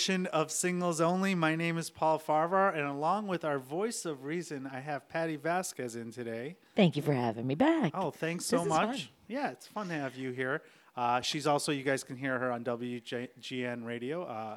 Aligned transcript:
edition 0.00 0.26
of 0.28 0.50
Singles 0.50 0.98
Only. 0.98 1.34
My 1.34 1.54
name 1.54 1.76
is 1.76 1.90
Paul 1.90 2.18
Farahvar, 2.18 2.74
and 2.74 2.86
along 2.86 3.26
with 3.26 3.44
our 3.44 3.58
voice 3.58 4.06
of 4.06 4.24
reason, 4.24 4.66
I 4.72 4.80
have 4.80 5.06
Patti 5.10 5.36
Vasquez 5.36 5.94
in 5.94 6.10
today. 6.10 6.56
Thank 6.74 6.96
you 6.96 7.02
for 7.02 7.12
having 7.12 7.46
me 7.46 7.54
back. 7.54 7.92
Oh, 7.94 8.10
thanks 8.10 8.46
so 8.46 8.56
This 8.56 8.62
is 8.64 8.68
much. 8.70 8.96
fun. 9.02 9.08
Yeah, 9.28 9.50
it's 9.50 9.66
fun 9.66 9.88
to 9.88 9.94
have 9.94 10.16
you 10.16 10.30
here. 10.30 10.62
Uh, 10.96 11.20
she's 11.20 11.46
also, 11.46 11.70
you 11.70 11.82
guys 11.82 12.02
can 12.02 12.16
hear 12.16 12.38
her 12.38 12.50
on 12.50 12.64
WGN 12.64 13.84
Radio, 13.84 14.22
uh, 14.22 14.56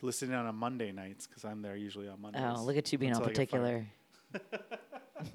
listening 0.00 0.36
on 0.36 0.46
a 0.46 0.52
Monday 0.52 0.92
nights 0.92 1.26
because 1.26 1.44
I'm 1.44 1.60
there 1.60 1.74
usually 1.74 2.06
on 2.06 2.22
Mondays. 2.22 2.42
Oh, 2.44 2.62
look 2.62 2.76
at 2.76 2.92
you 2.92 2.98
being 2.98 3.14
all 3.14 3.24
until 3.24 3.42
I 3.42 3.44
get 3.46 3.50
fired. 3.50 3.86
particular. 4.32 4.78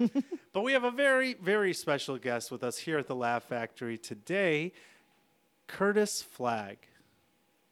But 0.54 0.62
we 0.62 0.72
have 0.72 0.84
a 0.84 0.90
very, 0.90 1.34
very 1.34 1.74
special 1.74 2.16
guest 2.16 2.50
with 2.50 2.64
us 2.64 2.78
here 2.78 2.96
at 2.96 3.08
the 3.08 3.14
Laugh 3.14 3.42
Factory 3.42 3.98
today, 3.98 4.72
Curtis 5.66 6.22
Flagg. 6.22 6.78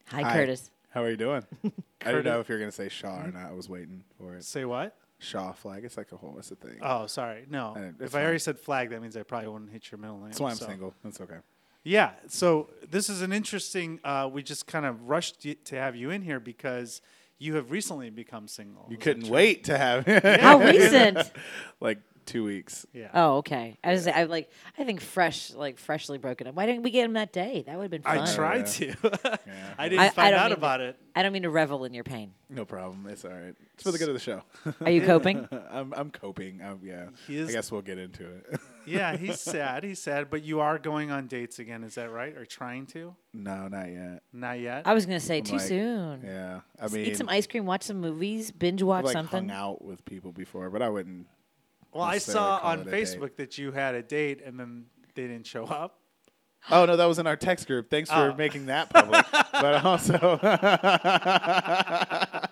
Hi, 0.08 0.20
Hi. 0.20 0.34
Curtis. 0.34 0.71
How 0.92 1.02
are 1.02 1.10
you 1.10 1.16
doing? 1.16 1.42
I 1.64 1.68
Curtis- 2.00 2.18
didn't 2.18 2.24
know 2.24 2.40
if 2.40 2.48
you 2.48 2.54
were 2.54 2.58
gonna 2.58 2.72
say 2.72 2.88
Shaw 2.88 3.22
or 3.24 3.30
not. 3.32 3.46
I 3.46 3.52
was 3.52 3.68
waiting 3.68 4.04
for 4.18 4.34
it. 4.34 4.44
Say 4.44 4.64
what? 4.64 4.96
Shaw 5.18 5.52
Flagg. 5.52 5.84
It's 5.84 5.96
like 5.96 6.10
a 6.12 6.16
whole. 6.16 6.36
It's 6.38 6.50
a 6.50 6.56
thing. 6.56 6.78
Oh, 6.82 7.06
sorry. 7.06 7.44
No. 7.48 7.72
I 7.76 7.80
didn't- 7.80 8.00
it's 8.00 8.12
If 8.12 8.14
I 8.16 8.22
already 8.24 8.38
said 8.40 8.58
Flagg, 8.58 8.90
that 8.90 9.00
means 9.00 9.16
I 9.16 9.22
probably 9.22 9.48
wouldn't 9.48 9.70
hit 9.70 9.90
your 9.90 9.98
middle 9.98 10.18
name. 10.18 10.26
That's 10.26 10.40
why 10.40 10.50
I'm 10.50 10.56
so- 10.56 10.66
single. 10.66 10.94
That's 11.04 11.20
okay. 11.20 11.38
Yeah. 11.84 12.12
So 12.28 12.70
this 12.90 13.08
is 13.08 13.22
an 13.22 13.32
interesting. 13.32 14.00
Uh, 14.04 14.28
we 14.32 14.42
just 14.42 14.66
kind 14.66 14.84
of 14.86 15.08
rushed 15.08 15.36
y- 15.44 15.56
to 15.64 15.76
have 15.76 15.96
you 15.96 16.10
in 16.10 16.22
here 16.22 16.40
because 16.40 17.00
you 17.38 17.54
have 17.56 17.70
recently 17.70 18.08
become 18.10 18.46
single. 18.46 18.86
You 18.90 18.96
couldn't 18.96 19.28
wait 19.28 19.64
to 19.64 19.76
have. 19.78 20.06
How 20.40 20.58
recent? 20.64 21.30
like 21.80 21.98
two 22.26 22.44
weeks. 22.44 22.86
Yeah. 22.92 23.08
Oh, 23.14 23.36
okay. 23.38 23.78
I 23.84 23.92
was 23.92 24.06
I 24.06 24.24
like 24.24 24.50
I 24.78 24.84
think 24.84 25.00
fresh 25.00 25.52
like 25.52 25.78
freshly 25.78 26.18
broken 26.18 26.46
up. 26.46 26.54
Why 26.54 26.66
didn't 26.66 26.82
we 26.82 26.90
get 26.90 27.04
him 27.04 27.14
that 27.14 27.32
day? 27.32 27.64
That 27.66 27.76
would 27.76 27.82
have 27.84 27.90
been 27.90 28.02
fun. 28.02 28.18
I 28.18 28.34
tried 28.34 28.68
Yeah. 28.80 28.94
to. 28.94 29.40
I 29.78 29.88
didn't 29.88 30.00
I- 30.00 30.06
I 30.06 30.08
find 30.10 30.30
don't 30.32 30.40
out 30.40 30.42
mean 30.44 30.50
to- 30.50 30.54
about 30.56 30.80
it. 30.80 30.96
I 31.14 31.22
don't 31.22 31.32
mean 31.34 31.42
to 31.42 31.50
revel 31.50 31.84
in 31.84 31.92
your 31.92 32.04
pain. 32.04 32.32
No 32.48 32.64
problem. 32.64 33.06
It's 33.06 33.24
all 33.24 33.30
right. 33.32 33.54
It's 33.74 33.82
for 33.82 33.92
the 33.92 33.98
good 33.98 34.08
of 34.08 34.14
the 34.14 34.20
show. 34.20 34.42
Are 34.80 34.90
you 34.90 35.02
coping? 35.02 35.46
I'm 35.70 35.92
I'm 35.96 36.10
coping. 36.10 36.62
Um, 36.62 36.80
yeah. 36.82 37.06
He 37.26 37.36
is- 37.38 37.48
I 37.48 37.52
guess 37.52 37.70
we'll 37.70 37.82
get 37.82 37.98
into 37.98 38.24
it. 38.24 38.60
Yeah, 38.84 39.16
he's 39.16 39.38
sad. 39.38 39.84
He's 39.84 40.00
sad, 40.00 40.28
but 40.28 40.42
you 40.42 40.58
are 40.58 40.76
going 40.76 41.12
on 41.12 41.28
dates 41.28 41.60
again. 41.60 41.84
Is 41.84 41.94
that 41.94 42.10
right? 42.10 42.36
Or 42.36 42.44
trying 42.44 42.86
to? 42.86 43.14
no, 43.32 43.68
not 43.68 43.88
yet. 43.88 44.24
Not 44.32 44.58
yet. 44.58 44.82
I 44.88 44.92
was 44.92 45.06
gonna 45.06 45.20
say 45.20 45.38
I'm 45.38 45.44
too 45.44 45.52
like, 45.52 45.60
soon. 45.68 46.22
Yeah. 46.24 46.62
I 46.80 46.88
mean, 46.88 47.06
Eat 47.06 47.16
some 47.16 47.28
ice 47.28 47.46
cream, 47.46 47.64
watch 47.64 47.84
some 47.84 48.00
movies, 48.00 48.50
binge 48.50 48.82
I've 48.82 48.88
watch 48.88 49.04
like 49.04 49.12
something. 49.12 49.48
hung 49.48 49.56
out 49.56 49.84
with 49.84 50.04
people 50.04 50.32
before, 50.32 50.68
but 50.68 50.82
I 50.82 50.88
wouldn't. 50.88 51.28
Well, 51.92 52.04
I 52.04 52.18
saw 52.18 52.58
on 52.62 52.80
it 52.80 52.86
a 52.86 52.90
date. 52.90 53.04
Facebook 53.04 53.36
that 53.36 53.58
you 53.58 53.72
had 53.72 53.94
a 53.94 54.02
date 54.02 54.40
and 54.44 54.58
then 54.58 54.86
they 55.14 55.22
didn't 55.26 55.46
show 55.46 55.64
up. 55.64 55.98
Oh 56.70 56.84
no, 56.84 56.96
that 56.96 57.06
was 57.06 57.18
in 57.18 57.26
our 57.26 57.34
text 57.36 57.66
group. 57.66 57.90
Thanks 57.90 58.08
for 58.08 58.30
Oh. 58.30 58.34
making 58.36 58.66
that 58.66 58.88
public. 58.90 59.24
but 59.52 59.84
also, 59.84 60.38
Oh, 60.42 60.48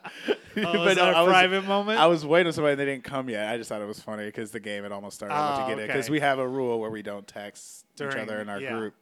But 0.54 0.64
was 0.74 0.96
no, 0.96 1.04
that 1.04 1.14
a 1.14 1.16
I 1.16 1.22
was- 1.22 1.30
private 1.30 1.64
moment? 1.64 2.00
I 2.00 2.06
was 2.08 2.26
waiting 2.26 2.50
for 2.50 2.54
somebody 2.56 2.72
and 2.72 2.80
they 2.80 2.84
didn't 2.86 3.04
come 3.04 3.28
yet. 3.28 3.48
I 3.48 3.56
just 3.56 3.68
thought 3.68 3.80
it 3.80 3.86
was 3.86 4.00
funny 4.00 4.24
because 4.26 4.50
the 4.50 4.58
game 4.60 4.82
had 4.82 4.90
almost 4.92 5.16
started 5.16 5.34
Oh, 5.36 5.68
you 5.68 5.74
get 5.76 5.84
it. 5.84 5.86
Because 5.86 6.10
we 6.10 6.18
have 6.20 6.38
a 6.40 6.46
rule 6.48 6.80
where 6.80 6.90
we 6.90 7.02
don't 7.02 7.26
text 7.26 7.86
During- 7.96 8.16
each 8.16 8.22
other 8.22 8.40
in 8.40 8.48
our 8.48 8.60
yeah. 8.60 8.76
group 8.76 8.94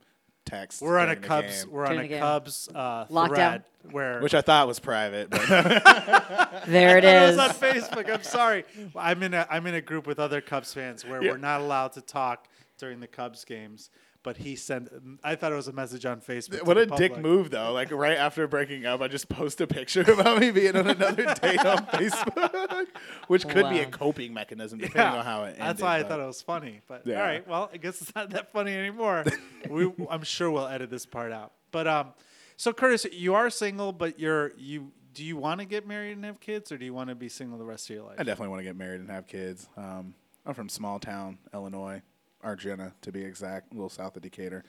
text. 0.48 0.80
we're 0.82 0.98
on 0.98 1.10
a 1.10 1.16
Cubs. 1.16 1.64
game, 1.64 1.72
We're 1.72 1.84
on 1.84 1.92
During 1.92 2.06
a 2.06 2.08
game. 2.08 2.20
Cubs 2.20 2.68
uh, 2.74 3.04
Lockdown? 3.06 3.28
thread 3.34 3.62
where 3.90 4.20
which 4.20 4.34
I 4.34 4.40
thought 4.42 4.66
was 4.66 4.78
private. 4.80 5.30
But 5.30 5.46
There 6.66 6.98
it 6.98 7.04
I 7.04 7.24
is. 7.26 7.36
was 7.36 7.48
on 7.48 7.54
Facebook. 7.54 8.12
I'm 8.12 8.22
sorry. 8.22 8.64
I'm 8.96 9.22
in 9.22 9.34
a 9.34 9.46
I'm 9.50 9.66
in 9.66 9.74
a 9.74 9.80
group 9.80 10.06
with 10.06 10.18
other 10.18 10.40
Cubs 10.40 10.74
fans 10.74 11.04
where 11.04 11.22
Yeah. 11.22 11.32
we're 11.32 11.36
not 11.38 11.60
allowed 11.60 11.92
to 11.94 12.00
talk 12.00 12.48
during 12.78 13.00
the 13.00 13.06
Cubs 13.06 13.44
games. 13.44 13.90
But 14.24 14.36
he 14.38 14.56
sent. 14.56 14.88
I 15.22 15.36
thought 15.36 15.52
it 15.52 15.54
was 15.54 15.68
a 15.68 15.72
message 15.72 16.04
on 16.04 16.20
Facebook. 16.20 16.64
what 16.64 16.76
a 16.76 16.86
dick 16.86 17.16
move, 17.18 17.50
though. 17.50 17.72
Like 17.72 17.90
right 17.92 18.18
after 18.18 18.46
breaking 18.48 18.84
up, 18.84 19.00
I 19.00 19.06
just 19.08 19.28
post 19.28 19.60
a 19.60 19.66
picture 19.66 20.02
about 20.02 20.40
me 20.40 20.50
being 20.50 20.74
on 20.76 20.88
another 20.88 21.22
date 21.40 21.64
on 21.64 21.86
Facebook, 21.86 22.86
which 23.28 23.46
could 23.48 23.68
be 23.70 23.78
a 23.78 23.86
coping 23.86 24.34
mechanism 24.34 24.80
depending 24.80 25.18
on 25.20 25.24
how 25.24 25.44
it 25.44 25.50
ended. 25.50 25.62
That's 25.62 25.82
why 25.82 25.98
I 25.98 26.02
thought 26.02 26.20
it 26.20 26.26
was 26.26 26.42
funny. 26.42 26.80
But 26.88 27.06
Yeah. 27.06 27.16
all 27.20 27.22
right, 27.26 27.46
well, 27.48 27.70
I 27.72 27.76
guess 27.76 28.02
it's 28.02 28.14
not 28.14 28.30
that 28.30 28.52
funny 28.52 28.74
anymore. 28.74 29.24
we, 29.70 29.90
I'm 30.10 30.24
sure 30.24 30.50
we'll 30.50 30.66
edit 30.66 30.90
this 30.90 31.06
part 31.06 31.32
out. 31.32 31.52
But 31.70 31.86
um, 31.86 32.08
so 32.56 32.72
Curtis, 32.72 33.06
you 33.12 33.34
are 33.34 33.50
single, 33.50 33.92
but 33.92 34.18
you're 34.18 34.52
you. 34.58 34.90
Do 35.14 35.24
you 35.24 35.36
want 35.36 35.60
to 35.60 35.66
get 35.66 35.86
married 35.86 36.12
and 36.16 36.24
have 36.24 36.38
kids, 36.38 36.70
or 36.70 36.78
do 36.78 36.84
you 36.84 36.92
want 36.94 37.08
to 37.08 37.14
be 37.14 37.28
single 37.28 37.58
the 37.58 37.64
rest 37.64 37.88
of 37.90 37.96
your 37.96 38.04
life? 38.04 38.16
I 38.18 38.22
definitely 38.24 38.48
want 38.50 38.60
to 38.60 38.64
get 38.64 38.76
married 38.76 39.00
and 39.00 39.10
have 39.10 39.26
kids. 39.26 39.68
Um, 39.76 40.14
I'm 40.46 40.54
from 40.54 40.68
small 40.68 40.98
town 41.00 41.38
Illinois, 41.52 42.02
Argenta 42.44 42.92
to 43.02 43.12
be 43.12 43.22
exact, 43.24 43.72
a 43.72 43.74
little 43.74 43.88
south 43.88 44.16
of 44.16 44.22
Decatur, 44.22 44.64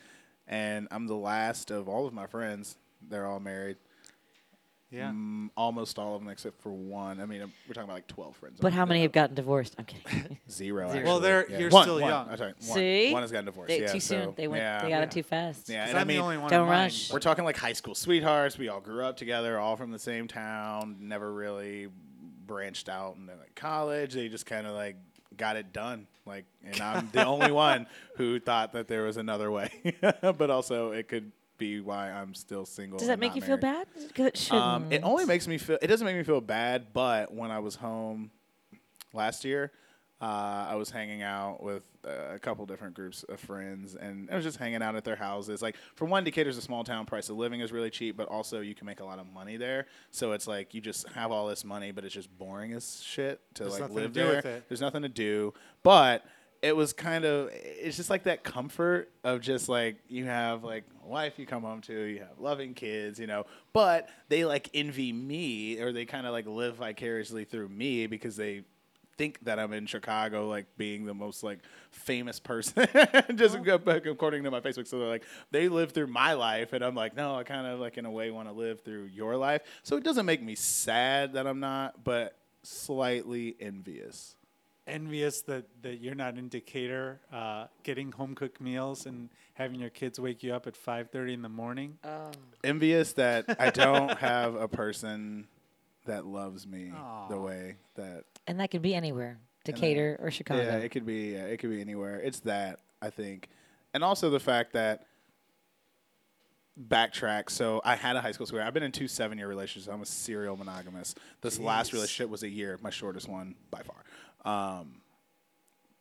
and 0.47 0.87
I'm 0.91 1.07
the 1.07 1.15
last 1.15 1.71
of 1.71 1.87
all 1.87 2.07
of 2.07 2.13
my 2.13 2.27
friends. 2.27 2.77
They're 3.07 3.25
all 3.25 3.39
married. 3.39 3.77
Yeah. 4.91 5.11
Mm, 5.11 5.51
almost 5.55 5.99
all 5.99 6.15
of 6.15 6.21
them 6.23 6.31
except 6.31 6.59
for 6.63 6.71
one. 6.71 7.21
I 7.21 7.27
mean, 7.27 7.41
we're 7.67 7.73
talking 7.75 7.83
about 7.83 7.93
like 7.93 8.07
12 8.07 8.35
friends. 8.37 8.57
But 8.59 8.73
how 8.73 8.87
many 8.87 9.03
have 9.03 9.11
gotten 9.11 9.35
divorced? 9.35 9.75
I'm 9.77 9.85
kidding. 9.85 10.39
Zero. 10.49 10.91
Zero. 10.91 11.05
Well, 11.05 11.19
they're- 11.19 11.45
Yeah. 11.47 11.59
you're 11.59 11.69
One, 11.69 11.83
still 11.83 11.99
one. 12.01 12.09
young. 12.09 12.27
I'm 12.27 12.37
sorry, 12.37 12.53
one. 12.65 12.75
See? 12.79 13.13
One 13.13 13.21
has 13.21 13.31
gotten 13.31 13.45
divorced. 13.45 13.67
They, 13.67 13.81
yeah, 13.81 13.91
too 13.91 13.99
soon. 13.99 14.33
They 14.35 14.47
went. 14.47 14.61
Yeah. 14.63 14.81
They 14.81 14.89
got 14.89 14.97
Yeah. 14.97 15.03
it 15.03 15.11
too 15.11 15.21
fast. 15.21 15.69
Yeah. 15.69 15.85
and 15.87 15.95
I 15.95 16.01
I'm 16.01 16.07
mean, 16.07 16.17
the 16.17 16.23
only 16.23 16.37
one. 16.39 16.49
don't 16.49 16.63
in 16.65 16.71
rush. 16.71 17.09
but- 17.09 17.13
We're 17.13 17.19
talking 17.19 17.45
like 17.45 17.57
high 17.57 17.73
school 17.73 17.93
sweethearts. 17.93 18.57
We 18.57 18.67
all 18.69 18.81
grew 18.81 19.03
up 19.03 19.15
together, 19.15 19.59
all 19.59 19.75
from 19.75 19.91
the 19.91 19.99
same 19.99 20.27
town. 20.27 20.95
Never 21.01 21.31
really 21.31 21.89
branched 22.47 22.89
out 22.89 23.15
and 23.15 23.29
then 23.29 23.37
like 23.37 23.53
college. 23.53 24.15
They 24.15 24.27
just 24.27 24.47
kind 24.47 24.65
of 24.65 24.73
like 24.73 24.95
got 25.39 25.55
it 25.55 25.73
done. 25.73 26.05
Like, 26.27 26.45
and 26.63 26.79
I'm 26.81 27.09
the 27.11 27.25
only 27.25 27.51
one 27.51 27.87
who 28.17 28.39
thought 28.39 28.73
that 28.73 28.87
there 28.87 29.03
was 29.03 29.17
another 29.17 29.49
way. 29.49 29.71
but 30.21 30.51
also, 30.51 30.91
it 30.91 31.07
could 31.07 31.31
be 31.57 31.81
why 31.81 32.11
I'm 32.11 32.35
still 32.35 32.65
single. 32.65 32.99
Does 32.99 33.07
that 33.07 33.19
make 33.19 33.35
you 33.35 33.41
feel 33.41 33.57
bad? 33.57 33.87
It. 34.15 34.51
Um, 34.51 34.91
it 34.91 35.01
only 35.03 35.25
makes 35.25 35.47
me 35.47 35.57
feel. 35.57 35.79
It 35.81 35.87
doesn't 35.87 36.05
make 36.05 36.15
me 36.15 36.23
feel 36.23 36.41
bad. 36.41 36.93
But 36.93 37.33
when 37.33 37.49
I 37.49 37.59
was 37.59 37.75
home 37.75 38.29
last 39.13 39.43
year, 39.43 39.71
uh, 40.21 40.67
I 40.69 40.75
was 40.75 40.89
hanging 40.89 41.21
out 41.21 41.63
with 41.63 41.83
uh, 42.05 42.33
a 42.35 42.39
couple 42.39 42.65
different 42.65 42.93
groups 42.93 43.23
of 43.23 43.39
friends, 43.39 43.95
and 43.95 44.29
I 44.29 44.35
was 44.35 44.43
just 44.43 44.57
hanging 44.57 44.81
out 44.81 44.95
at 44.95 45.05
their 45.05 45.15
houses. 45.15 45.61
Like 45.61 45.77
for 45.95 46.05
one, 46.05 46.25
Decatur's 46.25 46.57
a 46.57 46.61
small 46.61 46.83
town. 46.83 47.05
Price 47.05 47.29
of 47.29 47.37
living 47.37 47.61
is 47.61 47.71
really 47.71 47.89
cheap, 47.89 48.17
but 48.17 48.27
also 48.27 48.59
you 48.59 48.75
can 48.75 48.85
make 48.85 48.99
a 48.99 49.05
lot 49.05 49.19
of 49.19 49.31
money 49.31 49.55
there. 49.55 49.87
So 50.11 50.33
it's 50.33 50.45
like 50.45 50.73
you 50.73 50.81
just 50.81 51.07
have 51.09 51.31
all 51.31 51.47
this 51.47 51.63
money, 51.63 51.91
but 51.91 52.03
it's 52.03 52.13
just 52.13 52.35
boring 52.37 52.73
as 52.73 53.01
shit 53.01 53.39
to 53.55 53.63
There's 53.63 53.73
like 53.73 53.81
nothing 53.81 53.95
to 53.95 54.01
live 54.01 54.13
there. 54.13 54.63
There's 54.67 54.81
nothing 54.81 55.03
to 55.03 55.09
do, 55.09 55.53
but 55.83 56.25
it 56.61 56.75
was 56.75 56.91
kind 56.91 57.23
of 57.23 57.49
it's 57.53 57.95
just 57.95 58.09
like 58.09 58.23
that 58.23 58.43
comfort 58.43 59.09
of 59.23 59.39
just 59.39 59.69
like 59.69 59.95
you 60.09 60.25
have 60.25 60.63
like 60.63 60.83
a 61.05 61.07
wife 61.07 61.39
you 61.39 61.45
come 61.45 61.63
home 61.63 61.79
to 61.79 61.93
you 61.93 62.19
have 62.19 62.37
loving 62.37 62.73
kids 62.73 63.17
you 63.17 63.27
know 63.27 63.45
but 63.71 64.09
they 64.27 64.43
like 64.43 64.69
envy 64.73 65.13
me 65.13 65.79
or 65.79 65.93
they 65.93 66.03
kind 66.05 66.27
of 66.27 66.33
like 66.33 66.45
live 66.45 66.75
vicariously 66.75 67.45
through 67.45 67.69
me 67.69 68.07
because 68.07 68.35
they 68.35 68.63
think 69.19 69.43
that 69.43 69.59
I'm 69.59 69.73
in 69.73 69.85
Chicago 69.85 70.47
like 70.47 70.65
being 70.77 71.03
the 71.03 71.13
most 71.13 71.43
like 71.43 71.59
famous 71.91 72.39
person 72.39 72.87
just 73.35 73.61
go 73.63 73.77
back 73.77 74.05
according 74.05 74.45
to 74.45 74.51
my 74.51 74.61
Facebook 74.61 74.87
so 74.87 74.97
they're 74.97 75.09
like 75.09 75.25
they 75.51 75.67
live 75.67 75.91
through 75.91 76.07
my 76.07 76.31
life 76.33 76.71
and 76.71 76.81
I'm 76.81 76.95
like 76.95 77.17
no 77.17 77.35
I 77.35 77.43
kind 77.43 77.67
of 77.67 77.81
like 77.81 77.97
in 77.97 78.05
a 78.05 78.11
way 78.11 78.31
want 78.31 78.47
to 78.47 78.53
live 78.53 78.79
through 78.79 79.09
your 79.13 79.35
life 79.35 79.61
so 79.83 79.97
it 79.97 80.05
doesn't 80.05 80.25
make 80.25 80.41
me 80.41 80.55
sad 80.55 81.33
that 81.33 81.47
I'm 81.47 81.59
not 81.59 82.01
but 82.05 82.37
slightly 82.63 83.57
envious 83.59 84.37
envious 84.87 85.41
that, 85.41 85.65
that 85.83 86.01
you're 86.01 86.15
not 86.15 86.37
in 86.37 86.49
Decatur, 86.49 87.19
uh, 87.31 87.67
getting 87.83 88.11
home 88.11 88.33
cooked 88.33 88.59
meals 88.59 89.05
and 89.05 89.29
having 89.53 89.79
your 89.79 89.91
kids 89.91 90.19
wake 90.19 90.41
you 90.41 90.51
up 90.51 90.65
at 90.65 90.73
5:30 90.73 91.33
in 91.33 91.41
the 91.43 91.49
morning. 91.49 91.99
Oh. 92.03 92.31
envious 92.63 93.13
that 93.13 93.55
I 93.59 93.69
don't 93.69 94.17
have 94.17 94.55
a 94.55 94.67
person 94.67 95.47
that 96.05 96.25
loves 96.25 96.65
me 96.65 96.91
the 97.29 97.39
way 97.39 97.75
that. 97.95 98.23
And 98.49 98.59
that 98.59 98.71
could 98.71 98.81
be 98.81 98.95
anywhere, 98.95 99.37
Decatur 99.63 100.17
or 100.19 100.31
Chicago. 100.31 100.63
Yeah, 100.63 100.77
it 100.77 100.89
could 100.89 101.05
be. 101.05 101.33
Yeah, 101.33 101.45
it 101.45 101.57
could 101.57 101.69
be 101.69 101.81
anywhere. 101.81 102.19
It's 102.19 102.39
that 102.41 102.79
I 102.99 103.11
think, 103.11 103.47
and 103.93 104.03
also 104.03 104.31
the 104.31 104.39
fact 104.39 104.73
that 104.73 105.05
backtrack. 106.87 107.51
So 107.51 107.79
I 107.85 107.93
had 107.93 108.15
a 108.15 108.21
high 108.21 108.31
school 108.31 108.47
sweetheart. 108.47 108.67
I've 108.67 108.73
been 108.73 108.81
in 108.81 108.91
two 108.91 109.07
seven-year 109.07 109.47
relationships. 109.47 109.93
I'm 109.93 110.01
a 110.01 110.05
serial 110.05 110.57
monogamous. 110.57 111.13
This 111.41 111.59
last 111.59 111.93
relationship 111.93 112.31
was 112.31 112.41
a 112.41 112.49
year, 112.49 112.79
my 112.81 112.89
shortest 112.89 113.29
one 113.29 113.53
by 113.69 113.83
far. 113.83 114.51
Um, 114.51 115.01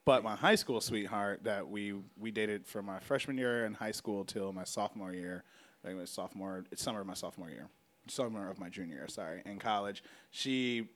but 0.07 0.25
my 0.25 0.35
high 0.35 0.55
school 0.55 0.81
sweetheart 0.81 1.45
that 1.45 1.69
we 1.69 1.97
we 2.19 2.31
dated 2.31 2.67
from 2.67 2.87
my 2.87 2.99
freshman 2.99 3.37
year 3.37 3.67
in 3.67 3.75
high 3.75 3.93
school 3.93 4.25
till 4.25 4.55
my 4.55 4.65
sophomore 4.65 5.13
year. 5.13 5.45
It 5.85 5.93
was 5.93 6.09
sophomore. 6.09 6.65
It's 6.73 6.83
summer 6.83 7.03
of 7.03 7.07
my 7.07 7.13
sophomore 7.13 7.51
year. 7.51 7.69
Summer 8.09 8.49
of 8.49 8.59
my 8.59 8.71
junior 8.71 8.95
year. 8.97 9.09
Sorry, 9.09 9.43
in 9.45 9.59
college. 9.59 10.03
She 10.31 10.89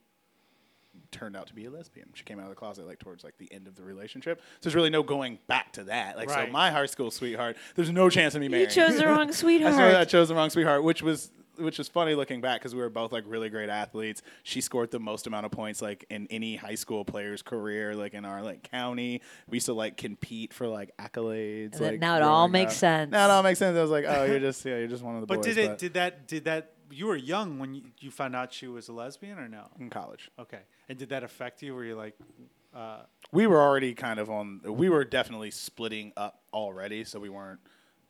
turned 1.10 1.36
out 1.36 1.46
to 1.46 1.54
be 1.54 1.64
a 1.66 1.70
lesbian. 1.70 2.08
She 2.14 2.24
came 2.24 2.38
out 2.38 2.44
of 2.44 2.50
the 2.50 2.54
closet 2.56 2.86
like 2.86 2.98
towards 2.98 3.24
like 3.24 3.36
the 3.38 3.52
end 3.52 3.66
of 3.66 3.76
the 3.76 3.82
relationship. 3.82 4.38
So 4.40 4.44
there's 4.62 4.74
really 4.74 4.90
no 4.90 5.02
going 5.02 5.38
back 5.46 5.72
to 5.74 5.84
that. 5.84 6.16
Like 6.16 6.28
Right. 6.28 6.46
so, 6.46 6.52
my 6.52 6.70
high 6.70 6.86
school 6.86 7.10
sweetheart. 7.10 7.56
There's 7.74 7.90
no 7.90 8.08
chance 8.10 8.34
of 8.34 8.40
me 8.40 8.48
marrying. 8.48 8.70
You 8.70 8.76
marrying. 8.76 8.92
chose 8.94 9.00
the 9.00 9.06
wrong 9.08 9.28
I 9.28 9.32
sweetheart. 9.32 9.74
swear 9.74 9.96
I 9.98 10.04
chose 10.04 10.28
the 10.28 10.34
wrong 10.34 10.50
sweetheart, 10.50 10.84
which 10.84 11.02
was 11.02 11.30
which 11.58 11.78
is 11.78 11.86
funny 11.86 12.14
looking 12.14 12.40
back 12.40 12.60
because 12.60 12.74
we 12.74 12.80
were 12.80 12.88
both 12.88 13.12
like 13.12 13.24
really 13.26 13.50
great 13.50 13.68
athletes. 13.68 14.22
She 14.42 14.62
scored 14.62 14.90
the 14.90 14.98
most 14.98 15.26
amount 15.26 15.44
of 15.44 15.52
points 15.52 15.82
like 15.82 16.04
in 16.08 16.26
any 16.30 16.56
high 16.56 16.74
school 16.76 17.04
player's 17.04 17.42
career, 17.42 17.94
like 17.94 18.14
in 18.14 18.24
our 18.24 18.42
like 18.42 18.62
county. 18.70 19.20
We 19.48 19.56
used 19.56 19.66
to 19.66 19.74
like 19.74 19.98
compete 19.98 20.54
for 20.54 20.66
like 20.66 20.90
accolades. 20.98 21.72
And 21.74 21.80
then 21.80 21.90
like, 21.92 22.00
now 22.00 22.16
it 22.16 22.22
all 22.22 22.48
growing 22.48 22.52
makes 22.52 22.72
up. 22.72 22.78
sense. 22.78 23.12
Now 23.12 23.26
it 23.26 23.30
all 23.30 23.42
makes 23.42 23.58
sense. 23.58 23.76
I 23.76 23.82
was 23.82 23.90
like, 23.90 24.06
oh, 24.08 24.24
you're 24.24 24.40
just 24.40 24.64
yeah, 24.64 24.78
you're 24.78 24.88
just 24.88 25.02
one 25.02 25.14
of 25.16 25.20
the 25.20 25.26
But 25.26 25.36
boys. 25.42 25.44
did 25.54 25.58
it? 25.58 25.78
Did 25.78 25.94
that? 25.94 26.26
Did 26.26 26.44
that 26.46 26.72
you 26.92 27.06
were 27.06 27.16
young 27.16 27.58
when 27.58 27.74
you, 27.74 27.82
you 28.00 28.10
found 28.10 28.36
out 28.36 28.52
she 28.52 28.68
was 28.68 28.88
a 28.88 28.92
lesbian, 28.92 29.38
or 29.38 29.48
no? 29.48 29.68
in 29.80 29.90
college. 29.90 30.30
Okay. 30.38 30.60
And 30.88 30.98
did 30.98 31.08
that 31.10 31.24
affect 31.24 31.62
you? 31.62 31.74
Were 31.74 31.84
you 31.84 31.96
like, 31.96 32.16
uh, 32.74 33.02
We 33.32 33.46
were 33.46 33.60
already 33.60 33.94
kind 33.94 34.20
of 34.20 34.30
on. 34.30 34.60
We 34.64 34.88
were 34.88 35.04
definitely 35.04 35.50
splitting 35.50 36.12
up 36.16 36.40
already, 36.52 37.04
so 37.04 37.18
we 37.18 37.28
weren't 37.28 37.60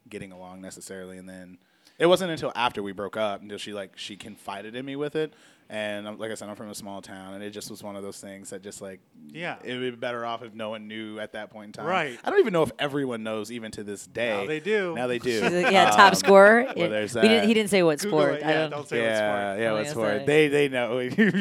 getting 0.08 0.32
along 0.32 0.60
necessarily. 0.60 1.18
And 1.18 1.28
then 1.28 1.58
it 1.98 2.06
wasn't 2.06 2.30
until 2.30 2.52
after 2.54 2.82
we 2.82 2.92
broke 2.92 3.16
up 3.16 3.42
until 3.42 3.58
she 3.58 3.72
like 3.72 3.96
she 3.96 4.16
confided 4.16 4.74
in 4.74 4.84
me 4.84 4.96
with 4.96 5.14
it. 5.14 5.34
And 5.74 6.06
um, 6.06 6.18
like 6.18 6.30
I 6.30 6.34
said, 6.34 6.50
I'm 6.50 6.54
from 6.54 6.68
a 6.68 6.74
small 6.74 7.00
town, 7.00 7.32
and 7.32 7.42
it 7.42 7.48
just 7.48 7.70
was 7.70 7.82
one 7.82 7.96
of 7.96 8.02
those 8.02 8.18
things 8.20 8.50
that 8.50 8.62
just 8.62 8.82
like 8.82 9.00
Yeah. 9.30 9.56
it 9.64 9.72
would 9.72 9.80
be 9.80 9.90
better 9.96 10.26
off 10.26 10.42
if 10.42 10.52
no 10.52 10.68
one 10.68 10.86
knew 10.86 11.18
at 11.18 11.32
that 11.32 11.48
point 11.50 11.68
in 11.68 11.72
time. 11.72 11.86
Right. 11.86 12.18
I 12.22 12.28
don't 12.28 12.40
even 12.40 12.52
know 12.52 12.62
if 12.62 12.72
everyone 12.78 13.22
knows 13.22 13.50
even 13.50 13.70
to 13.72 13.82
this 13.82 14.06
day. 14.06 14.42
Now 14.42 14.46
they 14.46 14.60
do. 14.60 14.94
Now 14.94 15.06
they 15.06 15.18
do. 15.18 15.30
She's 15.40 15.50
a- 15.50 15.72
yeah, 15.72 15.88
top 15.90 16.12
Um, 16.12 16.14
scorer. 16.16 16.64
well, 16.76 16.86
It- 16.86 16.88
there's 16.90 17.14
we 17.14 17.22
didn't, 17.22 17.48
he 17.48 17.54
didn't 17.54 17.70
say 17.70 17.82
what 17.82 18.00
Google 18.00 18.18
sport. 18.20 18.34
it. 18.34 18.44
I 18.44 18.50
Yeah, 18.50 18.58
don't. 18.60 18.70
don't 18.70 18.86
say 18.88 18.98
what 19.00 19.04
Yeah, 19.06 19.16
sport. 19.52 19.60
yeah, 19.62 19.72
what's 19.72 19.88
yeah, 19.88 19.94
for 19.94 20.00
it? 20.10 20.12
sorry. 20.16 20.26
They 20.26 20.48
they 20.48 20.68
know. 20.68 20.88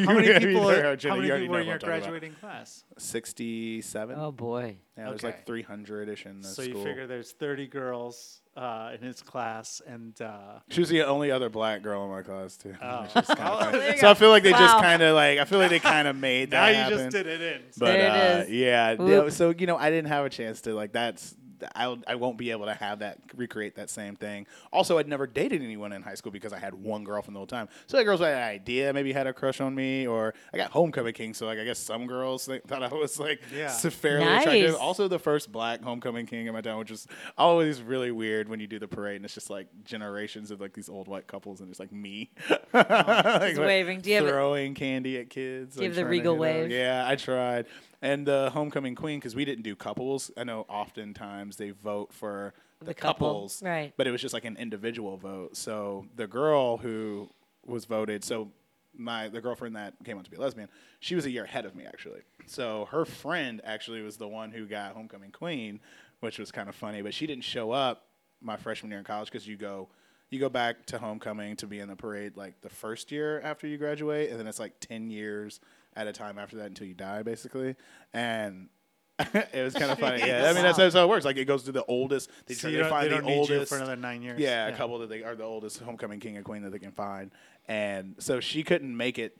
How 0.05 0.13
many 0.13 0.27
You 0.27 0.39
people? 0.39 0.63
already 0.63 0.81
Are, 0.81 1.09
how 1.09 1.15
many 1.17 1.27
you 1.27 1.31
already 1.33 1.43
people 1.43 1.53
know 1.53 1.57
are 1.57 1.61
in 1.61 1.67
your 1.67 1.73
what 1.73 1.73
I'm 1.73 1.79
talking 1.79 1.89
about. 1.89 2.03
graduating 2.03 2.33
class? 2.39 2.83
Sixty-seven. 2.97 4.15
Oh 4.17 4.31
boy. 4.31 4.77
yeah, 4.97 5.05
there's 5.09 5.15
okay. 5.19 5.27
like 5.27 5.45
three 5.45 5.61
hundred 5.63 6.09
ish 6.09 6.25
in 6.25 6.41
the 6.41 6.47
So 6.47 6.63
school. 6.63 6.77
you 6.77 6.83
figure 6.85 7.07
there's 7.07 7.31
30 7.33 7.67
girls 7.67 8.41
uh, 8.57 8.91
in 8.93 9.01
his 9.05 9.21
class, 9.21 9.81
and 9.87 10.19
uh, 10.21 10.59
She 10.69 10.81
was 10.81 10.89
the 10.89 11.03
only 11.03 11.31
other 11.31 11.49
black 11.49 11.81
girl 11.81 12.03
in 12.03 12.11
my 12.11 12.21
class 12.21 12.57
too. 12.57 12.75
Oh. 12.81 13.03
Which 13.03 13.15
is 13.23 13.29
Oh, 13.29 13.35
funny. 13.35 13.77
there 13.79 13.91
you 13.93 13.97
so 13.99 14.07
I 14.09 14.13
go. 14.13 14.19
Feel 14.21 14.29
like 14.29 14.43
they 14.43 14.51
just 14.51 14.77
kind 14.77 15.01
of 15.01 15.15
like 15.15 15.39
I 15.39 15.45
feel 15.45 15.59
like 15.59 15.69
they 15.69 15.79
kind 15.79 16.07
of 16.07 16.15
made 16.15 16.51
now 16.51 16.65
that 16.65 16.71
you 16.71 16.75
happen. 16.77 16.97
just 16.97 17.09
did 17.11 17.27
it 17.27 17.41
in. 17.41 17.61
But 17.77 17.85
There 17.87 17.97
it 17.97 18.09
uh, 18.09 18.43
is. 18.43 18.49
yeah, 18.51 18.93
Whoop. 18.95 19.23
yeah, 19.25 19.29
so 19.29 19.49
you 19.57 19.67
know 19.67 19.75
I 19.77 19.89
didn't 19.89 20.07
have 20.09 20.25
a 20.25 20.29
chance 20.29 20.61
to 20.61 20.73
like 20.73 20.93
that's 20.93 21.35
I 21.75 21.95
I 22.07 22.15
won't 22.15 22.37
be 22.37 22.51
able 22.51 22.65
to 22.65 22.73
have 22.73 22.99
that 22.99 23.17
recreate 23.35 23.75
that 23.75 23.89
same 23.89 24.15
thing. 24.15 24.47
Also, 24.71 24.97
I'd 24.97 25.07
never 25.07 25.27
dated 25.27 25.61
anyone 25.61 25.91
in 25.93 26.01
high 26.01 26.15
school 26.15 26.31
because 26.31 26.53
I 26.53 26.59
had 26.59 26.73
one 26.73 27.03
girlfriend 27.03 27.35
the 27.35 27.39
whole 27.39 27.47
time. 27.47 27.67
So 27.87 27.97
the 27.97 28.03
girls 28.03 28.19
had 28.19 28.33
an 28.35 28.43
idea, 28.43 28.93
maybe 28.93 29.11
had 29.13 29.27
a 29.27 29.33
crush 29.33 29.61
on 29.61 29.73
me, 29.75 30.07
or 30.07 30.33
I 30.53 30.57
got 30.57 30.71
homecoming 30.71 31.13
king. 31.13 31.33
So 31.33 31.45
like 31.45 31.59
I 31.59 31.63
guess 31.65 31.79
some 31.79 32.07
girls 32.07 32.45
think, 32.45 32.67
thought 32.67 32.83
I 32.83 32.87
was 32.89 33.19
like 33.19 33.41
Yeah. 33.55 33.69
fairly 33.69 34.25
Nice. 34.25 34.41
attractive. 34.43 34.75
Also, 34.75 35.07
the 35.07 35.19
first 35.19 35.51
black 35.51 35.81
homecoming 35.83 36.25
king 36.25 36.47
in 36.47 36.53
my 36.53 36.61
town, 36.61 36.79
which 36.79 36.91
is 36.91 37.07
always 37.37 37.81
really 37.81 38.11
weird 38.11 38.49
when 38.49 38.59
you 38.59 38.67
do 38.67 38.79
the 38.79 38.87
parade 38.87 39.17
and 39.17 39.25
it's 39.25 39.33
just 39.33 39.49
like 39.49 39.67
generations 39.83 40.51
of 40.51 40.61
like 40.61 40.73
these 40.73 40.89
old 40.89 41.07
white 41.07 41.27
couples 41.27 41.61
and 41.61 41.69
it's 41.69 41.79
like 41.79 41.91
me 41.91 42.29
Like, 42.73 42.89
like, 42.89 43.57
waving. 43.57 44.01
Do 44.01 44.09
you 44.09 44.15
have 44.17 44.25
a- 44.25 44.29
throwing 44.29 44.73
candy 44.73 45.17
at 45.19 45.29
kids. 45.29 45.75
Do 45.75 45.83
you 45.83 45.89
like, 45.89 45.95
the 45.95 46.05
regal 46.05 46.41
hit 46.41 46.55
'em. 46.55 46.61
wave? 46.63 46.71
Yeah, 46.71 47.03
I 47.07 47.15
tried. 47.15 47.65
And 48.01 48.25
the 48.25 48.49
homecoming 48.51 48.95
queen, 48.95 49.19
because 49.19 49.35
we 49.35 49.45
didn't 49.45 49.63
do 49.63 49.75
couples. 49.75 50.31
I 50.35 50.43
know 50.43 50.65
oftentimes 50.67 51.57
they 51.57 51.69
vote 51.69 52.11
for 52.11 52.53
the, 52.79 52.85
The 52.85 52.93
couple, 52.95 53.27
couples, 53.27 53.61
right. 53.61 53.93
But 53.95 54.07
it 54.07 54.11
was 54.11 54.21
just 54.21 54.33
like 54.33 54.45
an 54.45 54.57
individual 54.57 55.17
vote. 55.17 55.55
So 55.55 56.07
the 56.15 56.25
girl 56.25 56.77
who 56.77 57.29
was 57.65 57.85
voted, 57.85 58.23
so 58.23 58.51
my 58.97 59.29
the 59.29 59.39
girlfriend 59.39 59.75
that 59.75 59.93
came 60.03 60.17
out 60.17 60.25
to 60.25 60.31
be 60.31 60.37
a 60.37 60.39
lesbian, 60.39 60.67
she 60.99 61.13
was 61.13 61.25
a 61.27 61.29
year 61.29 61.43
ahead 61.43 61.65
of 61.65 61.75
me 61.75 61.85
actually. 61.85 62.21
So 62.47 62.87
her 62.91 63.05
friend 63.05 63.61
actually 63.63 64.01
was 64.01 64.17
the 64.17 64.27
one 64.27 64.51
who 64.51 64.65
got 64.65 64.93
homecoming 64.93 65.31
queen, 65.31 65.79
which 66.21 66.39
was 66.39 66.51
kind 66.51 66.69
of 66.69 66.75
funny. 66.75 67.03
But 67.03 67.13
she 67.13 67.27
didn't 67.27 67.43
show 67.43 67.71
up 67.71 68.07
my 68.41 68.57
freshman 68.57 68.89
year 68.89 68.99
in 68.99 69.05
college 69.05 69.29
because 69.31 69.47
you 69.47 69.57
go. 69.57 69.89
You 70.31 70.39
go 70.39 70.47
back 70.47 70.85
to 70.85 70.97
homecoming 70.97 71.57
to 71.57 71.67
be 71.67 71.79
in 71.79 71.89
the 71.89 71.95
parade 71.97 72.37
like 72.37 72.61
the 72.61 72.69
first 72.69 73.11
year 73.11 73.41
after 73.41 73.67
you 73.67 73.77
graduate, 73.77 74.29
and 74.29 74.39
then 74.39 74.47
it's 74.47 74.61
like 74.61 74.79
ten 74.79 75.09
years 75.09 75.59
at 75.95 76.07
a 76.07 76.13
time 76.13 76.37
after 76.39 76.57
that 76.57 76.67
until 76.67 76.87
you 76.87 76.93
die, 76.93 77.23
basically. 77.23 77.75
And 78.13 78.69
it 79.19 79.63
was 79.63 79.73
kind 79.73 79.91
of 79.91 79.99
funny. 80.05 80.19
Yeah, 80.19 80.47
I 80.49 80.53
mean 80.53 80.63
that's, 80.63 80.77
that's 80.77 80.95
how 80.95 81.03
it 81.03 81.09
works. 81.09 81.25
Like 81.25 81.37
it 81.37 81.45
goes 81.45 81.63
to 81.63 81.71
the 81.71 81.83
oldest. 81.85 82.29
They 82.47 82.53
So 82.53 82.69
try 82.69 82.79
to 82.79 82.89
find 82.89 83.05
they 83.05 83.09
the 83.09 83.15
don't 83.15 83.25
need 83.25 83.33
you 83.33 83.39
oldest 83.55 83.69
for 83.69 83.77
another 83.77 83.95
nine 83.95 84.21
years. 84.21 84.39
yeah, 84.39 84.67
a 84.67 84.75
couple 84.75 84.99
that 84.99 85.09
they 85.09 85.23
are 85.23 85.35
the 85.35 85.43
oldest 85.43 85.79
homecoming 85.79 86.19
king 86.19 86.37
and 86.37 86.45
queen 86.45 86.63
that 86.63 86.71
they 86.71 86.79
can 86.79 86.91
find. 86.91 87.31
And 87.67 88.15
so 88.19 88.39
she 88.39 88.63
couldn't 88.63 88.95
make 88.95 89.19
it 89.19 89.37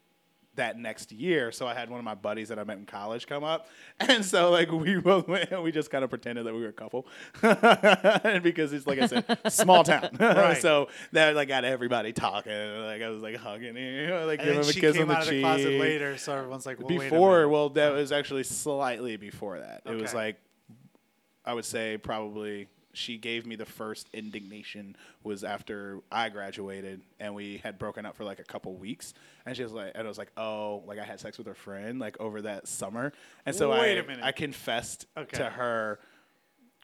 that 0.56 0.78
next 0.78 1.12
year. 1.12 1.52
So 1.52 1.66
I 1.66 1.74
had 1.74 1.90
one 1.90 2.00
of 2.00 2.04
my 2.04 2.16
buddies 2.16 2.50
that 2.50 2.60
I 2.60 2.64
met 2.64 2.78
in 2.78 2.86
college 2.86 3.28
come 3.28 3.44
up. 3.44 3.68
And 4.00 4.26
so 4.26 4.50
like 4.50 4.72
we 4.72 4.96
both 5.00 5.28
went 5.28 5.52
and 5.52 5.62
we 5.62 5.72
just 5.72 5.92
kind 5.92 6.04
of 6.04 6.10
pretended 6.10 6.46
that 6.48 6.54
we 6.54 6.62
were 6.62 6.70
a 6.70 6.74
couple. 6.74 7.06
and 7.44 8.42
because 8.44 8.74
it's 8.74 8.88
like 8.88 9.00
I 9.00 9.06
said, 9.06 9.40
small 9.50 9.84
town. 9.84 10.10
Right. 10.20 10.60
so 10.60 10.90
that 11.12 11.36
like 11.36 11.48
got 11.48 11.66
everybody 11.66 12.12
talking. 12.12 12.52
Like 12.52 13.02
I 13.02 13.10
was 13.10 13.22
like 13.22 13.36
hugging 13.36 13.76
him, 13.76 14.26
like 14.26 14.40
giving 14.40 14.56
him 14.56 14.62
a 14.62 14.74
kiss 14.74 14.98
came 14.98 15.04
on 15.04 15.08
the 15.10 15.14
out 15.14 15.22
of 15.22 15.28
the 15.28 15.32
cheek. 15.32 15.44
closet 15.44 15.80
later, 15.80 16.18
so 16.18 16.36
everyone's 16.36 16.66
like, 16.66 16.80
well, 16.80 16.88
wait 16.90 17.08
a 17.08 17.10
before, 17.12 17.48
well, 17.48 17.70
that 17.70 17.94
was 17.94 18.12
actually 18.12 18.44
slightly 18.44 19.18
before 19.18 19.60
that. 19.60 19.84
It 19.86 20.02
was 20.02 20.14
like 20.14 20.38
I 21.46 21.54
would 21.54 21.66
say 21.66 21.98
probably 21.98 22.68
she 22.94 23.18
gave 23.18 23.46
me 23.46 23.56
the 23.56 23.66
first 23.66 24.10
indignation 24.14 24.96
was 25.24 25.44
after 25.44 26.00
I 26.12 26.30
graduated 26.30 27.02
and 27.20 27.34
we 27.36 27.58
had 27.64 27.78
broken 27.80 28.06
up 28.06 28.16
for 28.16 28.24
like 28.24 28.40
a 28.40 28.44
couple 28.44 28.74
weeks 28.76 29.14
and 29.46 29.56
she 29.56 29.64
was 29.64 29.72
like 29.72 29.92
and 29.96 30.06
I 30.06 30.08
was 30.08 30.18
like 30.18 30.32
oh 30.38 30.84
like 30.88 31.00
I 31.00 31.04
had 31.04 31.20
sex 31.20 31.38
with 31.38 31.48
her 31.48 31.54
friend 31.56 32.00
like 32.00 32.20
over 32.20 32.42
that 32.44 32.68
summer 32.68 33.14
and 33.46 33.56
so 33.56 33.72
Wait 33.72 33.98
I 33.98 34.02
a 34.02 34.04
minute. 34.08 34.24
I 34.24 34.32
confessed 34.32 35.06
Okay. 35.18 35.38
to 35.38 35.46
her 35.46 36.00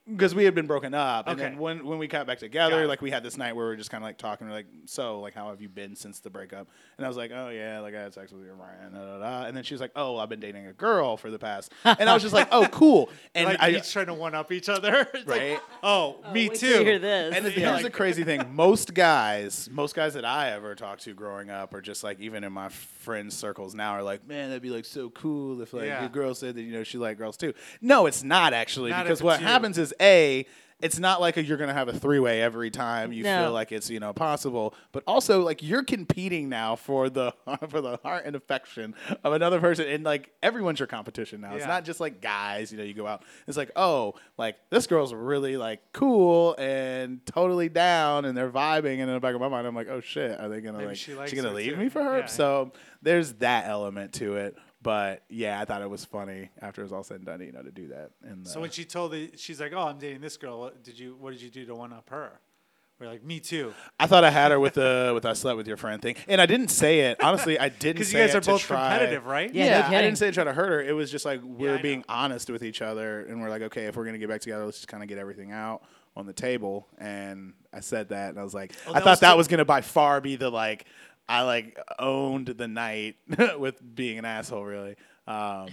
because 0.09 0.33
we 0.33 0.45
had 0.45 0.55
been 0.55 0.67
broken 0.67 0.93
up, 0.93 1.27
and 1.27 1.39
Okay. 1.39 1.49
then 1.49 1.59
when 1.59 1.85
when 1.85 1.97
we 1.99 2.07
got 2.07 2.25
back 2.27 2.39
together, 2.39 2.83
it. 2.83 2.87
like 2.87 3.01
we 3.01 3.11
had 3.11 3.23
this 3.23 3.37
night 3.37 3.55
where 3.55 3.65
we 3.65 3.71
were 3.71 3.75
just 3.75 3.89
kind 3.91 4.03
of 4.03 4.07
like 4.07 4.17
talking, 4.17 4.47
we're 4.47 4.53
like, 4.53 4.65
so 4.85 5.19
like 5.19 5.33
how 5.33 5.49
have 5.49 5.61
you 5.61 5.69
been 5.69 5.95
since 5.95 6.19
the 6.19 6.29
breakup? 6.29 6.67
And 6.97 7.05
I 7.05 7.07
was 7.09 7.17
like, 7.17 7.31
oh 7.33 7.49
yeah, 7.49 7.79
like 7.79 7.93
I 7.95 8.01
had 8.01 8.13
sex 8.13 8.31
with 8.31 8.45
your 8.45 8.55
Ryan, 8.55 8.93
da, 8.93 8.99
da, 8.99 9.19
da. 9.19 9.45
and 9.47 9.55
then 9.55 9.63
she 9.63 9.73
was 9.73 9.81
like, 9.81 9.91
oh, 9.95 10.13
well, 10.13 10.21
I've 10.21 10.29
been 10.29 10.39
dating 10.39 10.65
a 10.67 10.73
girl 10.73 11.17
for 11.17 11.29
the 11.29 11.39
past, 11.39 11.71
and 11.83 12.09
I 12.09 12.13
was 12.13 12.23
just 12.23 12.33
like, 12.33 12.47
oh 12.51 12.67
cool, 12.71 13.09
and 13.35 13.45
like 13.45 13.61
I 13.61 13.71
each 13.71 13.91
trying 13.91 14.05
to 14.07 14.13
one 14.13 14.33
up 14.35 14.51
each 14.51 14.69
other. 14.69 15.07
It's 15.13 15.27
like, 15.27 15.41
Right. 15.41 15.59
oh, 15.83 16.17
oh 16.25 16.31
me 16.33 16.49
too. 16.49 16.55
till 16.55 16.83
hear 16.83 16.99
this. 16.99 17.35
and 17.35 17.45
Yeah, 17.45 17.51
here's 17.51 17.71
like- 17.73 17.83
the 17.83 17.89
crazy 17.89 18.23
thing: 18.23 18.43
most 18.55 18.93
guys, 18.93 19.69
most 19.71 19.95
guys 19.95 20.13
that 20.13 20.25
I 20.25 20.51
ever 20.51 20.75
talked 20.75 21.03
to 21.03 21.13
growing 21.13 21.49
up, 21.49 21.73
or 21.73 21.81
just 21.81 22.03
like 22.03 22.19
even 22.19 22.43
in 22.43 22.53
my 22.53 22.69
friends 22.69 23.35
circles 23.35 23.73
now, 23.75 23.91
are 23.91 24.03
like, 24.03 24.27
"Man, 24.27 24.49
that'd 24.49 24.61
be 24.61 24.69
like 24.69 24.85
so 24.85 25.09
cool 25.09 25.61
if 25.61 25.73
like 25.73 25.85
Yeah. 25.85 26.01
your 26.01 26.09
girl 26.09 26.33
said 26.33 26.55
that 26.55 26.61
you 26.61 26.71
know 26.73 26.83
she 26.83 26.97
liked 26.97 27.19
girls 27.19 27.37
too." 27.37 27.53
No, 27.81 28.05
it's 28.05 28.23
not 28.23 28.53
actually 28.53 28.91
Not 28.91 29.03
because 29.03 29.21
what 29.21 29.39
you. 29.41 29.47
happens 29.47 29.77
is 29.77 29.93
a. 30.01 30.45
It's 30.79 30.99
not 30.99 31.19
like 31.19 31.37
you're 31.37 31.57
gonna 31.57 31.73
have 31.73 31.87
a 31.87 31.93
three 31.93 32.19
way 32.19 32.39
every 32.39 32.69
time 32.69 33.11
you 33.11 33.23
No. 33.23 33.45
feel 33.45 33.51
like 33.51 33.71
it's 33.71 33.89
you 33.89 33.99
know 33.99 34.13
possible, 34.13 34.75
but 34.91 35.01
also 35.07 35.41
like 35.41 35.63
you're 35.63 35.81
competing 35.81 36.49
now 36.49 36.75
for 36.75 37.09
the 37.09 37.33
for 37.69 37.81
the 37.81 37.97
heart 38.03 38.25
and 38.27 38.35
affection 38.35 38.93
of 39.23 39.33
another 39.33 39.59
person, 39.59 39.87
and 39.87 40.03
like 40.03 40.29
everyone's 40.43 40.77
your 40.79 40.85
competition 40.85 41.41
now. 41.41 41.55
It's 41.55 41.65
not 41.65 41.83
just 41.83 41.99
like 41.99 42.21
guys, 42.21 42.71
you 42.71 42.77
know, 42.77 42.83
you 42.83 42.93
go 42.93 43.07
out. 43.07 43.23
It's 43.47 43.57
like, 43.57 43.71
oh, 43.75 44.13
like 44.37 44.55
this 44.69 44.85
girl's 44.85 45.15
really 45.15 45.57
like 45.57 45.81
cool 45.93 46.53
and 46.59 47.25
totally 47.25 47.69
down, 47.69 48.25
and 48.25 48.37
they're 48.37 48.51
vibing. 48.51 48.99
And 48.99 49.09
in 49.09 49.13
the 49.15 49.19
back 49.19 49.33
of 49.33 49.41
my 49.41 49.47
mind, 49.49 49.65
I'm 49.65 49.73
like, 49.73 49.89
oh 49.89 49.99
shit, 50.01 50.39
are 50.39 50.47
they 50.47 50.61
gonna 50.61 50.77
Maybe 50.77 50.89
like 50.89 50.97
she 50.97 51.15
she, 51.25 51.35
gonna 51.35 51.53
leave 51.53 51.73
too. 51.73 51.79
me 51.79 51.89
for 51.89 52.03
her? 52.03 52.19
Yeah. 52.19 52.25
So 52.27 52.71
there's 53.01 53.33
that 53.35 53.65
element 53.67 54.13
to 54.13 54.35
it. 54.35 54.55
But 54.87 55.23
yeah, 55.27 55.59
I 55.59 55.65
thought 55.65 55.81
it 55.81 55.89
was 55.89 56.05
funny 56.05 56.49
after 56.61 56.79
it 56.81 56.85
was 56.85 56.93
all 56.93 57.03
said 57.03 57.17
and 57.17 57.25
done, 57.25 57.41
you 57.41 57.51
know, 57.51 57.61
to 57.61 57.71
do 57.71 57.89
that. 57.89 58.11
And 58.23 58.47
So 58.47 58.61
when 58.61 58.69
uh, 58.69 58.71
she 58.71 58.85
told 58.85 59.11
the, 59.11 59.31
she's 59.35 59.59
like, 59.59 59.73
"Oh, 59.75 59.81
I'm 59.81 59.97
dating 59.97 60.21
this 60.21 60.37
girl." 60.37 60.61
What 60.61 60.81
did 60.81 60.97
you? 60.97 61.17
What 61.19 61.31
did 61.31 61.41
you 61.41 61.49
do 61.49 61.65
to 61.65 61.75
one 61.75 61.91
up 61.91 62.09
her? 62.09 62.39
We're 62.97 63.07
like, 63.07 63.21
"Me 63.21 63.41
too," 63.41 63.73
I 63.99 64.07
thought 64.07 64.23
I 64.23 64.29
had 64.29 64.51
her 64.51 64.59
with 64.61 64.75
the 64.75 65.11
with 65.13 65.25
I 65.25 65.33
slept 65.33 65.57
with 65.57 65.67
your 65.67 65.75
friend 65.75 66.01
thing, 66.01 66.15
and 66.29 66.39
I 66.39 66.45
didn't 66.45 66.69
say 66.69 67.01
it 67.01 67.21
honestly. 67.21 67.59
I 67.59 67.67
didn't 67.83 67.95
because 67.97 68.13
you 68.13 68.19
guys 68.19 68.33
it 68.33 68.37
are 68.37 68.49
both 68.49 68.61
try- 68.61 68.77
competitive, 68.93 69.25
right? 69.25 69.53
Yeah, 69.53 69.89
no 69.91 69.97
I 69.97 70.01
didn't 70.01 70.19
say 70.19 70.27
to 70.27 70.31
try 70.31 70.45
to 70.45 70.53
hurt 70.53 70.69
her. 70.69 70.81
It 70.81 70.93
was 70.93 71.11
just 71.11 71.25
like 71.25 71.41
we're 71.43 71.73
I 71.73 71.75
know. 71.75 71.81
being 71.81 72.05
honest 72.07 72.49
with 72.49 72.63
each 72.63 72.81
other, 72.81 73.25
and 73.25 73.41
we're 73.41 73.49
like, 73.49 73.63
okay, 73.63 73.87
if 73.87 73.97
we're 73.97 74.05
gonna 74.05 74.17
get 74.19 74.29
back 74.29 74.39
together, 74.39 74.63
let's 74.63 74.77
just 74.77 74.87
kind 74.87 75.03
of 75.03 75.09
get 75.09 75.17
everything 75.17 75.51
out 75.51 75.83
on 76.15 76.25
the 76.27 76.33
table. 76.33 76.87
And 76.97 77.55
I 77.73 77.81
said 77.81 78.07
that, 78.09 78.29
and 78.29 78.39
I 78.39 78.43
was 78.43 78.53
like, 78.53 78.71
Oh, 78.87 78.91
I 78.93 78.99
thought 79.01 79.05
was 79.05 79.19
that 79.19 79.31
too- 79.33 79.37
was 79.37 79.47
gonna 79.49 79.65
by 79.65 79.81
far 79.81 80.21
be 80.21 80.37
the 80.37 80.49
like, 80.49 80.85
I 81.29 81.41
like 81.43 81.77
owned 81.99 82.47
the 82.47 82.67
night 82.67 83.15
with 83.59 83.81
being 83.95 84.17
an 84.17 84.25
asshole, 84.25 84.63
really. 84.65 84.95
Um, 85.27 85.67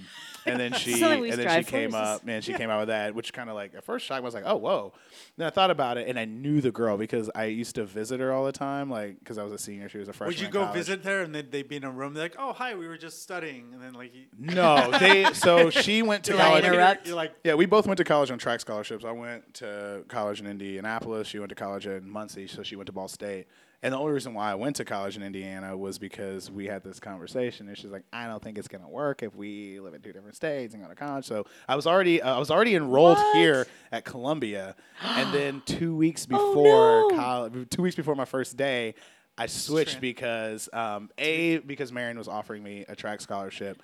and 0.46 0.58
then 0.58 0.73
she 0.78 1.00
and 1.00 1.23
then 1.23 1.30
she 1.30 1.40
strive 1.42 1.64
for 1.64 1.70
came 1.70 1.94
up, 1.94 2.04
just- 2.16 2.25
man, 2.26 2.42
she 2.42 2.52
came 2.54 2.70
out 2.70 2.80
with 2.80 2.88
that, 2.88 3.14
which 3.14 3.32
kind 3.32 3.49
of 3.49 3.54
like 3.54 3.73
at 3.76 3.84
first 3.84 4.04
shock 4.04 4.16
I 4.16 4.20
was 4.20 4.34
like, 4.34 4.42
oh 4.46 4.56
whoa. 4.56 4.92
Then 5.37 5.46
I 5.46 5.50
thought 5.50 5.70
about 5.70 5.96
it, 5.96 6.08
and 6.08 6.18
I 6.18 6.25
knew 6.25 6.61
the 6.61 6.73
girl 6.73 6.96
because 6.96 7.30
I 7.37 7.44
used 7.44 7.76
to 7.76 7.84
visit 7.84 8.18
her 8.18 8.32
all 8.32 8.44
the 8.44 8.50
time, 8.52 8.90
like 8.90 9.20
because 9.20 9.38
I 9.38 9.44
was 9.44 9.52
a 9.52 9.58
senior, 9.58 9.88
she 9.88 9.99
was 9.99 10.08
a 10.08 10.12
freshman. 10.12 10.30
Would 10.34 10.40
you 10.40 10.46
in 10.46 10.52
go 10.52 10.73
visit 10.73 11.04
there 11.04 11.23
and 11.23 11.32
then 11.32 11.46
they'd 11.50 11.68
be 11.68 11.76
in 11.76 11.84
a 11.84 11.90
room? 11.90 12.14
They're 12.14 12.25
like, 12.25 12.37
"Oh, 12.37 12.52
hi, 12.52 12.75
we 12.75 12.88
were 12.88 12.99
just 12.99 13.23
studying," 13.23 13.73
and 13.73 13.80
then 13.80 13.92
like, 13.92 14.12
you, 14.12 14.25
No, 14.54 14.90
they. 14.99 15.32
So 15.34 15.70
she 15.70 16.02
went 16.02 16.25
to 16.25 16.32
Did 16.32 16.40
I 16.40 16.49
college. 16.49 16.64
interrupt? 16.64 17.06
You're 17.06 17.14
like, 17.16 17.34
Yeah, 17.44 17.54
we 17.54 17.66
both 17.66 17.87
went 17.87 17.99
to 17.99 18.04
college 18.04 18.32
on 18.32 18.38
track 18.38 18.58
scholarships. 18.58 19.04
I 19.04 19.12
went 19.12 19.54
to 19.54 20.02
college 20.08 20.40
in 20.40 20.49
Indianapolis. 20.49 21.28
She 21.28 21.38
went 21.38 21.50
to 21.50 21.54
college 21.54 21.87
in 21.87 22.11
Muncie, 22.11 22.49
so 22.49 22.64
she 22.64 22.75
went 22.75 22.87
to 22.88 22.92
Ball 22.92 23.06
State. 23.06 23.46
And 23.84 23.92
the 23.92 23.98
only 23.98 24.14
reason 24.14 24.32
why 24.32 24.50
I 24.50 24.54
went 24.54 24.76
to 24.76 24.84
college 24.86 25.14
in 25.14 25.22
Indiana 25.22 25.76
was 25.76 25.98
because 25.98 26.50
we 26.50 26.64
had 26.64 26.82
this 26.82 26.98
conversation, 26.98 27.68
and 27.68 27.76
she's 27.76 27.90
like, 27.90 28.04
"I 28.14 28.26
don't 28.26 28.42
think 28.42 28.56
it's 28.56 28.66
gonna 28.66 28.88
work 28.88 29.22
if 29.22 29.36
we 29.36 29.78
live 29.78 29.92
in 29.92 30.00
two 30.00 30.10
different 30.10 30.34
states 30.36 30.72
and 30.72 30.82
go 30.82 30.88
to 30.88 30.94
college." 30.94 31.26
So 31.26 31.44
I 31.68 31.76
was 31.76 31.86
already 31.86 32.22
uh, 32.22 32.34
I 32.34 32.38
was 32.38 32.50
already 32.50 32.76
enrolled 32.76 33.18
What? 33.18 33.36
here 33.36 33.66
at 33.92 34.06
Columbia, 34.06 34.74
and 35.02 35.34
then 35.34 35.62
two 35.66 35.94
weeks 35.94 36.26
Oh, 36.32 36.38
before 36.54 37.08
no. 37.12 37.16
college, 37.22 37.68
two 37.68 37.82
weeks 37.82 37.94
before 37.94 38.14
my 38.14 38.24
first 38.24 38.56
day, 38.56 38.94
I 39.36 39.44
switched 39.44 40.00
because 40.00 40.70
um, 40.72 41.10
a 41.18 41.58
because 41.58 41.92
Marian 41.92 42.16
was 42.16 42.26
offering 42.26 42.62
me 42.62 42.86
a 42.88 42.96
track 42.96 43.20
scholarship 43.20 43.82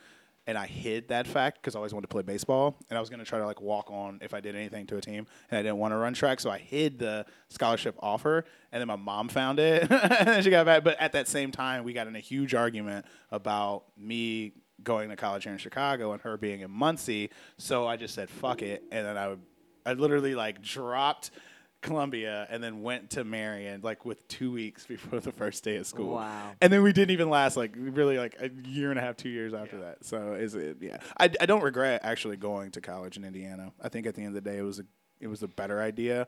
and 0.50 0.59
I 0.59 0.66
hid 0.66 1.07
that 1.09 1.28
fact 1.28 1.59
because 1.62 1.76
I 1.76 1.78
always 1.78 1.95
wanted 1.95 2.09
to 2.09 2.12
play 2.12 2.23
baseball, 2.23 2.76
and 2.88 2.97
I 2.97 3.00
was 3.00 3.09
going 3.09 3.21
to 3.21 3.25
try 3.25 3.38
to 3.38 3.47
like 3.47 3.61
walk 3.61 3.88
on 3.88 4.19
if 4.21 4.35
I 4.35 4.40
did 4.40 4.57
anything 4.57 4.85
to 4.88 4.97
a 4.97 5.00
team, 5.00 5.25
and 5.49 5.59
I 5.59 5.62
didn't 5.62 5.76
want 5.78 5.92
to 5.92 5.97
run 5.97 6.12
track, 6.12 6.40
so 6.40 6.50
I 6.50 6.59
hid 6.59 6.99
the 6.99 7.25
scholarship 7.50 7.95
offer, 8.00 8.45
and 8.73 8.80
then 8.80 8.88
my 8.88 8.97
mom 8.97 9.28
found 9.28 9.61
it, 9.61 9.88
and 9.90 10.42
she 10.42 10.50
got 10.50 10.66
back. 10.66 10.83
But 10.83 10.99
at 10.99 11.12
that 11.12 11.28
same 11.28 11.52
time, 11.52 11.85
we 11.85 11.92
got 11.92 12.09
in 12.09 12.16
a 12.16 12.21
huge 12.21 12.52
argument 12.52 13.07
about 13.30 13.85
me 13.97 14.54
going 14.83 15.09
to 15.11 15.14
college 15.14 15.45
here 15.45 15.52
in 15.52 15.59
Chicago 15.61 16.14
and 16.14 16.23
her 16.23 16.37
being 16.37 16.62
in 16.62 16.71
Muncie. 16.73 17.30
So 17.57 17.87
I 17.87 17.97
just 17.97 18.16
said 18.16 18.28
fuck 18.28 18.61
it, 18.61 18.83
and 18.90 19.07
then 19.07 19.16
I 19.16 19.28
would, 19.28 19.40
I 19.87 19.92
literally 19.92 20.35
like 20.35 20.61
dropped 20.61 21.30
Columbia 21.83 22.47
and 22.51 22.63
then 22.63 22.83
went 22.83 23.11
to 23.11 23.25
Marian 23.25 23.81
like 23.83 24.05
with 24.05 24.27
two 24.29 24.53
weeks 24.53 24.87
before 24.89 25.21
the 25.21 25.33
first 25.33 25.65
day 25.65 25.77
of 25.77 25.87
school. 25.87 26.15
Wow. 26.15 26.53
And 26.61 26.73
then 26.73 26.83
we 26.83 26.93
didn't 26.93 27.11
even 27.11 27.31
last 27.31 27.57
like 27.57 27.75
really 27.77 28.19
like 28.19 28.37
a 28.41 28.51
year 28.69 28.91
and 28.91 28.99
a 28.99 29.03
half, 29.03 29.17
two 29.17 29.29
years 29.29 29.55
after 29.55 29.79
that. 29.81 30.05
So 30.05 30.35
is 30.35 30.55
it? 30.55 30.79
Yeah, 30.81 30.99
I, 31.19 31.31
I 31.41 31.47
don't 31.47 31.63
regret 31.63 32.01
actually 32.05 32.37
going 32.37 32.71
to 32.73 32.81
college 32.81 33.17
in 33.17 33.25
Indiana. 33.25 33.73
I 33.81 33.89
think 33.89 34.07
at 34.07 34.15
the 34.15 34.23
end 34.23 34.37
of 34.37 34.43
the 34.43 34.51
day, 34.51 34.59
it 34.59 34.63
was 34.63 34.79
a 34.79 34.85
it 35.21 35.27
was 35.29 35.43
a 35.43 35.49
better 35.49 35.81
idea. 35.81 36.27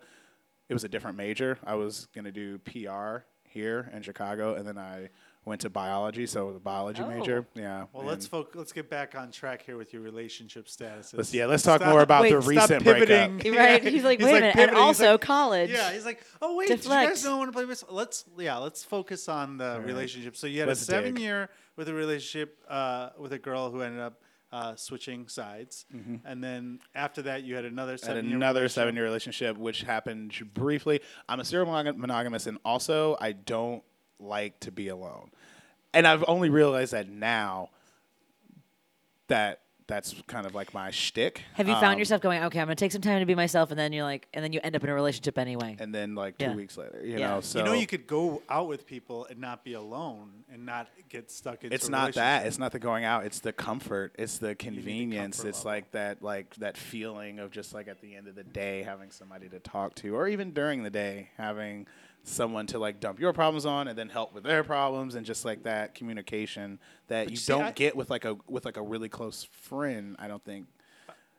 It 0.69 0.75
was 0.75 0.85
a 0.85 0.89
different 0.89 1.17
major. 1.17 1.59
I 1.65 1.75
was 1.75 2.09
gonna 2.15 2.33
do 2.33 2.59
PR 2.59 3.25
here 3.45 3.91
in 3.93 4.03
Chicago, 4.03 4.55
and 4.55 4.67
then 4.67 4.79
I 4.79 5.11
went 5.45 5.61
to 5.63 5.69
biology, 5.71 6.25
so 6.27 6.47
was 6.47 6.57
a 6.57 6.61
biology 6.61 7.03
Oh. 7.03 7.09
major. 7.09 7.47
Yeah. 7.55 7.87
Well, 7.93 8.05
let's 8.07 8.27
and- 8.27 8.31
focus. 8.31 8.55
Let's 8.55 8.73
get 8.73 8.89
back 8.89 9.15
on 9.17 9.31
track 9.33 9.63
here 9.63 9.77
with 9.77 9.93
your 9.93 10.01
relationship 10.03 10.69
status. 10.69 11.13
let's 11.15 11.35
yeah. 11.35 11.47
Let's 11.47 11.63
talk 11.65 11.81
Stop- 11.81 11.91
more 11.93 12.01
about 12.03 12.23
wait, 12.23 12.33
the 12.33 12.41
stop 12.43 12.49
recent 12.71 12.85
pivoting. 12.85 13.39
breakup. 13.39 13.59
Right? 13.59 13.83
He's 13.85 14.05
like, 14.05 14.21
wait 14.21 14.31
a 14.31 14.35
minute, 14.35 14.45
and 14.45 14.55
pivoting. 14.55 14.77
He's 14.77 14.83
also 14.85 15.11
like- 15.13 15.21
college. 15.21 15.71
Yeah, 15.71 15.93
he's 15.93 16.05
like, 16.05 16.25
oh 16.41 16.57
wait, 16.57 16.69
did 16.69 16.79
you 16.79 16.83
Deflect. 16.83 17.09
guys 17.11 17.25
know 17.25 17.37
want 17.39 17.49
to 17.49 17.53
play 17.53 17.65
baseball? 17.65 17.95
Let's 17.97 18.25
yeah, 18.39 18.59
let's 18.59 18.85
focus 18.85 19.29
on 19.29 19.57
the 19.59 19.77
right. 19.79 19.87
relationship. 19.87 20.37
So 20.37 20.47
you 20.47 20.61
had 20.61 20.69
Let's 20.69 20.83
a 20.83 20.85
seven 20.85 21.15
dig. 21.15 21.23
year 21.25 21.49
with 21.77 21.89
a 21.89 21.95
relationship 21.95 22.59
uh, 22.69 23.11
with 23.19 23.33
a 23.33 23.39
girl 23.39 23.71
who 23.71 23.81
ended 23.83 24.01
up 24.01 24.21
uh, 24.53 24.77
switching 24.77 25.27
sides, 25.29 25.87
and 26.27 26.45
then 26.45 26.79
after 26.95 27.23
that 27.23 27.43
you 27.43 27.55
had 27.57 27.65
another 27.65 27.93
Had 27.93 28.01
seven 28.01 28.27
year 28.27 28.37
another 28.37 28.69
seven 28.69 28.95
year 28.95 29.03
relationship, 29.05 29.57
which 29.57 29.83
happened 29.83 30.35
briefly. 30.55 31.01
I'm 31.29 31.41
a 31.41 31.45
serial 31.45 31.67
monog- 31.67 31.97
monogamous, 31.97 32.47
and 32.47 32.59
also 32.65 33.17
I 33.21 33.33
don't 33.33 33.83
like 34.19 34.61
to 34.61 34.71
be 34.73 34.89
alone. 34.89 35.31
And 35.95 36.07
I've 36.07 36.25
only 36.27 36.49
realized 36.51 36.93
that 36.93 37.09
now 37.09 37.69
that 39.29 39.61
that's 39.89 40.15
kind 40.27 40.47
of 40.47 40.55
like 40.55 40.73
my 40.73 40.91
shtick. 40.91 41.43
Have 41.55 41.69
you 41.69 41.75
found 41.75 41.95
Um, 41.95 41.99
yourself 41.99 42.23
going, 42.23 42.43
okay, 42.45 42.61
I'm 42.61 42.67
gonna 42.67 42.77
take 42.77 42.93
some 42.93 43.03
time 43.03 43.21
to 43.21 43.27
be 43.27 43.35
myself, 43.35 43.71
and 43.71 43.79
then 43.79 43.93
you're 43.93 44.05
like, 44.05 44.27
and 44.33 44.43
then 44.43 44.53
you 44.53 44.61
end 44.63 44.75
up 44.77 44.83
in 44.85 44.89
a 44.89 44.95
relationship 44.95 45.37
anyway? 45.37 45.77
And 45.79 45.95
then 45.95 46.15
like 46.15 46.39
two 46.39 46.45
Yeah. 46.47 46.55
weeks 46.55 46.79
later, 46.79 47.01
you 47.05 47.19
Yeah. 47.19 47.29
know, 47.29 47.41
so 47.41 47.59
you 47.59 47.65
know, 47.65 47.73
you 47.75 47.87
could 47.87 48.07
go 48.07 48.43
out 48.49 48.69
with 48.69 48.87
people 48.87 49.27
and 49.27 49.39
not 49.41 49.65
be 49.65 49.75
alone 49.75 50.45
and 50.51 50.65
not 50.65 50.89
get 51.11 51.31
stuck 51.31 51.65
into. 51.65 51.75
it's 51.75 51.89
a 51.89 51.91
not 51.91 52.15
that. 52.15 52.21
relationship. 52.39 52.47
It's 52.49 52.59
not 52.59 52.73
the 52.73 52.79
going 52.79 53.05
out. 53.05 53.27
It's 53.27 53.41
the 53.41 53.53
comfort. 53.53 54.15
It's 54.19 54.39
the 54.39 54.55
convenience. 54.55 55.39
comfort 55.39 55.49
It's 55.49 55.59
level. 55.59 55.71
like 55.73 55.91
that, 55.91 56.23
like 56.23 56.55
that 56.57 56.77
feeling 56.79 57.39
of 57.39 57.51
just 57.51 57.75
like 57.75 57.89
at 57.89 58.01
the 58.01 58.15
end 58.15 58.29
of 58.29 58.35
the 58.35 58.45
day 58.45 58.85
having 58.85 59.11
somebody 59.11 59.49
to 59.51 59.59
talk 59.59 59.95
to, 59.97 60.15
or 60.15 60.27
even 60.29 60.53
during 60.53 60.85
the 60.85 60.91
day 60.91 61.31
having 61.37 61.87
someone 62.25 62.67
to 62.69 62.79
like 62.79 63.01
dump 63.01 63.19
your 63.21 63.33
problems 63.33 63.67
on 63.67 63.89
and 63.89 63.99
then 63.99 64.09
help 64.09 64.33
with 64.35 64.45
their 64.45 64.63
problems, 64.65 65.15
and 65.15 65.27
just 65.27 65.45
like 65.45 65.63
that 65.65 65.95
communication 65.95 66.79
that 67.09 67.27
you, 67.27 67.31
you 67.33 67.37
see, 67.37 67.53
don't 67.53 67.63
I- 67.65 67.73
get 67.73 67.97
with 67.97 68.11
like 68.11 68.25
a 68.25 68.37
with 68.49 68.65
like 68.65 68.77
a 68.77 68.83
really 68.83 69.09
close 69.09 69.45
friend. 69.45 70.17
I 70.19 70.29
don't 70.29 70.45
think. 70.45 70.67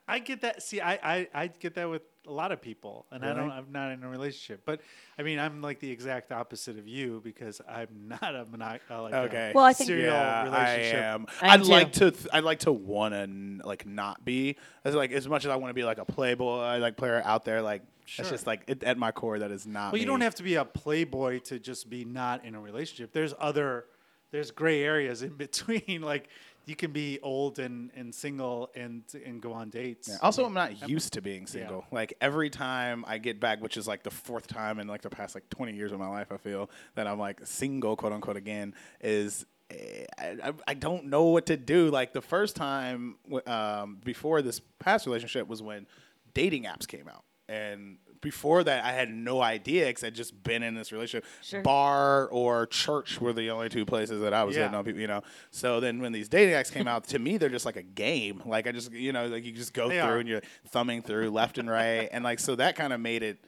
I 0.06 0.20
get 0.20 0.42
that. 0.42 0.62
See, 0.62 0.82
I, 0.82 0.94
I, 1.02 1.28
I 1.34 1.48
get 1.48 1.76
that 1.76 1.90
with 1.90 2.02
a 2.28 2.32
lot 2.32 2.52
of 2.52 2.62
people, 2.62 3.06
and 3.10 3.24
I 3.24 3.34
don't. 3.34 3.50
I'm 3.50 3.68
not 3.72 3.94
in 3.94 4.04
a 4.04 4.10
relationship, 4.10 4.64
but 4.66 4.82
I 5.18 5.24
mean, 5.24 5.40
I'm 5.40 5.62
like 5.62 5.80
the 5.80 5.90
exact 5.90 6.34
opposite 6.34 6.78
of 6.78 6.86
you 6.90 7.22
because 7.24 7.62
I'm 7.70 7.88
not 8.22 8.36
a 8.36 8.44
monog- 8.44 8.82
uh, 8.92 9.02
like 9.04 9.14
a 9.14 9.18
Okay. 9.22 9.52
Well, 9.56 9.64
I 9.64 9.72
think- 9.72 9.88
serial 9.88 10.08
yeah, 10.14 10.44
relationship. 10.44 10.96
I 10.96 11.06
am. 11.06 11.26
I 11.42 11.54
i'd 11.54 11.66
like 11.66 11.94
to. 11.94 12.12
Th- 12.12 12.28
I'd 12.34 12.44
like 12.44 12.60
to 12.60 12.74
want 12.74 13.14
to 13.14 13.66
like 13.66 13.86
not 13.88 14.26
be 14.26 14.58
as 14.84 14.94
like 14.94 15.14
as 15.14 15.26
much 15.30 15.46
as 15.46 15.52
I 15.52 15.56
want 15.56 15.70
to 15.70 15.74
be 15.74 15.86
like 15.86 16.00
a 16.00 16.06
playboy, 16.06 16.80
like 16.80 16.98
player 16.98 17.22
out 17.24 17.46
there. 17.46 17.62
Like 17.62 17.84
Sure. 18.06 18.24
that's 18.24 18.32
just 18.32 18.48
like 18.48 18.64
it, 18.68 18.84
at 18.84 18.98
my 18.98 19.12
core 19.12 19.40
that 19.40 19.52
is 19.52 19.66
not. 19.66 19.94
Well, 19.94 20.00
you 20.00 20.08
don't 20.08 20.22
have 20.22 20.36
to 20.36 20.44
be 20.44 20.56
a 20.56 20.66
playboy 20.66 21.40
to 21.42 21.60
just 21.60 21.90
be 21.90 22.06
not 22.06 22.46
in 22.46 22.56
a 22.56 22.60
relationship. 22.60 23.14
There's 23.14 23.34
other, 23.40 23.86
there's 24.32 24.52
gray 24.52 24.84
areas 24.84 25.24
in 25.24 25.34
between. 25.38 26.02
Like 26.02 26.30
you 26.66 26.76
can 26.76 26.92
be 26.92 27.20
old 27.22 27.60
and, 27.60 27.92
and 27.96 28.14
single 28.14 28.70
and 28.76 29.04
and 29.26 29.42
go 29.42 29.54
on 29.54 29.70
dates. 29.70 30.08
Yeah. 30.10 30.18
Also, 30.22 30.46
I'm 30.46 30.54
not 30.54 30.88
used 30.88 31.14
to 31.14 31.22
being 31.22 31.46
single. 31.48 31.86
Like 31.92 32.14
every 32.22 32.50
time 32.50 33.04
I 33.08 33.18
get 33.18 33.40
back, 33.40 33.62
which 33.62 33.78
is 33.78 33.88
like 33.88 34.04
the 34.04 34.12
fourth 34.12 34.48
time 34.48 34.80
in 34.80 34.88
like 34.88 35.02
the 35.02 35.10
past 35.10 35.36
like 35.36 35.50
20 35.50 35.74
years 35.74 35.92
of 35.92 36.00
my 36.00 36.08
life, 36.08 36.32
I 36.32 36.38
feel 36.38 36.70
that 36.96 37.08
I'm 37.08 37.20
like 37.20 37.42
single, 37.44 37.96
quote 37.96 38.14
unquote, 38.14 38.38
again. 38.38 38.74
Is 39.02 39.46
eh, 39.70 40.06
I, 40.18 40.50
I, 40.50 40.54
I 40.70 40.74
don't 40.74 41.06
know 41.06 41.26
what 41.26 41.48
to 41.48 41.58
do. 41.58 41.90
Like 41.90 42.14
the 42.14 42.22
first 42.22 42.56
time 42.56 43.16
um, 43.46 43.98
before 44.04 44.42
this 44.42 44.62
past 44.80 45.06
relationship 45.06 45.48
was 45.48 45.62
when 45.62 45.86
dating 46.34 46.64
apps 46.64 46.88
came 46.88 47.08
out, 47.10 47.24
and 47.54 47.98
before 48.22 48.64
that, 48.64 48.86
I 48.86 48.94
had 48.94 49.10
no 49.14 49.42
idea 49.42 49.88
because 49.88 50.04
I'd 50.06 50.16
just 50.16 50.44
been 50.44 50.64
in 50.64 50.76
this 50.76 50.94
relationship. 50.94 51.26
Sure. 51.42 51.62
Bar 51.62 52.28
or 52.30 52.66
church 52.68 53.20
were 53.20 53.34
the 53.34 53.50
only 53.52 53.68
two 53.68 53.86
places 53.86 54.22
that 54.22 54.34
I 54.34 54.46
was 54.46 54.56
Yeah. 54.56 54.62
getting 54.64 54.76
on 54.78 54.86
people, 54.86 55.02
you 55.02 55.08
know. 55.08 55.24
So 55.52 55.82
then 55.82 56.00
when 56.02 56.14
these 56.14 56.30
dating 56.30 56.54
apps 56.56 56.72
came 56.72 56.88
out, 56.88 57.04
to 57.10 57.20
me, 57.20 57.36
they're 57.38 57.50
just 57.50 57.66
like 57.66 57.76
a 57.76 57.84
game. 57.84 58.42
Like 58.46 58.66
I 58.66 58.72
just, 58.72 58.94
you 58.94 59.12
know, 59.12 59.28
like 59.28 59.44
you 59.44 59.52
just 59.52 59.74
go 59.74 59.90
They 59.90 60.00
through 60.00 60.10
are. 60.10 60.18
and 60.20 60.30
you're 60.30 60.42
thumbing 60.70 61.02
through 61.02 61.32
left 61.32 61.58
and 61.58 61.70
right, 61.70 62.08
and 62.14 62.24
like 62.24 62.40
so 62.40 62.56
that 62.56 62.78
kind 62.78 62.94
of 62.94 63.02
made 63.02 63.24
it 63.24 63.40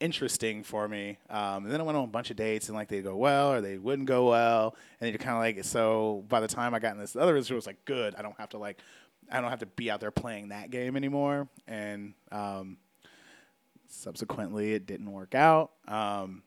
interesting 0.00 0.62
for 0.62 0.86
me. 0.88 1.18
Um, 1.30 1.64
and 1.64 1.70
then 1.72 1.80
I 1.80 1.84
went 1.84 1.96
on 1.96 2.04
a 2.04 2.08
bunch 2.08 2.30
of 2.30 2.36
dates, 2.36 2.68
and 2.68 2.76
like 2.76 2.88
they 2.88 3.00
go 3.00 3.16
well 3.16 3.52
or 3.52 3.60
they 3.62 3.78
wouldn't 3.78 4.06
go 4.08 4.28
well, 4.28 4.76
and 5.00 5.10
you're 5.10 5.18
kind 5.18 5.36
of 5.36 5.40
like 5.40 5.64
so. 5.64 6.24
By 6.28 6.40
the 6.40 6.48
time 6.48 6.74
I 6.74 6.78
got 6.80 6.92
in 6.94 7.00
this 7.00 7.16
other 7.16 7.32
relationship, 7.32 7.52
it 7.54 7.56
was 7.56 7.66
like 7.66 7.84
good. 7.86 8.14
I 8.14 8.20
don't 8.22 8.38
have 8.38 8.50
to 8.50 8.58
like, 8.58 8.78
I 9.32 9.40
don't 9.40 9.48
have 9.50 9.60
to 9.60 9.66
be 9.66 9.90
out 9.90 10.00
there 10.00 10.10
playing 10.10 10.48
that 10.50 10.70
game 10.70 10.96
anymore, 10.96 11.48
and 11.66 12.12
um, 12.30 12.76
subsequently 13.88 14.72
it 14.74 14.86
didn't 14.86 15.10
work 15.10 15.34
out. 15.34 15.72
Um, 15.86 16.42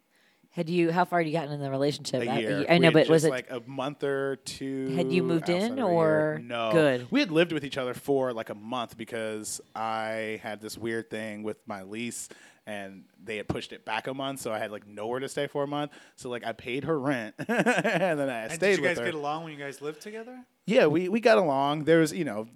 Had 0.52 0.70
you? 0.70 0.92
How 0.92 1.06
far 1.06 1.20
had 1.20 1.28
you 1.28 1.34
gotten 1.34 1.52
in 1.52 1.60
the 1.62 1.70
relationship? 1.70 2.22
a 2.22 2.40
year. 2.40 2.66
I 2.68 2.74
We 2.74 2.80
know, 2.80 2.92
but 2.92 3.08
was 3.10 3.24
it? 3.26 3.30
like 3.32 3.50
a 3.52 3.62
month 3.66 4.04
or 4.04 4.38
two? 4.38 4.90
Had 4.96 5.12
you 5.12 5.24
moved 5.24 5.50
in, 5.50 5.56
outside 5.58 5.72
of 5.72 5.78
a 5.78 5.82
year. 5.82 5.88
or- 6.36 6.40
no? 6.44 6.72
Good. 6.72 7.08
We 7.12 7.20
had 7.20 7.32
lived 7.32 7.52
with 7.52 7.64
each 7.64 7.78
other 7.78 7.94
for 7.94 8.34
like 8.34 8.50
a 8.50 8.56
month 8.56 8.98
because 8.98 9.62
I 9.76 10.40
had 10.44 10.62
this 10.62 10.78
weird 10.78 11.10
thing 11.10 11.44
with 11.44 11.58
my 11.68 11.84
lease, 11.84 12.30
and 12.68 13.06
they 13.24 13.38
had 13.38 13.48
pushed 13.48 13.72
it 13.74 13.86
back 13.86 14.08
a 14.08 14.14
month, 14.14 14.40
so 14.40 14.52
I 14.52 14.60
had 14.60 14.72
like 14.72 14.88
nowhere 14.88 15.20
to 15.20 15.28
stay 15.30 15.48
for 15.48 15.64
a 15.64 15.68
month. 15.68 15.92
So 16.16 16.30
like 16.30 16.46
I 16.46 16.52
paid 16.52 16.84
her 16.86 17.00
rent, 17.00 17.36
and 17.40 18.20
then 18.20 18.30
I 18.30 18.44
And 18.44 18.52
stayed 18.54 18.76
did 18.76 18.80
you 18.80 18.84
guys 18.86 19.00
her. 19.00 19.06
get 19.06 19.14
along 19.16 19.44
when 19.46 19.54
you 19.54 19.60
guys 19.60 19.82
lived 19.82 20.02
together? 20.02 20.44
Yeah, 20.68 20.86
we, 20.86 21.10
we 21.10 21.20
got 21.20 21.38
along. 21.38 21.86
There 21.86 22.00
was, 22.00 22.14
you 22.14 22.24
know, 22.24 22.48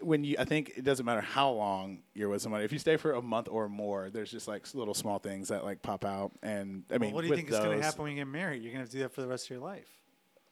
when 0.00 0.22
you, 0.24 0.36
I 0.38 0.44
think 0.44 0.72
it 0.76 0.84
doesn't 0.84 1.04
matter 1.04 1.20
how 1.20 1.50
long 1.50 2.02
you're 2.14 2.28
with 2.28 2.40
somebody. 2.40 2.64
If 2.64 2.72
you 2.72 2.78
stay 2.78 2.96
for 2.96 3.12
a 3.12 3.20
month 3.22 3.48
or 3.50 3.68
more, 3.68 4.10
there's 4.10 4.30
just 4.30 4.46
like 4.46 4.72
little 4.74 4.94
small 4.94 5.18
things 5.18 5.48
that 5.48 5.64
like 5.64 5.82
pop 5.82 6.04
out. 6.04 6.32
And 6.42 6.84
I 6.90 6.98
mean, 6.98 7.10
well, 7.10 7.16
what 7.16 7.22
do 7.22 7.28
you 7.28 7.34
think 7.36 7.50
is 7.50 7.58
going 7.58 7.78
to 7.78 7.84
happen 7.84 8.02
when 8.04 8.12
you 8.12 8.18
get 8.18 8.28
married? 8.28 8.62
You're 8.62 8.72
going 8.72 8.76
to 8.78 8.82
have 8.84 8.90
to 8.90 8.96
do 8.96 9.02
that 9.02 9.12
for 9.12 9.22
the 9.22 9.28
rest 9.28 9.46
of 9.46 9.50
your 9.50 9.60
life. 9.60 9.88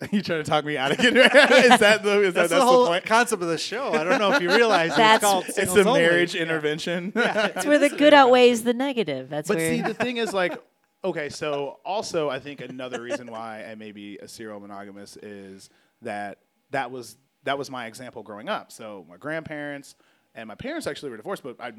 you 0.13 0.23
trying 0.23 0.43
to 0.43 0.49
talk 0.51 0.65
me 0.65 0.77
out 0.77 0.93
of 0.93 1.01
it? 1.01 1.17
is 1.17 1.79
that 1.81 2.03
the, 2.03 2.21
is 2.23 2.35
That's, 2.35 2.51
that, 2.51 2.59
the 2.59 2.65
whole 2.65 2.87
point? 2.87 3.07
concept 3.07 3.43
of 3.43 3.49
the 3.49 3.59
show. 3.59 3.93
I 3.93 4.05
don't 4.05 4.19
know 4.19 4.33
if 4.33 4.43
you 4.43 4.49
realize 4.55 4.91
That's- 4.91 5.17
it's 5.17 5.25
called 5.25 5.45
It's 5.47 5.55
Singles 5.57 5.79
a 5.79 5.89
Only. 5.89 6.01
marriage 6.03 6.35
Yeah. 6.35 6.43
intervention. 6.43 7.13
That's 7.15 7.65
where 7.65 7.79
the 7.79 7.89
good 7.91 8.13
outweighs 8.13 8.65
the 8.65 8.75
negative. 8.75 9.29
That's 9.31 9.49
But 9.49 9.59
where. 9.59 9.71
see, 9.71 9.81
the 9.83 9.95
thing 9.95 10.17
is, 10.19 10.33
like, 10.33 10.61
okay, 11.05 11.29
so 11.29 11.79
also, 11.85 12.29
I 12.29 12.39
think 12.41 12.61
another 12.61 13.01
reason 13.01 13.31
why 13.31 13.65
I 13.65 13.75
may 13.77 13.93
be 13.93 14.19
a 14.19 14.29
serial 14.29 14.61
monogamous 14.61 15.17
is 15.17 15.71
that 16.03 16.39
that 16.71 16.91
was 16.91 17.17
that 17.45 17.57
was 17.59 17.71
my 17.71 17.87
example 17.87 18.23
growing 18.23 18.49
up. 18.49 18.73
So 18.73 19.05
my 19.09 19.17
grandparents 19.19 19.95
and 20.35 20.49
my 20.49 20.55
parents 20.55 20.87
actually 20.87 21.11
were 21.11 21.19
divorced, 21.19 21.43
but 21.43 21.57
I 21.61 21.73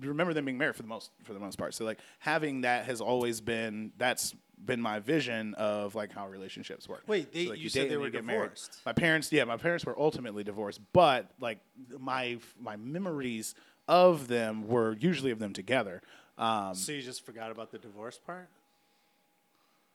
remember 0.00 0.32
them 0.34 0.44
being 0.44 0.58
married 0.58 0.76
for 0.76 0.82
the 0.82 0.88
most 0.88 1.10
for 1.24 1.32
the 1.34 1.40
most 1.40 1.56
part. 1.58 1.74
So 1.74 1.84
like 1.84 1.98
having 2.18 2.62
that 2.62 2.84
has 2.86 3.00
always 3.00 3.40
been 3.40 3.92
that's 3.98 4.34
been 4.64 4.80
my 4.80 4.98
vision 4.98 5.54
of 5.54 5.94
like 5.94 6.12
how 6.12 6.26
relationships 6.28 6.88
work. 6.88 7.04
Wait, 7.06 7.32
they- 7.32 7.44
So, 7.44 7.50
like, 7.50 7.60
you 7.60 7.68
said 7.68 7.88
they 7.90 7.96
were 7.96 8.06
you 8.06 8.10
get 8.10 8.24
married. 8.24 8.40
divorced. 8.54 8.80
My 8.84 8.92
parents, 8.92 9.30
yeah, 9.32 9.44
my 9.44 9.56
parents 9.56 9.86
were 9.86 9.98
ultimately 9.98 10.42
divorced, 10.44 10.80
but 10.92 11.30
like 11.40 11.58
my 11.98 12.38
my 12.60 12.76
memories 12.76 13.54
of 13.86 14.28
them 14.28 14.66
were 14.68 14.96
usually 14.98 15.30
of 15.30 15.38
them 15.38 15.52
together. 15.52 16.02
Um, 16.36 16.74
So 16.74 16.92
you 16.92 17.02
just 17.02 17.24
forgot 17.24 17.50
about 17.50 17.70
the 17.72 17.78
divorce 17.78 18.18
part? 18.18 18.48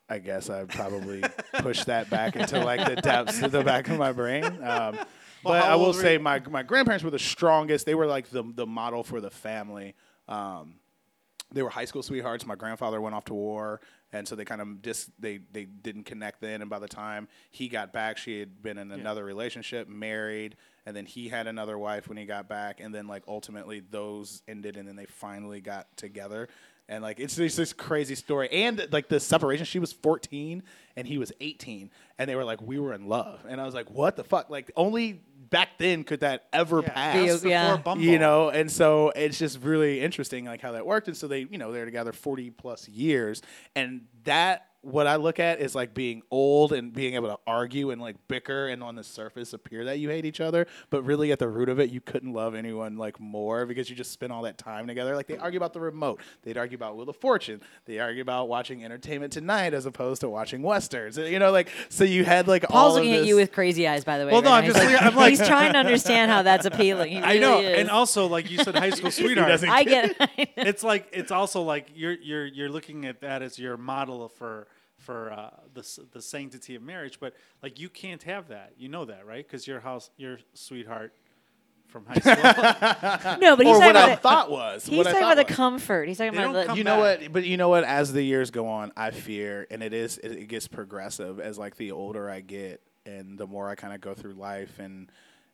I 0.09 0.19
guess 0.19 0.50
I 0.50 0.65
probably 0.65 1.23
pushed 1.59 1.85
that 1.88 2.09
back 2.09 2.35
into 2.35 2.59
like 2.63 2.85
the 2.88 2.95
depths 3.01 3.41
of 3.41 3.51
the 3.51 3.63
back 3.63 3.88
of 3.89 3.97
my 3.97 4.12
brain. 4.12 4.43
Um, 4.63 4.97
but 5.43 5.63
I 5.63 5.75
will 5.75 5.93
say 5.93 6.17
my 6.17 6.39
my 6.50 6.63
grandparents 6.63 7.03
were 7.03 7.12
the 7.12 7.19
strongest. 7.19 7.85
They 7.85 7.95
were 7.95 8.07
like 8.07 8.29
the 8.29 8.43
the 8.43 8.65
model 8.65 9.03
for 9.03 9.21
the 9.21 9.29
family. 9.29 9.95
Um, 10.27 10.75
they 11.53 11.62
were 11.62 11.69
high 11.69 11.85
school 11.85 12.03
sweethearts. 12.03 12.45
My 12.45 12.55
grandfather 12.55 13.00
went 13.00 13.15
off 13.15 13.25
to 13.25 13.33
war, 13.33 13.79
and 14.12 14.27
so 14.27 14.35
they 14.35 14.45
kind 14.45 14.62
of 14.62 14.81
just 14.81 15.09
they 15.19 15.39
they 15.51 15.65
didn't 15.65 16.03
connect 16.03 16.41
then. 16.41 16.62
And 16.62 16.69
by 16.69 16.79
the 16.79 16.88
time 16.88 17.27
he 17.51 17.67
got 17.67 17.93
back, 17.93 18.17
she 18.17 18.39
had 18.39 18.62
been 18.62 18.77
in 18.77 18.91
another 18.91 19.23
relationship, 19.23 19.88
married, 19.88 20.55
and 20.85 20.95
then 20.95 21.05
he 21.05 21.29
had 21.29 21.47
another 21.47 21.77
wife 21.77 22.07
when 22.07 22.17
he 22.17 22.25
got 22.25 22.50
back, 22.50 22.79
and 22.79 22.93
then 22.93 23.07
like 23.07 23.23
ultimately 23.27 23.79
those 23.79 24.41
ended, 24.47 24.77
and 24.77 24.88
then 24.88 24.95
they 24.95 25.05
finally 25.05 25.62
got 25.62 25.95
together. 25.95 26.50
And 26.89 27.01
like 27.01 27.19
it's 27.19 27.35
just 27.35 27.55
this 27.55 27.71
crazy 27.71 28.15
story, 28.15 28.50
and 28.51 28.88
like 28.91 29.07
the 29.07 29.19
separation. 29.19 29.65
She 29.65 29.79
was 29.79 29.93
14 29.93 30.63
and 30.95 31.07
he 31.07 31.17
was 31.17 31.31
18, 31.39 31.89
and 32.17 32.29
they 32.29 32.35
were 32.35 32.43
like, 32.43 32.62
"We 32.62 32.77
were 32.77 32.93
in 32.93 33.07
love," 33.07 33.45
and 33.47 33.62
I 33.62 33.65
was 33.65 33.73
like, 33.73 33.89
"What 33.89 34.15
the 34.15 34.23
fuck?" 34.23 34.50
Like 34.50 34.69
only 34.75 35.21
back 35.53 35.77
then 35.77 36.03
could 36.03 36.19
that 36.19 36.45
ever 36.51 36.81
Yeah, 36.81 36.89
pass 36.89 37.15
that 37.15 37.33
before 37.43 37.50
Yeah. 37.50 37.77
Bumble. 37.77 38.03
you 38.03 38.19
know 38.19 38.50
and 38.50 38.69
so 38.69 39.12
it's 39.15 39.38
just 39.39 39.62
really 39.62 40.01
interesting 40.01 40.43
like 40.45 40.60
how 40.62 40.74
that 40.74 40.86
worked 40.86 41.07
and 41.07 41.15
so 41.15 41.27
they 41.29 41.48
you 41.50 41.57
know 41.57 41.72
they're 41.72 41.86
together 41.86 42.12
40 42.12 42.50
plus 42.50 42.89
years 42.89 43.41
and 43.75 44.01
that 44.25 44.65
what 44.83 45.07
i 45.07 45.15
look 45.15 45.39
at 45.39 45.59
is 45.59 45.73
like 45.73 45.93
being 45.93 46.21
old 46.29 46.73
and 46.73 46.93
being 46.93 47.15
able 47.15 47.29
to 47.29 47.37
argue 47.47 47.89
and 47.91 48.01
like 48.01 48.15
bicker 48.27 48.67
and 48.67 48.83
on 48.83 48.95
the 48.95 49.03
surface 49.03 49.53
appear 49.53 49.85
that 49.85 49.97
you 49.97 50.09
hate 50.09 50.25
each 50.25 50.41
other 50.41 50.67
but 50.89 51.01
really 51.03 51.31
at 51.31 51.39
the 51.39 51.47
root 51.47 51.69
of 51.69 51.79
it 51.79 51.89
you 51.89 52.01
couldn't 52.01 52.33
love 52.33 52.53
anyone 52.53 52.97
like 52.97 53.19
more 53.19 53.65
because 53.65 53.89
you 53.89 53.95
just 53.95 54.11
spent 54.11 54.31
all 54.31 54.41
that 54.41 54.57
time 54.57 54.85
together 54.85 55.15
like 55.15 55.27
they 55.27 55.37
argue 55.37 55.57
about 55.57 55.73
the 55.73 55.79
remote 55.79 56.19
they'd 56.43 56.57
argue 56.57 56.75
about 56.75 56.95
wheel 56.97 57.09
of 57.09 57.15
fortune 57.15 57.61
they 57.85 57.97
argue 57.99 58.21
about 58.21 58.47
watching 58.47 58.83
entertainment 58.83 59.31
tonight 59.31 59.73
as 59.73 59.85
opposed 59.85 60.21
to 60.21 60.29
watching 60.29 60.61
westerns 60.61 61.17
you 61.17 61.39
know 61.39 61.51
like 61.51 61.69
so 61.89 62.03
you 62.03 62.25
had 62.25 62.47
like 62.47 62.63
all 62.65 62.89
Paul's 62.89 62.97
of 62.97 63.03
looking 63.03 63.15
at 63.19 63.25
you 63.25 63.35
with 63.35 63.51
crazy 63.51 63.87
eyes, 63.87 64.03
by 64.03 64.17
the 64.17 64.25
way. 64.25 64.31
Well, 64.31 64.41
no, 64.41 64.51
I'm 64.51 64.65
just 64.65 64.81
He's, 64.81 64.97
I'm 64.99 65.15
like- 65.15 65.29
he's 65.29 65.47
trying 65.47 65.73
to 65.73 65.79
understand 65.79 66.29
how 66.31 66.41
that's 66.41 66.65
appealing. 66.65 67.11
He 67.11 67.17
I 67.23 67.37
know, 67.37 67.59
is. 67.61 67.79
and 67.79 67.89
also 67.89 68.27
like 68.27 68.51
you 68.51 68.57
said, 68.57 68.75
high 68.75 68.89
school 68.89 69.11
sweetheart. 69.19 69.47
doesn't 69.47 69.69
I 69.69 69.83
get 69.83 70.09
it. 70.11 70.17
I 70.19 70.47
it's 70.57 70.83
like 70.83 71.07
it's 71.13 71.31
also 71.31 71.61
like 71.61 71.87
you're 71.95 72.13
you're 72.13 72.45
you're 72.45 72.69
looking 72.69 73.05
at 73.05 73.21
that 73.21 73.41
as 73.41 73.57
your 73.57 73.77
model 73.77 74.27
for 74.27 74.67
for 75.03 75.31
uh, 75.31 75.50
the 75.74 75.88
the 76.13 76.22
sanctity 76.22 76.75
of 76.75 76.81
marriage, 76.81 77.19
but 77.19 77.33
like 77.62 77.79
you 77.79 77.89
can't 77.89 78.24
have 78.24 78.48
that. 78.50 78.74
You 78.77 78.89
know 78.89 79.05
that, 79.05 79.25
right? 79.25 79.45
Because 79.45 79.67
your 79.67 79.79
house, 79.79 80.10
your 80.17 80.39
sweetheart 80.53 81.13
from 81.88 82.05
high 82.07 82.15
school. 82.15 83.38
No, 83.39 83.55
but 83.55 83.65
he's 83.65 83.75
or 83.75 83.79
talking 83.79 83.86
what 83.86 83.89
about 83.91 84.10
I 84.10 84.15
the, 84.15 84.22
thought 84.22 84.51
was. 84.51 84.86
he's 84.86 84.98
what 84.98 85.03
talking 85.03 85.22
thought 85.22 85.33
about 85.33 85.48
the 85.48 85.51
was. 85.51 85.55
comfort. 85.57 86.07
He's 86.07 86.17
talking 86.17 86.33
They 86.33 86.43
about 86.43 86.67
the, 86.67 86.74
you 86.75 86.83
know 86.83 87.01
back. 87.03 87.22
what? 87.22 87.31
But 87.33 87.43
you 87.45 87.57
know 87.57 87.69
what? 87.69 87.83
As 87.83 88.12
the 88.12 88.24
years 88.24 88.50
go 88.51 88.67
on, 88.67 88.91
I 88.98 89.12
fear, 89.12 89.67
and 89.69 89.83
it 89.83 89.93
is, 89.93 90.17
it, 90.17 90.31
it 90.31 90.48
gets 90.48 90.67
progressive 90.67 91.39
as 91.39 91.57
like 91.57 91.75
the 91.77 91.91
older 91.91 92.29
I 92.29 92.41
get, 92.41 92.81
and 93.05 93.38
the 93.38 93.45
more 93.48 93.69
I 93.69 93.75
kind 93.75 93.93
of 93.93 94.01
go 94.01 94.13
through 94.13 94.33
life, 94.33 94.79
and 94.79 95.12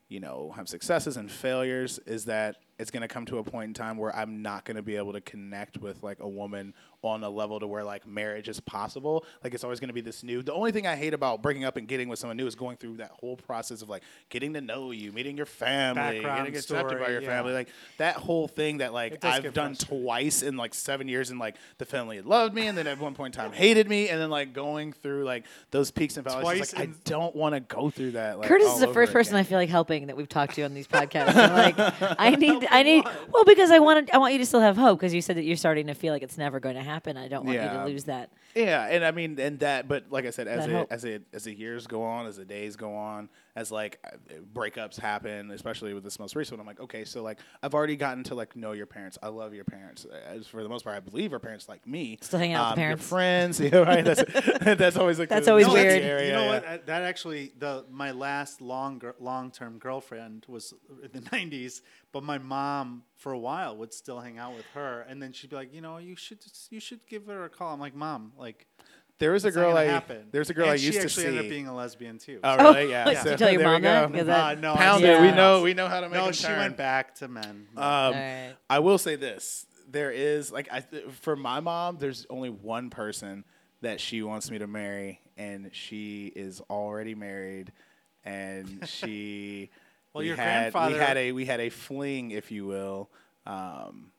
you 0.08 0.20
know, 0.20 0.54
have 0.56 0.68
successes 0.70 1.18
and 1.18 1.30
failures, 1.30 2.00
is 2.06 2.26
that 2.26 2.58
it's 2.80 2.92
going 2.92 3.02
to 3.02 3.08
come 3.08 3.26
to 3.26 3.38
a 3.38 3.44
point 3.44 3.68
in 3.68 3.74
time 3.74 3.98
where 3.98 4.16
I'm 4.16 4.42
not 4.42 4.64
going 4.64 4.78
to 4.78 4.82
be 4.82 4.96
able 4.96 5.14
to 5.14 5.22
connect 5.22 5.78
with 5.78 6.02
like 6.02 6.20
a 6.22 6.28
woman 6.28 6.74
on 7.02 7.24
a 7.24 7.30
level 7.30 7.60
to 7.60 7.68
where 7.68 7.84
like 7.84 8.08
marriage 8.08 8.50
is 8.50 8.60
possible. 8.60 9.26
Like 9.44 9.54
it's 9.54 9.64
always 9.64 9.80
going 9.80 9.90
to 9.90 9.94
be 9.94 10.02
this 10.02 10.24
new. 10.24 10.42
The 10.42 10.54
only 10.54 10.72
thing 10.72 10.88
I 10.88 10.96
hate 10.96 11.14
about 11.14 11.42
breaking 11.42 11.66
up 11.66 11.78
and 11.78 11.88
getting 11.88 12.10
with 12.10 12.20
someone 12.20 12.38
new 12.38 12.48
is 12.48 12.56
going 12.56 12.78
through 12.78 12.98
that 12.98 13.12
whole 13.12 13.36
process 13.36 13.82
of 13.82 13.90
like 13.90 14.04
getting 14.30 14.54
to 14.54 14.62
know 14.62 14.92
you, 14.92 15.12
meeting 15.12 15.38
your 15.38 15.46
family, 15.46 16.02
Background 16.02 16.38
getting 16.40 16.56
accepted 16.56 17.00
by 17.00 17.10
your 17.10 17.22
yeah. 17.22 17.28
family, 17.28 17.54
like 17.54 17.70
that 17.98 18.16
whole 18.16 18.48
thing 18.48 18.78
that 18.78 18.94
like 18.94 19.24
I've 19.24 19.54
done 19.54 19.76
twice 19.76 20.42
in 20.42 20.58
like 20.58 20.74
seven 20.74 21.08
years, 21.08 21.30
and 21.30 21.40
like 21.40 21.56
the 21.78 21.86
family 21.86 22.22
loved 22.22 22.54
me, 22.54 22.68
and 22.68 22.78
then 22.78 22.88
at 22.88 23.00
one 23.00 23.14
point 23.14 23.36
in 23.36 23.42
time 23.42 23.52
hated 23.52 23.90
me, 23.90 24.10
and 24.10 24.20
then 24.20 24.30
like 24.30 24.54
going 24.54 24.94
through 24.94 25.26
like 25.26 25.46
those 25.72 25.92
peaks 25.92 26.18
and 26.18 26.26
valleys. 26.26 26.44
Twice 26.44 26.60
It's 26.62 26.74
like, 26.76 26.90
I 26.90 26.92
don't 27.04 27.36
want 27.36 27.56
to 27.56 27.60
go 27.62 27.90
through 27.90 28.12
that. 28.12 28.40
Like, 28.40 28.48
Curtis 28.48 28.74
is 28.74 28.80
the 28.80 28.88
over 28.88 28.94
first 28.94 29.14
person 29.14 29.36
I 29.36 29.44
feel 29.44 29.58
like 29.58 29.70
helping 29.70 30.08
that 30.08 30.18
we've 30.18 30.30
talked 30.30 30.56
to 30.56 30.64
on 30.64 30.74
these 30.74 30.88
podcasts. 30.88 31.36
I'm 31.36 31.54
like, 31.54 31.76
I 32.20 32.32
need, 32.32 32.66
I 32.70 32.84
need, 32.84 33.06
well, 33.32 33.44
because 33.46 33.72
I 33.72 33.80
want, 33.80 34.14
I 34.14 34.18
want 34.18 34.34
you 34.34 34.40
to 34.40 34.46
still 34.46 34.60
have 34.62 34.78
hope 34.78 35.00
because 35.00 35.14
you 35.14 35.22
said 35.22 35.38
that 35.38 35.44
you're 35.44 35.58
starting 35.58 35.88
to 35.88 35.94
feel 35.94 36.14
like 36.14 36.24
it's 36.24 36.38
never 36.38 36.60
going 36.60 36.76
to 36.76 36.84
happen. 36.84 37.18
I 37.18 37.28
don't 37.28 37.46
want 37.46 37.58
you 37.58 37.68
to 37.68 37.86
lose 37.86 38.04
that. 38.06 38.30
Yeah, 38.56 38.86
and 38.88 39.06
I 39.06 39.12
mean, 39.12 39.40
and 39.40 39.60
that, 39.60 39.88
but 39.88 40.06
like 40.10 40.26
I 40.26 40.32
said, 40.32 40.48
as 40.48 40.66
That 40.66 40.70
it, 40.70 40.76
hope. 40.76 40.88
as 40.92 41.04
it 41.06 41.24
as 41.34 41.44
the 41.44 41.54
years 41.54 41.86
go 41.88 42.04
on, 42.04 42.26
as 42.26 42.38
the 42.38 42.46
days 42.46 42.76
go 42.76 42.96
on, 42.96 43.30
as 43.56 43.72
like 43.72 44.00
uh, 44.06 44.18
breakups 44.54 45.00
happen, 45.00 45.52
especially 45.52 45.94
with 45.94 46.04
this 46.04 46.20
most 46.20 46.36
recent 46.36 46.58
one, 46.58 46.62
I'm 46.62 46.68
like, 46.68 46.80
okay, 46.82 47.04
so 47.06 47.24
like 47.24 47.40
I've 47.64 47.74
already 47.74 47.96
gotten 47.96 48.24
to 48.26 48.36
like 48.36 48.56
know 48.56 48.72
your 48.74 48.86
parents. 48.86 49.18
I 49.24 49.28
love 49.30 49.54
your 49.54 49.64
parents. 49.66 50.06
As 50.28 50.48
for 50.48 50.64
the 50.64 50.70
most 50.70 50.84
part, 50.84 50.96
I 50.96 51.00
believe 51.00 51.32
your 51.32 51.40
parents 51.40 51.68
like 51.68 51.86
me. 51.88 52.18
Still 52.22 52.40
hanging 52.40 52.56
out 52.56 52.72
with 52.72 52.72
Um, 52.72 52.76
parents. 52.78 53.02
Your 53.02 53.08
friends, 53.10 53.60
yeah, 53.60 53.78
right. 53.80 54.06
That's 54.06 54.24
that's 54.80 54.98
always 54.98 55.20
like 55.20 55.30
That's 55.30 55.46
the- 55.46 55.52
always 55.52 55.68
No, 55.68 55.74
weird. 55.74 56.02
area, 56.02 56.28
You 56.28 56.34
know 56.34 56.44
yeah. 56.44 56.50
what? 56.54 56.66
Uh, 56.66 56.78
That 56.86 57.04
actually, 57.04 57.54
the 57.58 57.86
my 57.90 58.12
last 58.12 58.62
long 58.62 59.02
long 59.20 59.52
term 59.52 59.78
girlfriend 59.80 60.46
was 60.48 60.74
in 61.04 61.12
the 61.12 61.22
'90s, 61.30 61.82
but 62.12 62.24
my 62.24 62.38
mom 62.38 63.04
for 63.16 63.32
a 63.34 63.40
while 63.40 63.76
would 63.78 63.94
still 63.94 64.20
hang 64.20 64.38
out 64.38 64.56
with 64.56 64.66
her, 64.74 65.02
and 65.10 65.22
then 65.22 65.34
she'd 65.34 65.50
be 65.50 65.56
like, 65.56 65.74
you 65.74 65.82
know, 65.82 65.98
you 65.98 66.16
should 66.16 66.40
you 66.70 66.80
should 66.80 67.06
give 67.08 67.26
her 67.28 67.44
a 67.46 67.50
call. 67.50 67.74
I'm 67.74 67.80
like, 67.80 67.96
mom, 67.96 68.32
like 68.38 68.68
There 69.20 69.32
was 69.32 69.46
a 69.46 69.52
girl 69.52 69.76
I 69.78 69.84
happen. 69.86 70.28
there's 70.32 70.50
a 70.50 70.54
girl 70.54 70.64
and 70.66 70.72
I 70.72 70.76
used 70.76 70.94
to 70.98 71.04
actually 71.04 71.24
see. 71.24 71.28
ended 71.28 71.46
up 71.46 71.50
being 71.50 71.68
a 71.68 71.76
lesbian 71.76 72.18
too. 72.18 72.40
Oh, 72.44 72.56
Oh, 72.58 72.74
really? 72.74 72.90
Yeah. 72.92 73.04
did 73.24 73.26
you 73.32 73.38
tell 73.38 73.52
your 73.52 73.60
there 73.60 73.68
we 73.70 73.74
mom 73.74 73.82
that? 73.84 74.02
go. 74.08 74.12
Because 74.14 74.30
Uh, 74.30 74.56
no, 74.56 74.74
I 74.74 74.78
Pound 74.78 75.02
just- 75.04 75.20
it. 75.20 75.22
We 75.22 75.32
know. 75.32 75.62
We 75.62 75.74
know 75.74 75.88
how 75.88 76.00
to 76.02 76.08
make 76.10 76.18
no, 76.18 76.24
them 76.26 76.34
she 76.34 76.44
turn. 76.48 76.58
went 76.60 76.78
back 76.78 77.16
to 77.16 77.28
men. 77.28 77.68
Um, 77.78 77.84
Alright. 77.84 78.56
I 78.70 78.80
will 78.80 78.98
say 78.98 79.16
this: 79.18 79.66
there 79.90 80.12
is 80.12 80.52
like 80.52 80.70
I 80.72 80.82
for 81.22 81.36
my 81.36 81.60
mom, 81.60 81.98
there's 82.00 82.26
only 82.30 82.50
one 82.50 82.90
person 82.90 83.44
that 83.82 84.00
she 84.02 84.24
wants 84.24 84.50
me 84.52 84.58
to 84.60 84.68
marry, 84.68 85.20
and 85.38 85.70
she 85.74 86.32
is 86.36 86.62
already 86.70 87.14
married, 87.16 87.72
and 88.26 88.82
she. 88.88 89.70
Well, 90.14 90.22
we 90.24 90.28
your 90.28 90.38
had, 90.38 90.72
grandfather- 90.74 90.94
We 90.96 91.00
had 91.00 91.18
a 91.18 91.32
we 91.34 91.46
had 91.46 91.60
a 91.60 91.70
fling, 91.70 92.32
if 92.32 92.52
you 92.52 92.66
will. 92.66 93.10
Um, 93.46 94.12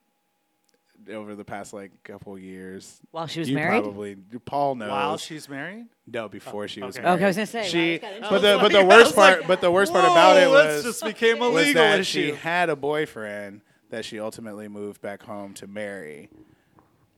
over 1.09 1.35
the 1.35 1.45
past 1.45 1.73
like 1.73 1.91
couple 2.03 2.37
years, 2.37 2.99
While 3.11 3.27
she 3.27 3.39
was 3.39 3.49
you 3.49 3.55
married? 3.55 3.83
probably 3.83 4.15
Paul 4.45 4.75
knows. 4.75 4.89
While 4.89 5.17
she's 5.17 5.47
married. 5.49 5.87
no, 6.07 6.27
before 6.29 6.67
she 6.67 6.81
was 6.81 6.95
okay. 6.95 7.03
married. 7.03 7.15
Okay, 7.15 7.23
I 7.23 7.27
was 7.27 7.35
gonna 7.37 7.45
say. 7.47 7.67
She, 7.67 7.97
that's 7.97 8.29
but 8.29 8.39
the 8.41 8.57
but 8.61 8.71
the 8.71 8.85
worst 8.85 9.07
was 9.11 9.17
like, 9.17 9.35
part, 9.37 9.47
but 9.47 9.61
the 9.61 9.71
worst 9.71 9.91
part 9.93 10.05
about 10.05 10.37
it 10.37 10.49
was 10.49 10.83
just 10.83 11.03
became 11.03 11.41
a 11.41 11.49
was 11.49 11.65
legal 11.67 11.81
that 11.83 11.99
issue. 12.01 12.29
she 12.29 12.35
had 12.35 12.69
a 12.69 12.75
boyfriend 12.75 13.61
that 13.89 14.05
she 14.05 14.19
ultimately 14.19 14.67
moved 14.67 15.01
back 15.01 15.21
home 15.23 15.53
to 15.55 15.67
marry, 15.67 16.29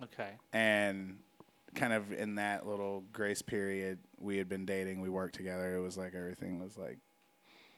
Okay. 0.03 0.29
and 0.51 1.17
kind 1.75 1.93
of 1.93 2.11
in 2.11 2.35
that 2.35 2.67
little 2.67 3.03
grace 3.13 3.41
period, 3.41 3.97
we 4.19 4.37
had 4.37 4.47
been 4.47 4.65
dating, 4.65 5.01
we 5.01 5.09
worked 5.09 5.35
together. 5.35 5.75
It 5.75 5.81
was 5.81 5.97
like 5.97 6.13
everything 6.15 6.59
was 6.59 6.77
like 6.77 6.97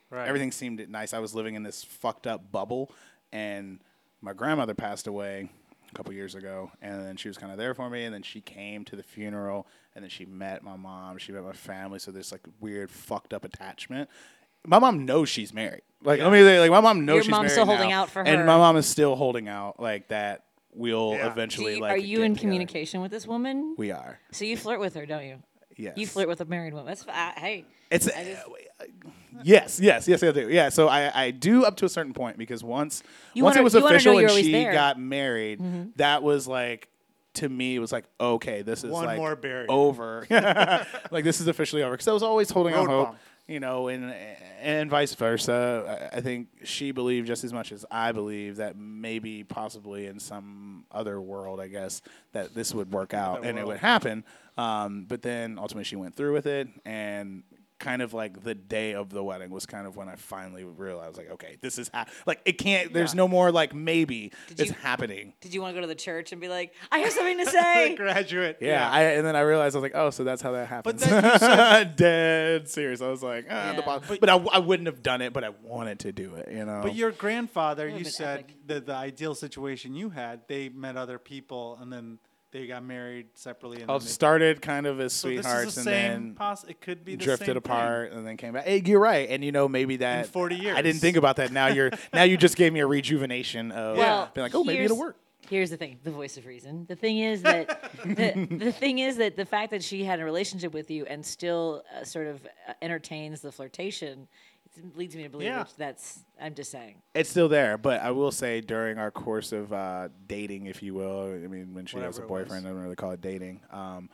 Right. 0.10 0.28
everything 0.28 0.52
seemed 0.52 0.88
nice. 0.90 1.14
I 1.14 1.20
was 1.20 1.34
living 1.34 1.56
in 1.56 1.64
this 1.64 1.84
fucked 1.84 2.28
up 2.28 2.52
bubble, 2.52 2.92
and 3.34 3.80
my 4.22 4.34
grandmother 4.34 4.74
passed 4.76 5.08
away 5.08 5.50
a 5.96 5.98
couple 5.98 6.12
years 6.14 6.36
ago, 6.36 6.72
and 6.82 7.06
then 7.06 7.16
she 7.16 7.30
was 7.30 7.38
kind 7.38 7.52
of 7.54 7.58
there 7.58 7.74
for 7.74 7.90
me, 7.90 8.04
and 8.04 8.14
then 8.14 8.22
she 8.22 8.42
came 8.42 8.84
to 8.86 8.96
the 8.98 9.04
funeral, 9.04 9.66
and 9.96 10.04
then 10.04 10.10
she 10.10 10.26
met 10.26 10.62
my 10.62 10.76
mom, 10.76 11.18
she 11.18 11.32
met 11.32 11.44
my 11.44 11.54
family, 11.54 12.00
so 12.00 12.12
there's 12.12 12.32
like 12.34 12.42
weird 12.60 12.92
fucked 12.92 13.34
up 13.34 13.46
attachment. 13.46 14.10
My 14.68 14.78
mom 14.80 15.06
knows 15.06 15.30
she's 15.30 15.54
married. 15.54 15.84
Like 16.04 16.20
let 16.20 16.32
me 16.32 16.40
say, 16.42 16.60
like 16.60 16.72
my 16.72 16.82
mom 16.82 17.06
knows 17.06 17.16
Your 17.16 17.24
she's 17.24 17.32
mom's 17.32 17.42
married 17.44 17.52
still 17.52 17.66
holding 17.66 17.90
now, 17.90 18.02
out 18.02 18.10
for 18.10 18.20
her, 18.20 18.26
and 18.28 18.46
my 18.46 18.58
mom 18.58 18.76
is 18.78 18.86
still 18.86 19.16
holding 19.16 19.48
out 19.48 19.80
like 19.80 20.10
that. 20.10 20.44
We'll 20.74 21.12
Yeah. 21.14 21.32
Eventually 21.32 21.76
you- 21.76 21.82
like. 21.82 21.94
are 21.94 21.98
you 21.98 22.22
in 22.24 22.34
together. 22.34 22.42
communication 22.42 23.00
with 23.02 23.10
this 23.12 23.26
woman? 23.26 23.76
We 23.78 23.92
are. 23.92 24.20
So 24.34 24.44
you 24.44 24.58
flirt 24.58 24.82
with 24.82 24.96
her, 24.96 25.06
don't 25.06 25.24
you? 25.24 25.42
Yes. 25.78 25.98
You 25.98 26.08
flirt 26.08 26.28
with 26.28 26.42
a 26.42 26.46
married 26.46 26.74
woman. 26.74 26.88
That's 26.88 27.04
fi- 27.04 27.12
I, 27.14 27.40
hey. 27.40 27.66
It's 27.92 28.08
I 28.08 28.24
just- 28.24 28.46
yes, 29.44 29.80
yes, 29.80 30.08
yes, 30.08 30.24
I 30.24 30.32
do. 30.32 30.50
Yeah, 30.50 30.70
so 30.70 30.88
I, 30.88 31.24
I 31.26 31.32
do 31.32 31.64
up 31.66 31.76
to 31.78 31.86
a 31.86 31.90
certain 31.90 32.14
point 32.14 32.38
because 32.38 32.64
once 32.64 33.04
You 33.34 33.44
once 33.44 33.54
wanna- 33.56 33.62
it 33.62 33.64
was 33.64 33.74
you 33.74 33.80
wanna 33.82 33.92
know 33.92 33.96
official 33.96 34.14
you're 34.22 34.30
and 34.30 34.38
she 34.46 34.52
there. 34.52 34.68
Mm-hmm. 34.70 34.74
got 34.74 35.00
married, 35.00 35.62
that 35.98 36.24
was 36.24 36.48
like 36.48 36.88
to 37.36 37.50
me 37.50 37.76
it 37.76 37.80
was 37.80 37.92
like 37.92 38.06
okay, 38.20 38.62
this 38.62 38.84
is 38.84 38.92
One 38.92 39.06
like 39.06 39.18
more 39.18 39.36
barrier. 39.36 39.66
over. 39.70 40.26
like 41.12 41.24
this 41.24 41.42
is 41.42 41.48
officially 41.48 41.84
over 41.84 41.92
because 41.94 42.08
I 42.08 42.14
was 42.14 42.24
always 42.24 42.50
holding 42.50 42.74
Road 42.74 42.82
on 42.84 42.88
hope. 42.88 43.08
bump. 43.10 43.18
You 43.48 43.60
know, 43.60 43.90
and 43.90 44.12
and 44.60 44.90
vice 44.90 45.14
versa. 45.14 46.10
I 46.12 46.22
think 46.22 46.48
she 46.64 46.92
believed 46.92 47.28
just 47.28 47.44
as 47.44 47.54
much 47.54 47.72
as 47.72 47.86
I 47.92 48.12
believe 48.12 48.56
that 48.56 48.76
maybe, 48.76 49.44
possibly, 49.44 50.08
in 50.08 50.20
some 50.20 50.86
other 50.92 51.22
world, 51.22 51.60
I 51.60 51.68
guess, 51.68 52.02
that 52.32 52.56
this 52.56 52.74
would 52.74 52.92
work 52.92 53.14
out 53.14 53.46
and 53.46 53.60
it 53.60 53.68
would 53.68 53.78
happen. 53.78 54.24
Um, 54.58 55.06
but 55.08 55.22
then 55.22 55.60
ultimately 55.60 55.84
she 55.84 55.96
went 55.96 56.16
through 56.16 56.34
with 56.34 56.48
it, 56.48 56.70
and 56.86 57.44
kind 57.86 58.02
of 58.02 58.14
like 58.14 58.42
the 58.44 58.56
day 58.56 58.94
of 58.96 59.10
the 59.12 59.24
wedding 59.24 59.52
was 59.52 59.66
kind 59.68 59.86
of 59.86 59.96
when 59.96 60.10
I 60.10 60.16
finally 60.16 60.64
realized, 60.64 61.18
like, 61.18 61.30
okay, 61.32 61.58
this 61.62 61.78
is 61.78 61.90
ha- 61.94 62.08
like 62.26 62.42
it 62.46 62.54
can't. 62.58 62.92
There's 62.94 63.14
Yeah. 63.14 63.18
no 63.18 63.28
more 63.28 63.52
like 63.52 63.76
maybe 63.76 64.32
Did 64.48 64.60
it's 64.60 64.70
you- 64.72 64.76
happening. 64.82 65.34
Did 65.42 65.54
you 65.54 65.62
want 65.62 65.72
to 65.74 65.76
go 65.78 65.82
to 65.82 65.88
the 65.88 65.94
church 65.96 66.32
and 66.32 66.42
be 66.42 66.48
like, 66.50 66.74
I 66.92 67.00
have 67.00 67.12
something 67.18 67.38
to 67.38 67.46
say? 67.46 67.96
graduate. 67.96 68.58
Yeah, 68.60 68.90
I, 68.90 69.02
and 69.18 69.26
then 69.26 69.36
I 69.36 69.42
realized 69.42 69.76
I 69.76 69.80
was 69.80 69.84
like, 69.84 69.96
oh, 69.96 70.10
so 70.10 70.24
that's 70.24 70.42
how 70.42 70.52
that 70.54 70.68
happens. 70.68 71.02
then 71.06 71.40
said- 71.40 71.96
dead 71.96 72.70
serious. 72.70 73.02
I 73.02 73.10
was 73.10 73.22
like, 73.24 73.46
ah, 73.50 73.72
the 73.72 73.78
Yeah. 73.80 73.86
bottom. 73.86 74.18
But, 74.20 74.30
I, 74.30 74.36
I 74.38 74.60
wouldn't 74.60 74.88
have 74.88 75.04
done 75.04 75.22
it, 75.22 75.32
but 75.34 75.44
I 75.44 75.50
wanted 75.62 76.00
to 76.00 76.12
do 76.12 76.36
it. 76.36 76.50
You 76.52 76.66
know. 76.66 76.82
But 76.84 76.96
your 76.96 77.12
grandfather, 77.12 77.88
you 77.88 78.04
said 78.06 78.40
epic. 78.40 78.56
the 78.66 78.80
the 78.82 78.94
ideal 78.96 79.36
situation 79.36 79.96
you 79.96 80.10
had, 80.10 80.42
they 80.48 80.70
met 80.70 80.98
other 80.98 81.20
people 81.20 81.78
and 81.82 81.92
then 81.94 82.20
they 82.56 82.68
got 82.68 82.84
married 82.86 83.28
separately. 83.34 83.82
And 83.82 83.92
I 83.92 83.96
then 83.98 84.06
they- 84.06 84.10
started 84.12 84.62
kind 84.62 84.86
of 84.86 85.00
as 85.02 85.12
so 85.12 85.28
this 85.28 85.44
sweethearts 85.44 85.68
is 85.70 85.76
the 85.76 85.80
and 85.82 85.86
same. 85.86 86.12
then 86.12 86.34
Poss- 86.36 86.64
it 86.64 86.80
could 86.80 87.04
be 87.04 87.16
the 87.16 87.24
drifted 87.24 87.48
same 87.48 87.58
apart 87.58 88.14
and 88.14 88.26
then 88.26 88.38
came 88.38 88.54
back. 88.54 88.64
Hey, 88.66 88.82
you're 88.86 89.00
right, 89.00 89.30
and 89.30 89.44
you 89.44 89.52
know 89.52 89.68
maybe 89.68 89.98
that 89.98 90.28
40 90.28 90.56
years. 90.56 90.78
I 90.78 90.82
didn't 90.82 91.02
think 91.02 91.18
about 91.18 91.36
that. 91.36 91.52
Now 91.52 91.68
you're 91.68 91.92
now 92.14 92.24
you 92.24 92.38
just 92.38 92.56
gave 92.56 92.72
me 92.72 92.80
a 92.80 92.88
rejuvenation 92.88 93.72
of 93.74 93.98
Well, 93.98 94.32
being 94.34 94.44
like, 94.44 94.56
oh, 94.56 94.64
maybe 94.64 94.86
it'll 94.86 94.96
here's- 94.96 95.08
work. 95.08 95.18
Here's 95.48 95.70
the 95.70 95.78
thing: 95.78 96.00
the 96.04 96.10
voice 96.12 96.38
of 96.38 96.48
reason. 96.48 96.86
The 96.88 96.96
thing 96.96 97.20
is 97.20 97.44
that 97.44 97.92
the, 98.04 98.48
the 98.50 98.72
thing 98.72 98.98
is 99.00 99.18
that 99.18 99.36
the 99.36 99.46
fact 99.46 99.70
that 99.72 99.84
she 99.84 100.04
had 100.04 100.20
a 100.20 100.24
relationship 100.26 100.74
with 100.74 100.90
you 100.90 101.06
and 101.06 101.24
still 101.24 101.84
uh, 101.96 102.04
sort 102.04 102.26
of 102.28 102.44
uh, 102.68 102.74
entertains 102.82 103.42
the 103.42 103.52
flirtation 103.52 104.22
it 104.22 104.28
leads 104.96 105.16
me 105.16 105.24
to 105.24 105.30
believe 105.30 105.48
Yeah. 105.48 105.64
that 105.64 105.74
that's. 105.78 106.20
I'm 106.42 106.54
just 106.56 106.72
saying. 106.72 106.96
It's 107.14 107.30
still 107.30 107.48
there, 107.50 107.78
but 107.78 108.02
I 108.02 108.12
will 108.12 108.32
say 108.32 108.62
during 108.62 108.98
our 108.98 109.12
course 109.12 109.52
of 109.52 109.72
uh, 109.72 110.10
dating, 110.28 110.66
if 110.66 110.84
you 110.84 110.94
will, 110.94 111.24
I 111.34 111.48
mean, 111.48 111.74
when 111.74 111.86
she 111.86 111.98
has 111.98 112.18
a 112.18 112.22
Whatever 112.22 112.24
it 112.24 112.30
was. 112.30 112.44
boyfriend, 112.50 112.68
I 112.68 112.70
don't 112.72 112.82
really 112.84 112.96
call 112.96 113.12
it 113.12 113.22
dating. 113.22 113.62
Um, 113.72 114.10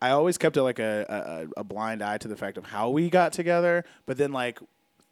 I 0.00 0.10
always 0.10 0.36
kept 0.38 0.56
it 0.56 0.62
like 0.62 0.80
a, 0.80 1.46
a, 1.56 1.60
a 1.60 1.64
blind 1.64 2.02
eye 2.02 2.18
to 2.18 2.26
the 2.28 2.36
fact 2.36 2.58
of 2.58 2.64
how 2.64 2.90
we 2.90 3.08
got 3.08 3.32
together, 3.32 3.84
but 4.06 4.16
then 4.18 4.32
like 4.32 4.58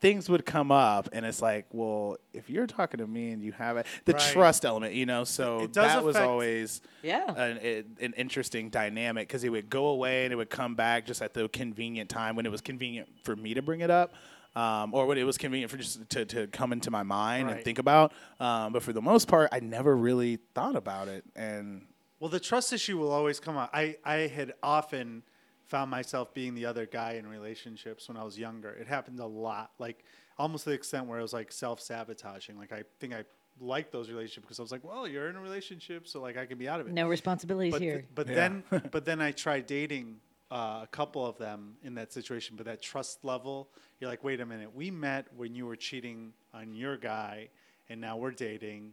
things 0.01 0.29
would 0.31 0.45
come 0.47 0.73
up, 0.73 1.11
and 1.13 1.25
it's 1.27 1.41
like, 1.43 1.67
well, 1.73 2.17
if 2.33 2.49
you're 2.51 2.67
talking 2.67 2.99
to 2.99 3.07
me 3.07 3.31
and 3.33 3.43
you 3.43 3.53
have 3.53 3.77
it, 3.77 3.87
the 4.07 4.15
Right. 4.15 4.21
trust 4.33 4.65
element, 4.65 4.95
you 4.95 5.05
know, 5.07 5.25
so 5.25 5.61
It 5.61 5.73
does 5.75 5.93
that 5.93 6.03
was 6.03 6.17
affect- 6.17 6.29
always 6.29 6.81
Yeah. 7.03 7.31
an, 7.37 7.59
it- 7.59 7.87
an 8.01 8.15
interesting 8.17 8.71
dynamic 8.71 9.29
because 9.29 9.45
it 9.45 9.51
would 9.51 9.69
go 9.71 9.89
away 9.89 10.25
and 10.25 10.33
it 10.33 10.37
would 10.37 10.49
come 10.51 10.75
back 10.75 11.05
just 11.07 11.21
at 11.23 11.35
the 11.35 11.49
convenient 11.51 12.09
time 12.11 12.35
when 12.35 12.47
it 12.47 12.51
was 12.51 12.63
convenient 12.63 13.09
for 13.25 13.37
me 13.37 13.53
to 13.55 13.63
bring 13.63 13.81
it 13.81 13.91
up. 13.91 14.15
Um, 14.57 14.93
or 14.95 15.07
when 15.07 15.17
it 15.17 15.23
was 15.25 15.39
convenient 15.39 15.71
for 15.71 15.77
just 15.77 16.09
to, 16.11 16.25
to 16.25 16.47
come 16.49 16.73
into 16.73 16.91
my 16.91 17.05
mind 17.05 17.51
and 17.51 17.63
think 17.63 17.79
about. 17.79 18.13
Um, 18.41 18.73
but 18.73 18.83
for 18.83 18.93
the 18.93 19.01
most 19.03 19.29
part, 19.29 19.49
I 19.53 19.61
never 19.61 19.97
really 19.97 20.39
thought 20.55 20.75
about 20.75 21.07
it. 21.07 21.25
And 21.37 21.87
Well, 22.19 22.31
the 22.31 22.41
trust 22.41 22.73
issue 22.73 22.99
will 22.99 23.13
always 23.13 23.39
come 23.39 23.57
up. 23.57 23.71
I, 23.73 23.97
I 24.05 24.15
had 24.27 24.55
often 24.63 25.23
found 25.67 25.89
myself 25.89 26.35
being 26.35 26.57
the 26.57 26.67
other 26.67 26.85
guy 26.85 27.13
in 27.13 27.29
relationships 27.29 28.09
when 28.09 28.17
I 28.17 28.25
was 28.25 28.37
younger. 28.37 28.71
It 28.71 28.89
happened 28.89 29.21
a 29.21 29.27
lot, 29.27 29.71
like 29.79 30.05
almost 30.37 30.65
to 30.65 30.71
the 30.71 30.75
extent 30.75 31.07
where 31.07 31.21
it 31.21 31.23
was 31.23 31.33
like 31.33 31.53
self 31.53 31.81
sabotaging. 31.81 32.59
Like 32.59 32.73
I 32.73 32.83
think 32.99 33.15
I 33.15 33.23
liked 33.61 33.93
those 33.93 34.11
relationships 34.11 34.47
because 34.47 34.59
I 34.59 34.63
was 34.63 34.73
like, 34.73 34.83
well, 34.83 35.07
you're 35.07 35.29
in 35.29 35.37
a 35.37 35.41
relationship, 35.41 36.09
so 36.09 36.21
like 36.21 36.37
I 36.37 36.45
can 36.47 36.59
be 36.59 36.69
out 36.69 36.81
of 36.81 36.89
it. 36.89 36.93
No 36.93 37.09
responsibilities 37.09 37.73
but 37.73 37.83
here. 37.83 37.99
th- 37.99 38.07
but 38.17 38.27
Yeah. 38.29 38.35
then 38.35 38.65
but 38.91 39.05
then 39.05 39.21
I 39.21 39.31
tried 39.31 39.67
dating 39.67 40.17
uh, 40.51 40.81
a 40.83 40.89
couple 40.91 41.25
of 41.25 41.39
them 41.39 41.77
in 41.83 41.95
that 41.95 42.13
situation, 42.13 42.57
but 42.57 42.67
that 42.67 42.83
trust 42.83 43.25
level, 43.25 43.69
you're 44.01 44.11
like, 44.11 44.25
wait 44.25 44.41
a 44.41 44.47
minute, 44.47 44.75
we 44.75 44.91
met 44.91 45.27
when 45.37 45.55
you 45.55 45.67
were 45.67 45.77
cheating 45.77 46.33
on 46.53 46.75
your 46.75 46.97
guy, 46.97 47.49
and 47.89 48.01
now 48.01 48.17
we're 48.17 48.33
dating. 48.33 48.93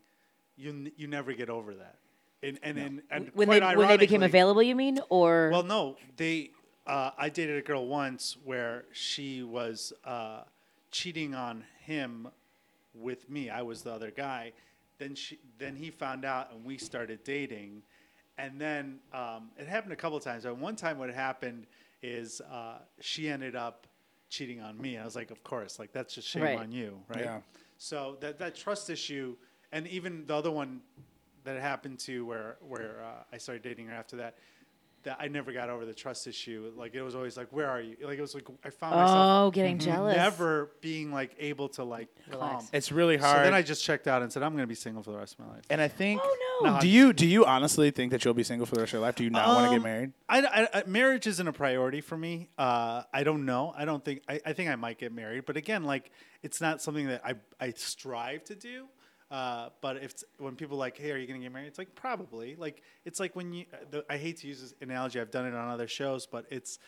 You 0.55 0.69
n- 0.69 0.91
you 0.95 1.07
never 1.07 1.33
get 1.33 1.49
over 1.49 1.73
that. 1.75 1.97
And 2.43 2.59
and 2.61 2.77
and, 2.77 3.01
and 3.09 3.31
when 3.33 3.47
quite 3.47 3.59
they 3.61 3.75
when 3.75 3.87
they 3.87 3.97
became 3.97 4.23
available, 4.23 4.61
you 4.61 4.75
mean, 4.75 4.99
or 5.09 5.49
Well, 5.51 5.63
no, 5.63 5.97
they. 6.15 6.51
Uh, 6.85 7.11
I 7.17 7.27
dated 7.27 7.57
a 7.57 7.61
girl 7.61 7.85
once 7.85 8.37
where 8.45 8.85
she 8.93 9.43
was 9.43 9.91
uh, 10.05 10.43
cheating 10.89 11.35
on 11.35 11.65
him 11.81 12.29
with 12.93 13.29
me. 13.29 13.49
I 13.49 13.61
was 13.61 13.81
the 13.81 13.91
other 13.91 14.09
guy. 14.09 14.53
Then 14.97 15.13
she, 15.13 15.37
then 15.59 15.75
he 15.75 15.91
found 15.91 16.23
out, 16.23 16.51
and 16.53 16.63
we 16.63 16.77
started 16.77 17.23
dating. 17.25 17.83
And 18.37 18.59
then 18.61 18.99
um, 19.13 19.49
it 19.57 19.67
happened 19.67 19.93
a 19.93 19.95
couple 19.95 20.19
times. 20.19 20.43
But 20.43 20.57
one 20.57 20.75
time, 20.75 20.99
what 20.99 21.09
happened 21.13 21.65
is 22.03 22.41
uh, 22.51 22.79
she 22.99 23.29
ended 23.29 23.55
up 23.55 23.87
cheating 24.29 24.61
on 24.61 24.79
me. 24.79 24.93
And 24.95 25.01
I 25.01 25.05
was 25.05 25.15
like, 25.15 25.31
of 25.31 25.43
course, 25.43 25.79
like 25.79 25.91
that's 25.91 26.13
just 26.13 26.27
shame 26.27 26.43
Right. 26.43 26.59
on 26.59 26.71
you, 26.71 26.99
right? 27.09 27.23
Yeah. 27.25 27.39
So 27.77 28.17
that 28.21 28.39
that 28.39 28.55
trust 28.55 28.89
issue, 28.89 29.35
and 29.71 29.87
even 29.87 30.25
the 30.25 30.35
other 30.35 30.51
one 30.51 30.81
that 31.45 31.59
happened 31.61 31.99
to 31.99 32.25
where 32.25 32.57
where 32.61 33.01
uh, 33.03 33.23
I 33.33 33.37
started 33.37 33.63
dating 33.63 33.87
her 33.87 33.93
after 33.93 34.17
that. 34.17 34.35
That 35.03 35.17
I 35.19 35.27
never 35.29 35.53
got 35.53 35.69
over 35.69 35.85
the 35.85 35.93
trust 35.93 36.27
issue. 36.27 36.73
Like 36.75 36.93
it 36.95 37.01
was 37.03 37.15
always 37.15 37.37
like, 37.37 37.47
"Where 37.53 37.69
are 37.69 37.79
you?" 37.79 37.95
Like 38.01 38.17
it 38.17 38.21
was 38.21 38.33
like 38.35 38.45
I 38.65 38.71
found 38.71 38.95
myself 38.95 39.17
oh, 39.47 39.51
getting 39.51 39.77
jealous. 39.77 40.17
never 40.17 40.71
being 40.81 41.13
like 41.13 41.35
able 41.39 41.69
to 41.69 41.83
like 41.83 42.09
Relax. 42.29 42.53
calm. 42.65 42.67
it's 42.73 42.91
really 42.91 43.15
hard. 43.15 43.37
So 43.37 43.43
then 43.43 43.53
I 43.53 43.61
just 43.61 43.85
checked 43.85 44.07
out 44.07 44.21
and 44.23 44.33
said, 44.33 44.43
"I'm 44.43 44.51
going 44.53 44.63
to 44.63 44.67
be 44.67 44.75
single 44.75 45.03
for 45.03 45.11
the 45.11 45.17
rest 45.17 45.35
of 45.39 45.45
my 45.45 45.53
life." 45.53 45.63
and 45.69 45.79
I 45.79 45.87
think. 45.87 46.19
Oh 46.21 46.27
no. 46.27 46.46
No, 46.63 46.79
Do 46.79 46.87
you 46.87 47.13
do 47.13 47.25
you 47.27 47.45
honestly 47.45 47.91
think 47.91 48.11
that 48.11 48.23
you'll 48.25 48.33
be 48.33 48.43
single 48.43 48.65
for 48.65 48.75
the 48.75 48.81
rest 48.81 48.89
of 48.91 48.93
your 48.97 49.01
life? 49.01 49.15
Do 49.15 49.23
you 49.23 49.29
not 49.29 49.47
want 49.47 49.65
to 49.65 49.69
get 49.71 49.77
Um, 49.77 49.83
married? 49.83 50.13
I, 50.27 50.41
I- 50.41 50.79
I- 50.79 50.83
marriage 50.87 51.27
isn't 51.27 51.47
a 51.47 51.53
priority 51.53 52.01
for 52.01 52.17
me. 52.17 52.49
Uh, 52.57 53.03
I 53.13 53.23
don't 53.23 53.45
know. 53.45 53.73
I 53.77 53.85
don't 53.85 54.03
think. 54.03 54.21
I, 54.27 54.39
I 54.45 54.53
think 54.53 54.69
I 54.69 54.75
might 54.75 54.97
get 54.97 55.11
married, 55.13 55.45
but 55.45 55.57
again, 55.57 55.83
like 55.83 56.11
it's 56.43 56.59
not 56.61 56.81
something 56.81 57.07
that 57.07 57.21
I 57.25 57.35
I 57.59 57.71
strive 57.71 58.43
to 58.45 58.55
do. 58.55 58.87
Uh, 59.29 59.69
but 59.81 59.97
if 59.97 60.11
it's, 60.11 60.23
when 60.37 60.55
people 60.55 60.77
are 60.77 60.79
like, 60.79 60.97
hey, 60.97 61.11
are 61.11 61.17
you 61.17 61.27
gonna 61.27 61.39
get 61.39 61.51
married? 61.51 61.67
It's 61.67 61.77
like 61.77 61.93
probably. 61.95 62.55
Like 62.55 62.81
it's 63.05 63.19
like 63.19 63.35
when 63.35 63.51
you. 63.53 63.65
The, 63.91 64.05
I 64.09 64.17
hate 64.17 64.37
to 64.37 64.47
use 64.47 64.61
this 64.61 64.73
analogy. 64.81 65.19
I've 65.19 65.31
done 65.31 65.45
it 65.45 65.53
on 65.53 65.69
other 65.69 65.87
shows, 65.87 66.25
but 66.25 66.45
it's 66.49 66.79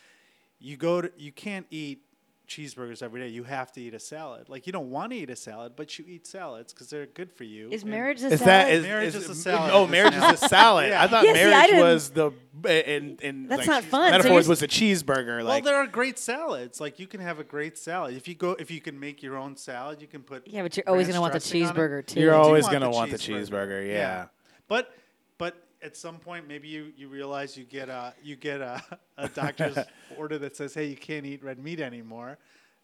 you 0.60 0.78
go 0.78 1.02
to 1.02 1.12
you 1.18 1.32
can't 1.32 1.66
eat 1.70 2.04
cheeseburgers 2.50 3.02
every 3.02 3.22
day. 3.22 3.28
You 3.30 3.44
have 3.44 3.72
to 3.74 3.82
eat 3.82 3.94
a 3.94 4.00
salad. 4.00 4.50
Like 4.50 4.66
you 4.68 4.74
don't 4.74 4.90
want 4.90 5.12
to 5.12 5.18
eat 5.18 5.30
a 5.30 5.36
salad, 5.36 5.74
but 5.76 5.98
you 5.98 6.04
eat 6.08 6.28
salads 6.28 6.74
because 6.74 6.90
they're 6.90 7.06
good 7.06 7.32
for 7.32 7.44
you. 7.46 7.70
is 7.70 7.84
And- 7.84 7.92
marriage 7.92 8.18
a 8.18 8.22
salad? 8.22 8.34
Is 8.34 8.40
salad? 8.40 8.50
that 8.68 8.72
is, 8.74 8.84
Marriage 8.84 9.08
is, 9.16 9.16
is 9.24 9.30
a 9.30 9.36
salad. 9.36 9.72
Oh, 9.74 9.88
marriage 9.88 10.16
is 10.16 10.24
a 10.24 10.38
salad. 10.50 10.90
Yeah. 10.90 11.04
I 11.04 11.08
thought 11.08 11.26
Yeah, 11.26 11.34
see, 11.34 11.44
I 11.44 11.68
marriage 11.68 11.82
was 11.82 12.10
the 12.10 12.32
eh, 12.66 12.82
and, 12.98 13.22
in 13.22 13.48
That's 13.48 13.60
like, 13.60 13.68
not 13.68 13.84
fun. 13.84 14.12
Metaphors 14.12 14.32
you're- 14.46 14.50
was 14.50 14.62
a 14.64 14.68
cheeseburger. 14.68 15.46
Well, 15.46 15.62
there 15.62 15.76
are 15.76 15.88
great 15.88 16.20
salads. 16.20 16.82
Like 16.82 17.00
you 17.00 17.08
can 17.08 17.22
have 17.22 17.40
a 17.40 17.44
great 17.46 17.78
salad 17.78 18.16
if 18.16 18.28
you 18.28 18.36
go 18.36 18.52
if 18.60 18.70
you 18.72 18.82
can 18.82 19.00
make 19.00 19.22
your 19.24 19.38
own 19.38 19.56
salad. 19.56 20.02
You 20.02 20.08
can 20.08 20.24
put 20.24 20.48
yeah, 20.48 20.64
but 20.64 20.76
you're 20.76 20.90
always 20.90 21.08
gonna 21.08 21.22
want 21.22 21.34
the 21.34 21.40
dressing 21.40 21.64
on 21.66 21.70
it. 21.70 21.74
cheeseburger 21.80 22.06
too. 22.06 22.20
You're 22.20 22.34
You 22.34 22.40
always 22.40 22.64
want 22.64 22.74
gonna 22.74 22.86
the 22.86 22.92
want 22.92 23.12
the 23.12 23.18
cheeseburger, 23.18 23.88
yeah. 23.88 24.26
But 24.68 24.88
but 24.90 24.96
at 25.82 25.96
some 25.96 26.18
point, 26.18 26.48
maybe 26.48 26.68
you, 26.68 26.92
you 26.98 27.08
realize 27.08 27.58
you 27.58 27.64
get 27.64 27.90
a 27.90 28.14
you 28.24 28.36
get 28.36 28.62
a, 28.62 28.82
a 29.18 29.30
doctor's 29.30 29.78
order 30.18 30.38
that 30.40 30.56
says, 30.56 30.74
hey, 30.74 30.86
you 30.86 30.96
can't 30.98 31.26
eat 31.26 31.44
red 31.44 31.58
meat 31.60 31.80
anymore, 31.80 32.38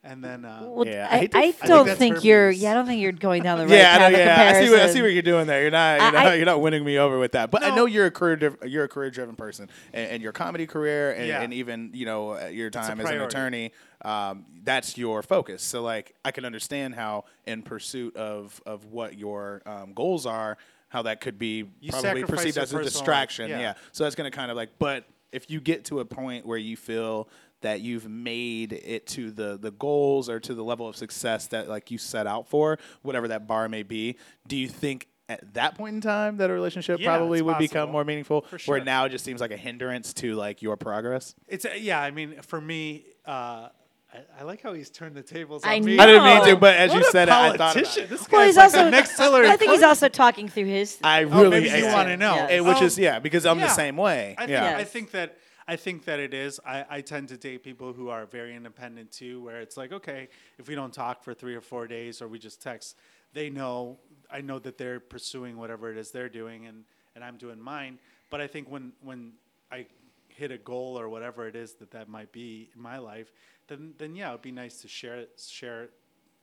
and 0.03 0.23
then 0.23 0.45
uh, 0.45 0.61
Well, 0.63 0.87
Yeah, 0.87 1.07
I 1.11 1.17
I, 1.17 1.29
I 1.33 1.53
I 1.61 1.67
don't 1.67 1.87
that's 1.87 1.99
think 1.99 2.23
you're. 2.23 2.49
Yeah, 2.49 2.71
I 2.71 2.73
don't 2.73 2.85
think 2.85 3.01
you're 3.01 3.11
going 3.11 3.43
down 3.43 3.57
the 3.59 3.65
right 3.67 3.75
yeah, 3.77 3.95
I 3.95 3.97
path 3.97 4.11
know, 4.11 4.17
yeah. 4.19 4.45
I 4.59 4.63
see, 4.65 4.69
what, 4.71 4.79
I 4.81 4.89
see 4.93 5.01
what 5.01 5.11
you're 5.11 5.21
doing 5.23 5.45
there. 5.47 5.61
You're 5.63 5.71
not, 5.71 5.99
you're 5.99 6.07
I- 6.19 6.23
not, 6.23 6.37
you're 6.37 6.45
not 6.45 6.61
winning 6.61 6.85
me 6.85 6.97
over 6.97 7.19
with 7.19 7.33
that. 7.33 7.51
But 7.51 7.63
I 7.63 7.75
know 7.75 7.85
you're 7.85 8.05
a 8.05 8.11
career, 8.11 8.35
div- 8.37 8.57
you're 8.65 8.85
a 8.85 8.89
career 8.89 9.09
driven 9.11 9.35
person, 9.35 9.69
and, 9.93 10.11
and 10.11 10.23
your 10.23 10.31
comedy 10.31 10.65
career, 10.67 11.11
and, 11.11 11.27
Yeah. 11.27 11.41
and 11.41 11.53
even 11.53 11.91
you 11.93 12.05
know 12.05 12.37
uh, 12.37 12.45
your 12.47 12.69
time 12.69 12.99
as 13.01 13.09
an 13.09 13.21
attorney, 13.21 13.71
um, 14.03 14.45
that's 14.63 14.97
your 14.97 15.21
focus. 15.23 15.61
So 15.63 15.81
like, 15.81 16.15
I 16.23 16.31
can 16.31 16.45
understand 16.45 16.95
how, 16.95 17.25
in 17.45 17.61
pursuit 17.63 18.15
of 18.15 18.61
of 18.65 18.85
what 18.85 19.17
your 19.17 19.61
um, 19.65 19.93
goals 19.93 20.25
are, 20.25 20.57
how 20.95 21.01
that 21.03 21.19
could 21.19 21.37
be 21.37 21.65
You 21.81 21.91
probably 21.91 22.23
perceived 22.23 22.57
as 22.57 22.73
a 22.73 22.81
distraction. 22.81 23.49
yeah. 23.49 23.59
yeah. 23.59 23.73
So 23.91 24.05
that's 24.05 24.15
going 24.15 24.31
to 24.31 24.35
kind 24.35 24.49
of 24.49 24.55
like, 24.57 24.69
but 24.79 25.03
if 25.33 25.49
you 25.51 25.59
get 25.59 25.83
to 25.85 25.99
a 25.99 26.05
point 26.05 26.45
where 26.45 26.57
you 26.57 26.77
feel 26.77 27.27
that 27.61 27.81
you've 27.81 28.07
made 28.07 28.71
it 28.73 29.05
to 29.07 29.31
the 29.31 29.57
the 29.57 29.71
goals 29.71 30.29
or 30.29 30.39
to 30.39 30.53
the 30.53 30.63
level 30.63 30.87
of 30.87 30.95
success 30.95 31.47
that 31.47 31.67
like 31.67 31.91
you 31.91 31.97
set 31.97 32.27
out 32.27 32.47
for, 32.47 32.79
whatever 33.01 33.27
that 33.27 33.45
bar 33.45 33.67
may 33.67 33.83
be, 33.83 34.15
do 34.47 34.55
you 34.55 34.69
think 34.69 35.07
at 35.27 35.53
that 35.55 35.75
point 35.75 35.95
in 35.95 36.01
time 36.01 36.37
that 36.37 36.49
a 36.49 36.53
relationship 36.53 36.99
Yeah, 36.99 37.07
probably 37.17 37.41
would 37.41 37.57
become 37.57 37.91
more 37.91 38.05
meaningful, 38.05 38.41
For 38.43 38.59
where 38.65 38.83
now 38.83 39.05
it 39.05 39.09
just 39.09 39.25
seems 39.25 39.41
like 39.41 39.51
a 39.51 39.57
hindrance 39.57 40.13
to 40.15 40.35
like 40.35 40.61
your 40.61 40.77
progress? 40.77 41.35
it's 41.47 41.65
yeah. 41.79 41.99
I 41.99 42.11
mean, 42.11 42.41
for 42.43 42.61
me, 42.61 43.05
uh, 43.25 43.69
I, 44.37 44.41
I 44.41 44.43
like 44.43 44.61
how 44.61 44.73
he's 44.73 44.89
turned 44.89 45.15
the 45.15 45.21
tables. 45.23 45.63
I 45.63 45.75
on 45.77 45.85
me. 45.85 45.99
I 45.99 46.05
didn't 46.05 46.23
mean 46.23 46.43
to, 46.45 46.55
but 46.57 46.75
as 46.75 46.91
What 46.91 46.97
you 46.99 47.11
said 47.11 47.27
it, 47.27 47.31
I 47.31 47.47
thought 47.49 47.55
about 47.55 47.73
politician. 47.73 48.03
it. 48.03 48.09
This 48.09 48.29
Well, 48.31 48.41
guy's 48.41 48.47
he's 48.49 48.55
like 48.57 48.63
also. 48.65 48.83
the 48.85 48.91
next 48.91 49.17
Hillary. 49.17 49.47
I 49.47 49.57
think 49.57 49.71
he's 49.71 49.83
also 49.83 50.07
talking 50.07 50.47
through 50.49 50.65
his. 50.65 50.97
I 51.03 51.23
Oh, 51.23 51.27
really, 51.41 51.61
maybe 51.61 51.79
you 51.79 51.85
want 51.87 52.07
to 52.09 52.17
know. 52.17 52.35
Yes. 52.35 52.51
Eh, 52.51 52.59
which 52.61 52.77
Oh, 52.81 52.85
is 52.85 52.97
yeah, 52.97 53.19
because 53.19 53.45
I'm 53.45 53.59
the 53.59 53.67
same 53.69 53.97
way. 53.97 54.35
I 54.37 54.41
think, 54.41 54.49
yeah. 54.51 54.77
I 54.77 54.83
think 54.83 55.11
that 55.11 55.37
I 55.67 55.75
think 55.77 56.05
that 56.05 56.19
it 56.19 56.33
is. 56.33 56.59
I, 56.65 56.85
I 56.89 57.01
tend 57.01 57.29
to 57.29 57.37
date 57.37 57.63
people 57.63 57.91
who 57.93 58.09
are 58.09 58.25
very 58.27 58.55
independent 58.55 59.11
too, 59.11 59.41
where 59.43 59.61
it's 59.61 59.75
like, 59.77 59.91
okay, 59.91 60.27
if 60.59 60.67
we 60.67 60.75
don't 60.75 60.93
talk 60.93 61.23
for 61.23 61.33
three 61.33 61.55
or 61.55 61.61
four 61.61 61.87
days 61.87 62.21
or 62.21 62.27
we 62.27 62.37
just 62.37 62.61
text, 62.61 62.95
they 63.33 63.49
know 63.49 63.97
I 64.31 64.41
know 64.41 64.59
that 64.59 64.77
they're 64.77 64.99
pursuing 64.99 65.57
whatever 65.57 65.91
it 65.91 65.97
is 65.97 66.11
they're 66.11 66.29
doing 66.29 66.65
and, 66.67 66.83
and 67.15 67.23
I'm 67.23 67.37
doing 67.37 67.59
mine. 67.59 67.99
But 68.29 68.41
I 68.41 68.47
think 68.47 68.69
when 68.69 68.91
when 69.01 69.33
I 69.71 69.87
hit 70.35 70.51
a 70.51 70.57
goal 70.57 70.99
or 70.99 71.09
whatever 71.09 71.47
it 71.47 71.55
is 71.55 71.73
that 71.75 71.91
that 71.91 72.09
might 72.09 72.31
be 72.31 72.69
in 72.75 72.81
my 72.81 72.97
life, 72.97 73.31
then 73.67 73.93
then 73.97 74.15
yeah, 74.15 74.29
it'd 74.29 74.41
be 74.41 74.51
nice 74.51 74.81
to 74.81 74.87
share 74.87 75.15
it, 75.15 75.41
share 75.49 75.89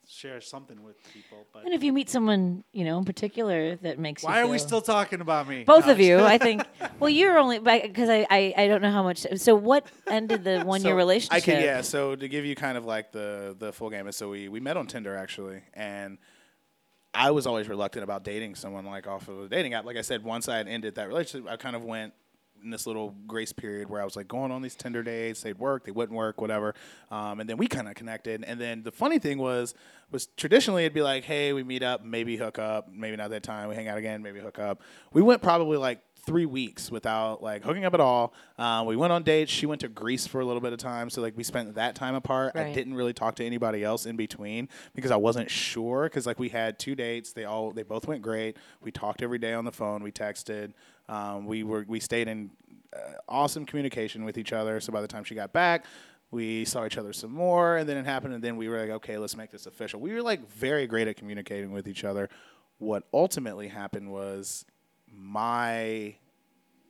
share 0.08 0.40
something 0.40 0.82
with 0.82 0.96
people. 1.12 1.46
But 1.52 1.64
And 1.64 1.72
if 1.72 1.84
you 1.84 1.92
meet 1.92 2.10
someone, 2.10 2.64
you 2.72 2.84
know, 2.84 2.98
in 2.98 3.04
particular 3.04 3.76
that 3.76 3.98
makes 3.98 4.22
you 4.22 4.28
why 4.28 4.40
are 4.40 4.48
we 4.48 4.58
still 4.58 4.80
talking 4.80 5.20
about 5.20 5.46
me? 5.46 5.62
Both 5.64 5.86
No, 5.86 5.92
of 5.92 6.00
you, 6.00 6.18
I 6.20 6.38
think. 6.38 6.64
Well, 6.98 7.10
you're 7.10 7.38
only 7.38 7.58
because 7.58 8.08
I, 8.08 8.26
I 8.30 8.54
I 8.56 8.68
don't 8.68 8.82
know 8.82 8.90
how 8.90 9.02
much. 9.02 9.26
So 9.36 9.54
what 9.54 9.86
ended 10.06 10.44
the 10.44 10.62
one 10.64 10.82
year 10.82 10.96
relationship? 10.96 11.34
I 11.34 11.40
can 11.40 11.62
yeah. 11.62 11.82
So 11.82 12.16
to 12.16 12.28
give 12.28 12.44
you 12.44 12.54
kind 12.54 12.76
of 12.76 12.84
like 12.84 13.12
the 13.12 13.54
the 13.58 13.72
full 13.72 13.90
gamut, 13.90 14.14
so 14.14 14.28
we 14.28 14.48
we 14.48 14.60
met 14.60 14.76
on 14.76 14.86
Tinder 14.86 15.16
actually, 15.16 15.60
and 15.74 16.18
I 17.14 17.30
was 17.30 17.46
always 17.46 17.68
reluctant 17.68 18.04
about 18.04 18.24
dating 18.24 18.54
someone 18.54 18.86
like 18.86 19.06
off 19.06 19.28
of 19.28 19.40
a 19.42 19.48
dating 19.48 19.74
app. 19.74 19.84
Like 19.84 19.96
I 19.96 20.02
said, 20.02 20.24
once 20.24 20.48
I 20.48 20.56
had 20.56 20.66
ended 20.66 20.94
that 20.96 21.08
relationship, 21.08 21.50
I 21.50 21.56
kind 21.56 21.76
of 21.76 21.84
went 21.84 22.14
in 22.62 22.70
this 22.70 22.86
little 22.86 23.14
grace 23.26 23.52
period 23.52 23.88
where 23.88 24.00
I 24.00 24.04
was 24.04 24.16
like 24.16 24.28
going 24.28 24.50
on 24.52 24.62
these 24.62 24.74
Tinder 24.74 25.02
dates. 25.02 25.42
They'd 25.42 25.58
work, 25.58 25.84
they 25.84 25.92
wouldn't 25.92 26.16
work, 26.16 26.40
whatever. 26.40 26.74
Um, 27.10 27.40
and 27.40 27.48
then 27.48 27.56
we 27.56 27.66
kind 27.66 27.88
of 27.88 27.94
connected. 27.94 28.44
And 28.46 28.60
then 28.60 28.82
the 28.82 28.92
funny 28.92 29.18
thing 29.18 29.38
was, 29.38 29.74
was 30.10 30.26
traditionally 30.36 30.84
it'd 30.84 30.94
be 30.94 31.02
like, 31.02 31.24
hey, 31.24 31.52
we 31.52 31.62
meet 31.62 31.82
up, 31.82 32.04
maybe 32.04 32.36
hook 32.36 32.58
up, 32.58 32.88
maybe 32.92 33.16
not 33.16 33.30
that 33.30 33.42
time. 33.42 33.68
We 33.68 33.74
hang 33.74 33.88
out 33.88 33.98
again, 33.98 34.22
maybe 34.22 34.40
hook 34.40 34.58
up. 34.58 34.82
We 35.12 35.22
went 35.22 35.42
probably 35.42 35.76
like 35.76 36.00
three 36.24 36.46
weeks 36.46 36.90
without 36.90 37.42
like 37.42 37.64
hooking 37.64 37.84
up 37.84 37.94
at 37.94 38.00
all. 38.00 38.32
Uh, 38.56 38.84
we 38.86 38.96
went 38.96 39.12
on 39.12 39.22
dates. 39.22 39.50
She 39.50 39.66
went 39.66 39.80
to 39.80 39.88
Greece 39.88 40.26
for 40.26 40.40
a 40.40 40.44
little 40.44 40.60
bit 40.60 40.72
of 40.72 40.78
time, 40.78 41.10
so 41.10 41.20
like 41.20 41.36
we 41.36 41.42
spent 41.42 41.74
that 41.74 41.94
time 41.94 42.14
apart. 42.14 42.54
I 42.54 42.72
didn't 42.72 42.94
really 42.94 43.12
talk 43.12 43.34
to 43.36 43.44
anybody 43.44 43.82
else 43.82 44.06
in 44.06 44.16
between 44.16 44.68
because 44.94 45.10
I 45.10 45.16
wasn't 45.16 45.50
sure. 45.50 46.04
Because 46.04 46.26
like 46.26 46.38
we 46.38 46.48
had 46.48 46.78
two 46.78 46.94
dates, 46.94 47.32
they 47.32 47.44
all 47.44 47.72
they 47.72 47.82
both 47.82 48.06
went 48.06 48.22
great. 48.22 48.56
We 48.80 48.92
talked 48.92 49.22
every 49.22 49.38
day 49.38 49.52
on 49.52 49.64
the 49.64 49.72
phone. 49.72 50.02
We 50.02 50.12
texted. 50.12 50.72
Um, 51.08 51.46
we 51.46 51.64
were 51.64 51.84
we 51.88 51.98
stayed 51.98 52.28
in 52.28 52.50
uh, 52.94 53.14
awesome 53.28 53.66
communication 53.66 54.24
with 54.24 54.38
each 54.38 54.52
other. 54.52 54.80
So 54.80 54.92
by 54.92 55.00
the 55.00 55.08
time 55.08 55.24
she 55.24 55.34
got 55.34 55.52
back. 55.52 55.84
We 56.30 56.64
saw 56.64 56.86
each 56.86 56.96
other 56.96 57.12
some 57.12 57.30
more, 57.30 57.76
and 57.76 57.86
then 57.86 57.98
it 57.98 58.06
happened, 58.06 58.32
and 58.32 58.42
then 58.42 58.56
we 58.56 58.66
were 58.66 58.80
like, 58.80 58.88
okay, 58.88 59.18
let's 59.18 59.36
make 59.36 59.50
this 59.50 59.66
official. 59.66 60.00
We 60.00 60.14
were 60.14 60.22
like 60.22 60.50
very 60.50 60.86
great 60.86 61.06
at 61.06 61.18
communicating 61.18 61.72
with 61.72 61.86
each 61.86 62.04
other. 62.04 62.30
What 62.78 63.04
ultimately 63.12 63.68
happened 63.68 64.10
was 64.10 64.64
my 65.12 66.16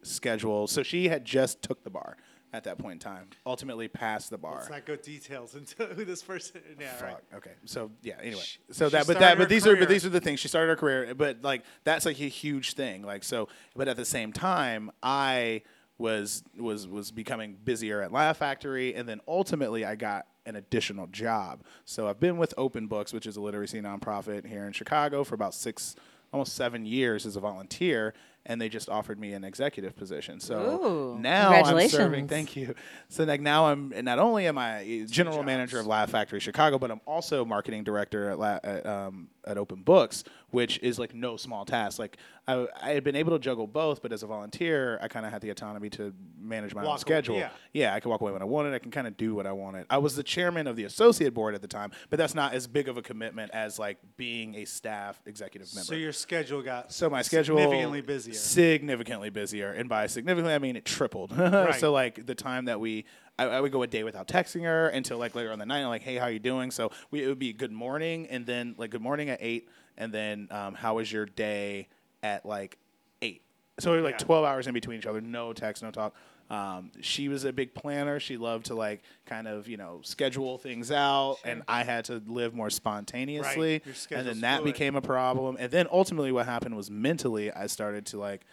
schedule. 0.03 0.67
So 0.67 0.83
she 0.83 1.09
had 1.09 1.25
just 1.25 1.63
took 1.63 1.85
the 1.85 1.91
bar 1.91 2.17
at 2.53 2.65
that 2.65 2.79
point 2.79 2.95
in 2.95 2.99
time. 2.99 3.29
Ultimately 3.47 3.89
passed 3.89 4.31
the 4.31 4.39
bar. 4.39 4.57
Let's 4.57 4.71
not 4.71 4.85
go 4.87 4.97
details 4.97 5.55
into 5.55 5.85
who 5.95 6.05
this 6.05 6.23
person. 6.23 6.61
Yeah, 6.79 6.93
Fuck. 6.93 7.09
right. 7.09 7.17
Okay. 7.37 7.53
So 7.65 7.91
yeah. 8.03 8.15
Anyway. 8.21 8.43
Sh- 8.43 8.59
So 8.71 8.89
that, 8.89 9.07
but 9.07 9.19
that, 9.21 9.39
but 9.39 9.49
these 9.49 9.67
are, 9.67 9.77
but 9.77 9.89
these 9.89 10.05
are 10.05 10.11
the 10.11 10.21
things. 10.21 10.41
She 10.41 10.49
started 10.49 10.69
her 10.71 10.77
career, 10.77 11.15
but 11.15 11.43
like 11.43 11.63
that's 11.85 12.05
like 12.07 12.21
a 12.21 12.29
huge 12.29 12.75
thing. 12.75 13.03
Like 13.03 13.25
so, 13.25 13.49
but 13.75 13.89
at 13.89 13.97
the 13.97 14.05
same 14.05 14.33
time, 14.33 14.91
I 15.03 15.63
was 15.99 16.43
was 16.59 16.87
was 16.89 17.11
becoming 17.13 17.57
busier 17.63 18.03
at 18.03 18.13
Laugh 18.13 18.39
Factory, 18.39 18.95
and 18.95 19.09
then 19.09 19.21
ultimately 19.29 19.85
I 19.85 19.95
got 19.95 20.27
an 20.45 20.57
additional 20.57 21.07
job. 21.07 21.63
So 21.85 22.09
I've 22.09 22.19
been 22.19 22.37
with 22.37 22.53
Open 22.59 22.89
Books, 22.89 23.13
which 23.13 23.27
is 23.27 23.37
a 23.37 23.41
literacy 23.41 23.81
nonprofit 23.81 24.45
here 24.45 24.67
in 24.67 24.73
Chicago, 24.73 25.23
for 25.23 25.37
about 25.37 25.55
six, 25.55 25.95
almost 26.33 26.55
seven 26.55 26.87
years 26.87 27.27
as 27.27 27.37
a 27.37 27.41
volunteer. 27.41 28.15
And 28.45 28.61
they 28.61 28.69
just 28.69 28.89
offered 28.89 29.21
me 29.21 29.35
an 29.35 29.45
executive 29.45 29.95
position. 29.95 30.41
So 30.41 31.15
Ooh, 31.15 31.19
now 31.21 31.51
I'm 31.53 31.89
serving. 31.89 32.27
Thank 32.27 32.57
you. 32.57 32.75
So 33.09 33.23
like 33.23 33.41
now 33.41 33.67
I'm 33.67 33.93
not 34.03 34.19
only 34.19 34.49
am 34.49 34.59
I 34.59 35.07
general 35.09 35.45
manager 35.45 35.79
of 35.79 35.87
Laugh 35.87 36.11
Factory 36.11 36.41
Chicago, 36.41 36.77
but 36.77 36.91
I'm 36.91 37.01
also 37.07 37.45
marketing 37.45 37.85
director 37.85 38.31
at 38.31 38.41
La- 38.41 38.59
at, 38.65 38.85
um, 38.85 39.29
at 39.47 39.59
Open 39.59 39.83
Books, 39.83 40.25
which 40.51 40.79
is 40.81 40.99
like 40.99 41.15
no 41.15 41.37
small 41.37 41.65
task. 41.65 41.99
Like 41.99 42.17
I, 42.47 42.67
I 42.81 42.91
had 42.91 43.05
been 43.05 43.17
able 43.17 43.33
to 43.33 43.39
juggle 43.39 43.67
both, 43.67 44.03
but 44.03 44.13
as 44.13 44.23
a 44.23 44.27
volunteer, 44.27 44.99
I 45.03 45.09
kind 45.09 45.25
of 45.27 45.33
had 45.33 45.43
the 45.43 45.51
autonomy 45.51 45.91
to 45.91 46.13
manage 46.39 46.75
my 46.75 46.81
own 46.83 46.87
Walk 46.87 46.97
away- 46.97 47.01
schedule. 47.01 47.37
yeah. 47.37 47.51
yeah, 47.73 47.95
I 47.95 48.01
could 48.01 48.09
walk 48.09 48.21
away 48.21 48.33
when 48.33 48.43
I 48.43 48.47
wanted. 48.47 48.75
I 48.75 48.79
can 48.79 48.91
kind 48.91 49.07
of 49.07 49.17
do 49.17 49.35
what 49.35 49.47
I 49.47 49.53
wanted. 49.53 49.87
I 49.91 49.99
was 49.99 50.17
the 50.17 50.23
chairman 50.23 50.67
of 50.67 50.77
the 50.77 50.85
associate 50.85 51.35
board 51.35 51.55
at 51.55 51.63
the 51.63 51.69
time, 51.69 51.93
but 52.11 52.19
that's 52.19 52.35
not 52.35 52.55
as 52.55 52.67
big 52.67 52.89
of 52.89 52.97
a 52.97 53.03
commitment 53.03 53.51
as 53.53 53.79
like 53.79 53.99
being 54.17 54.55
a 54.57 54.65
staff 54.65 55.21
executive 55.27 55.73
member. 55.75 55.87
So 55.87 55.95
your 55.95 56.13
schedule 56.13 56.63
got 56.63 56.93
So 56.93 57.09
my 57.11 57.23
schedule 57.23 57.57
significantly 57.59 58.01
busier. 58.01 58.35
Significantly 58.35 59.31
busier, 59.31 59.73
and 59.73 59.89
by 59.89 60.07
significantly 60.07 60.55
I 60.55 60.59
mean 60.59 60.77
it 60.77 60.85
tripled. 60.85 61.33
So 61.79 61.93
like 61.93 62.27
the 62.27 62.35
time 62.35 62.67
that 62.67 62.81
we, 62.81 63.05
I, 63.39 63.45
I 63.45 63.61
would 63.61 63.73
go 63.73 63.83
a 63.83 63.87
day 63.87 64.05
without 64.05 64.29
texting 64.29 64.63
her 64.63 64.89
until 64.89 65.19
like 65.19 65.35
later 65.35 65.53
on 65.53 65.59
the 65.59 65.67
night, 65.67 65.83
I'm 65.83 65.89
like, 65.89 66.03
hey, 66.03 66.17
how 66.17 66.27
you 66.27 66.39
doing? 66.39 66.71
So 66.71 66.91
we 67.11 67.25
it 67.25 67.29
would 67.29 67.39
be 67.39 67.53
good 67.53 67.73
morning, 67.73 68.27
and 68.29 68.47
then 68.47 68.75
like 68.79 68.91
good 68.91 69.01
morning 69.03 69.31
at 69.31 69.39
eight, 69.41 69.69
and 69.97 70.13
then 70.13 70.49
um, 70.51 70.75
how 70.75 70.97
was 70.97 71.11
your 71.11 71.27
day 71.27 71.89
at 72.23 72.45
like 72.45 72.79
eight? 73.23 73.43
So 73.81 73.91
we 73.91 73.99
were 73.99 74.03
like 74.03 74.21
Yeah. 74.21 74.27
twelve 74.27 74.45
hours 74.45 74.67
in 74.67 74.75
between 74.75 74.99
each 74.99 75.07
other, 75.07 75.21
no 75.21 75.53
text, 75.53 75.83
no 75.83 75.91
talk. 75.91 76.15
Um, 76.51 76.93
she 77.01 77.29
was 77.29 77.45
a 77.45 77.53
big 77.53 77.73
planner. 77.73 78.21
She 78.21 78.37
loved 78.37 78.67
to 78.67 78.75
like 78.75 79.03
kind 79.25 79.49
of 79.49 79.67
you 79.69 79.79
know 79.79 80.01
schedule 80.03 80.59
things 80.59 80.91
out, 80.91 81.39
and 81.45 81.63
I 81.67 81.83
had 81.85 82.05
to 82.07 82.23
live 82.27 82.55
more 82.55 82.69
spontaneously. 82.69 83.81
Your 84.11 84.19
and 84.19 84.29
then 84.29 84.41
that 84.43 84.61
fluid. 84.61 84.75
became 84.75 84.95
a 84.95 85.01
problem. 85.01 85.57
And 85.59 85.71
then 85.71 85.87
ultimately, 85.91 86.33
what 86.33 86.45
happened 86.45 86.77
was 86.77 86.91
mentally, 86.91 87.51
I 87.51 87.67
started 87.67 88.05
to 88.07 88.19
like 88.19 88.45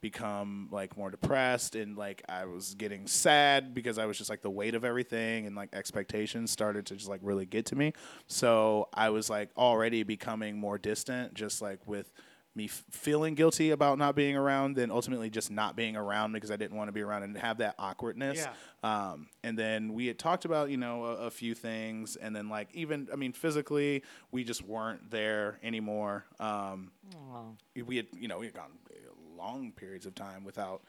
become 0.00 0.68
like 0.70 0.96
more 0.96 1.10
depressed 1.10 1.74
and 1.74 1.96
like 1.96 2.22
I 2.28 2.44
was 2.44 2.74
getting 2.74 3.06
sad 3.06 3.74
because 3.74 3.98
I 3.98 4.06
was 4.06 4.16
just 4.16 4.30
like 4.30 4.42
the 4.42 4.50
weight 4.50 4.74
of 4.74 4.84
everything 4.84 5.46
and 5.46 5.56
like 5.56 5.70
expectations 5.72 6.50
started 6.50 6.86
to 6.86 6.96
just 6.96 7.08
like 7.08 7.20
really 7.22 7.46
get 7.46 7.66
to 7.66 7.76
me. 7.76 7.92
So 8.26 8.88
I 8.94 9.10
was 9.10 9.28
like 9.28 9.50
already 9.56 10.04
becoming 10.04 10.58
more 10.58 10.78
distant, 10.78 11.34
just 11.34 11.60
like 11.60 11.86
with 11.86 12.12
me 12.54 12.64
f- 12.64 12.84
feeling 12.90 13.34
guilty 13.34 13.70
about 13.70 13.98
not 13.98 14.14
being 14.14 14.36
around, 14.36 14.74
then 14.74 14.90
ultimately 14.90 15.30
just 15.30 15.50
not 15.50 15.76
being 15.76 15.96
around 15.96 16.32
because 16.32 16.50
I 16.50 16.56
didn't 16.56 16.76
want 16.76 16.88
to 16.88 16.92
be 16.92 17.02
around 17.02 17.22
and 17.22 17.36
have 17.38 17.58
that 17.58 17.74
awkwardness. 17.78 18.38
Yeah. 18.38 18.52
Um, 18.82 19.28
and 19.42 19.58
then 19.58 19.94
we 19.94 20.06
had 20.06 20.18
talked 20.18 20.44
about, 20.44 20.70
you 20.70 20.76
know, 20.76 21.04
a, 21.04 21.14
a 21.26 21.30
few 21.30 21.54
things. 21.54 22.16
And 22.16 22.34
then, 22.34 22.48
like, 22.48 22.68
even, 22.74 23.08
I 23.12 23.16
mean, 23.16 23.32
physically, 23.32 24.02
we 24.32 24.44
just 24.44 24.64
weren't 24.64 25.10
there 25.10 25.58
anymore. 25.62 26.24
Um, 26.40 26.90
we 27.86 27.96
had, 27.96 28.06
you 28.18 28.28
know, 28.28 28.38
we 28.38 28.46
had 28.46 28.54
gone 28.54 28.70
long 29.38 29.72
periods 29.72 30.04
of 30.06 30.14
time 30.14 30.44
without 30.44 30.82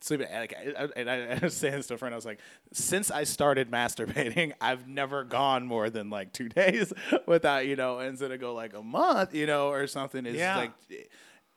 sleeping. 0.00 0.26
And, 0.30 0.40
Like, 0.40 0.54
I, 0.56 0.84
I, 0.84 0.88
and 0.96 1.10
I, 1.10 1.16
I 1.36 1.38
was 1.42 1.54
saying 1.56 1.74
this 1.74 1.86
to 1.88 1.94
a 1.94 1.98
friend, 1.98 2.14
I 2.14 2.16
was 2.16 2.26
like, 2.26 2.38
since 2.72 3.10
I 3.10 3.24
started 3.24 3.70
masturbating, 3.70 4.52
I've 4.60 4.86
never 4.86 5.24
gone 5.24 5.66
more 5.66 5.90
than 5.90 6.10
like 6.10 6.32
two 6.32 6.48
days 6.50 6.92
without, 7.26 7.66
you 7.66 7.76
know, 7.76 7.98
instead 8.00 8.30
of 8.30 8.40
go 8.40 8.54
like 8.54 8.74
a 8.74 8.82
month, 8.82 9.34
you 9.34 9.46
know, 9.46 9.68
or 9.70 9.86
something. 9.86 10.26
It's 10.26 10.36
Yeah. 10.36 10.56
like, 10.56 10.72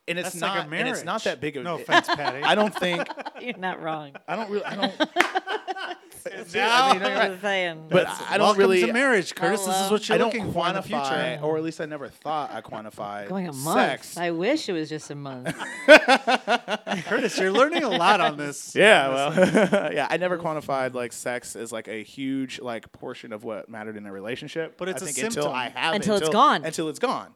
and 0.07 0.17
it's 0.17 0.29
That's 0.29 0.41
not, 0.41 0.57
like 0.57 0.71
a 0.71 0.75
and 0.75 0.87
it's 0.89 1.03
not 1.03 1.23
that 1.25 1.39
big 1.39 1.55
of. 1.57 1.63
No 1.63 1.75
offense, 1.75 2.07
Patti. 2.07 2.41
I 2.41 2.55
don't 2.55 2.73
think. 2.73 3.07
You're 3.39 3.57
not 3.59 3.79
wrong. 3.79 4.13
I 4.27 4.35
don't 4.35 4.49
really. 4.49 4.65
I 4.65 4.75
don't. 4.75 5.09
Now- 6.53 6.87
I 6.87 6.93
mean, 6.93 7.01
you're 7.01 7.15
right. 7.17 7.41
Saying. 7.41 7.85
But 7.89 8.07
I 8.07 8.37
don't 8.37 8.47
Welcome 8.47 8.59
really. 8.59 8.81
to 8.85 8.93
marriage, 8.93 9.35
Curtis. 9.35 9.59
This 9.61 9.69
is 9.69 9.75
Hello. 9.75 9.91
what 9.91 10.09
you're 10.09 10.15
I 10.15 10.17
don't 10.17 10.27
looking 10.33 10.51
for 10.53 10.67
in 10.67 10.73
the 10.73 10.81
quantify, 10.81 11.31
future. 11.33 11.43
or 11.45 11.57
at 11.57 11.63
least 11.63 11.81
I 11.81 11.85
never 11.85 12.07
thought 12.09 12.51
I 12.51 12.61
quantified 12.61 13.27
going 13.29 13.47
a 13.47 13.53
month. 13.53 13.79
sex. 13.79 14.17
I 14.17 14.31
wish 14.31 14.67
it 14.69 14.73
was 14.73 14.89
just 14.89 15.09
a 15.11 15.15
month. 15.15 15.55
Curtis, 17.05 17.37
you're 17.37 17.51
learning 17.51 17.83
a 17.83 17.89
lot 17.89 18.21
on 18.21 18.37
this. 18.37 18.75
Yeah, 18.79 19.09
well, 19.09 19.93
yeah, 19.93 20.07
I 20.09 20.17
never 20.17 20.37
quantified 20.37 20.93
like 20.93 21.11
sex 21.11 21.55
as 21.55 21.71
like 21.71 21.87
a 21.87 22.03
huge 22.03 22.59
like 22.61 22.91
portion 22.91 23.33
of 23.33 23.43
what 23.43 23.67
mattered 23.69 23.97
in 23.97 24.05
a 24.05 24.11
relationship. 24.11 24.77
But 24.77 24.89
it's 24.89 25.01
I 25.01 25.05
a 25.05 25.07
think 25.09 25.25
until 25.27 25.43
symptom. 25.43 25.53
I 25.53 25.69
have 25.69 25.95
Until 25.95 26.15
it, 26.15 26.21
it's 26.21 26.29
gone. 26.29 26.63
Until 26.65 26.87
it's 26.89 26.99
gone, 26.99 27.33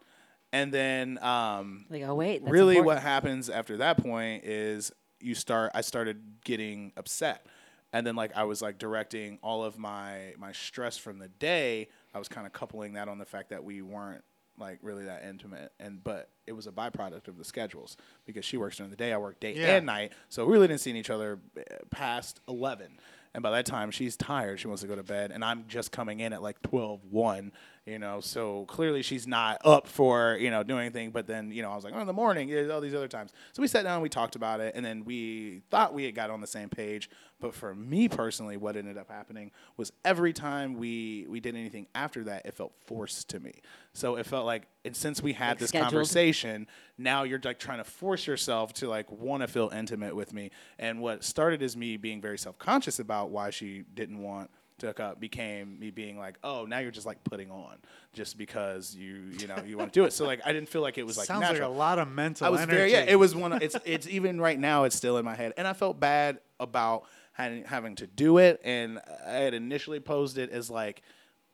and 0.52 0.72
then 0.72 1.17
um, 1.24 1.86
like, 1.89 2.04
oh 2.04 2.15
wait, 2.15 2.41
that's 2.43 2.52
really 2.52 2.78
important. 2.78 2.86
what 2.86 3.04
happens 3.04 3.50
after 3.50 3.78
that 3.78 3.98
point 3.98 4.43
is 4.46 4.91
you 5.19 5.34
start 5.36 5.72
i 5.74 5.80
started 5.80 6.22
getting 6.43 6.91
upset 6.98 7.46
and 7.93 8.06
then 8.06 8.15
like 8.15 8.36
i 8.36 8.43
was 8.43 8.62
like 8.62 8.77
directing 8.77 9.39
all 9.41 9.63
of 9.63 9.77
my 9.77 10.34
my 10.38 10.51
stress 10.51 10.97
from 10.97 11.19
the 11.19 11.29
day 11.29 11.88
i 12.13 12.19
was 12.19 12.27
kind 12.27 12.45
of 12.45 12.51
coupling 12.51 12.93
that 12.93 13.08
on 13.08 13.17
the 13.17 13.25
fact 13.25 13.49
that 13.51 13.63
we 13.63 13.82
weren't 13.82 14.23
like 14.60 14.77
really 14.84 15.06
that 15.06 15.23
intimate. 15.27 15.71
And 15.79 16.03
but 16.03 16.29
it 16.45 16.51
was 16.51 16.67
a 16.67 16.71
byproduct 16.71 17.27
of 17.27 17.39
the 17.39 17.43
schedules 17.43 17.97
because 18.27 18.45
she 18.45 18.56
works 18.56 18.77
during 18.77 18.91
the 18.91 18.95
day 18.95 19.12
i 19.12 19.17
work 19.17 19.39
day 19.39 19.56
Yeah. 19.56 19.77
and 19.77 19.86
night. 19.88 20.12
So 20.29 20.45
we 20.45 20.53
really 20.53 20.67
didn't 20.67 20.82
see 20.82 20.91
each 20.91 21.10
other 21.10 21.39
uh, 21.58 21.62
past 21.89 22.39
11 22.47 22.99
and 23.34 23.41
by 23.41 23.49
that 23.49 23.65
time 23.65 23.89
she's 23.89 24.15
tired. 24.15 24.60
She 24.60 24.67
wants 24.67 24.84
to 24.84 24.88
go 24.88 24.95
to 24.95 25.01
bed. 25.01 25.32
And 25.32 25.43
i'm 25.43 25.65
just 25.67 25.91
coming 25.91 26.19
in 26.19 26.34
at 26.34 26.43
like 26.43 26.62
12 26.62 26.99
1 27.10 27.51
you 27.88 27.97
know? 27.99 28.21
So 28.21 28.65
clearly 28.65 29.01
she's 29.01 29.25
not 29.25 29.58
up 29.65 29.88
for 29.88 30.38
you 30.39 30.51
know 30.51 30.62
doing 30.62 30.82
anything. 30.82 31.10
But 31.10 31.25
then 31.25 31.51
you 31.51 31.63
know 31.63 31.71
i 31.71 31.75
was 31.75 31.84
like 31.84 31.95
oh 31.95 31.99
in 32.01 32.06
the 32.06 32.13
morning 32.13 32.53
all 32.69 32.79
these 32.79 32.93
other 32.93 33.08
times. 33.08 33.34
So 33.53 33.62
we 33.63 33.67
sat 33.67 33.84
down 33.86 34.03
we 34.03 34.10
talked 34.10 34.36
about 34.36 34.60
it. 34.60 34.75
And 34.75 34.86
then 34.86 35.03
we 35.03 35.63
thought 35.71 35.95
we 35.95 36.03
had 36.03 36.13
got 36.13 36.29
on 36.29 36.41
the 36.41 36.47
same 36.47 36.69
page 36.69 37.10
but 37.43 37.53
for 37.53 37.75
me 37.75 38.08
personally 38.08 38.56
what 38.56 38.77
ended 38.77 38.97
up 38.97 39.10
happening 39.12 39.51
was 39.75 39.91
every 40.06 40.32
time 40.32 40.75
we 40.77 41.25
we 41.27 41.41
did 41.41 41.56
anything 41.56 41.86
after 41.93 42.23
that 42.23 42.45
it 42.45 42.53
felt 42.56 42.71
forced 42.86 43.27
to 43.29 43.39
me 43.41 43.51
so 43.93 44.15
it 44.15 44.25
felt 44.25 44.45
like 44.45 44.63
and 44.86 44.95
since 44.95 45.21
we 45.21 45.34
had 45.34 45.49
Like 45.49 45.58
this 45.60 45.69
scheduled. 45.69 45.91
conversation 45.91 46.67
now 46.97 47.23
you're 47.23 47.41
like 47.43 47.60
trying 47.60 47.79
to 47.79 47.84
force 47.84 48.25
yourself 48.25 48.71
to 48.75 48.88
like 48.88 49.12
want 49.12 49.41
to 49.41 49.47
feel 49.47 49.69
intimate 49.75 50.15
with 50.15 50.34
me 50.34 50.51
and 50.79 51.01
what 51.01 51.25
started 51.25 51.62
as 51.62 51.75
me 51.75 51.97
being 51.97 52.21
very 52.21 52.38
self-conscious 52.38 52.97
about 52.99 53.29
why 53.29 53.49
she 53.49 53.84
didn't 53.93 54.19
want 54.23 54.49
to 54.79 54.88
hook 54.88 54.99
up 55.01 55.19
became 55.19 55.77
me 55.79 55.91
being 55.91 56.17
like 56.17 56.38
oh 56.43 56.65
now 56.65 56.79
you're 56.79 56.91
just 56.91 57.06
like 57.06 57.23
putting 57.25 57.51
on 57.51 57.75
just 58.13 58.38
because 58.38 58.95
you 58.95 59.21
you 59.38 59.47
know 59.47 59.58
you 59.65 59.77
want 59.77 59.91
to 59.93 59.99
do 59.99 60.06
it 60.06 60.12
so 60.13 60.25
like 60.25 60.39
i 60.45 60.51
didn't 60.51 60.67
feel 60.69 60.82
like 60.82 60.97
it 60.97 61.06
was 61.06 61.17
like 61.17 61.27
Sounds 61.27 61.41
natural 61.41 61.69
like 61.69 61.75
a 61.75 61.79
lot 61.79 61.99
of 61.99 62.08
mental 62.08 62.47
I 62.47 62.49
was 62.49 62.62
energy. 62.62 62.77
very 62.77 62.91
yeah. 62.91 63.06
It 63.08 63.15
was 63.19 63.36
one. 63.36 63.53
Of, 63.53 63.62
it's 63.62 63.75
it's 63.86 64.08
even 64.08 64.41
right 64.41 64.60
now. 64.60 64.86
It's 64.86 64.95
still 64.95 65.17
in 65.17 65.25
my 65.25 65.36
head, 65.36 65.53
and 65.58 65.67
I 65.67 65.73
felt 65.73 65.99
bad 65.99 66.39
about 66.60 67.03
having 67.34 67.96
to 67.96 68.08
do 68.08 68.38
it. 68.38 68.62
And 68.63 69.00
I 69.26 69.38
had 69.38 69.54
initially 69.54 70.00
posed 70.00 70.38
it 70.38 70.50
as 70.50 70.69
like 70.69 71.02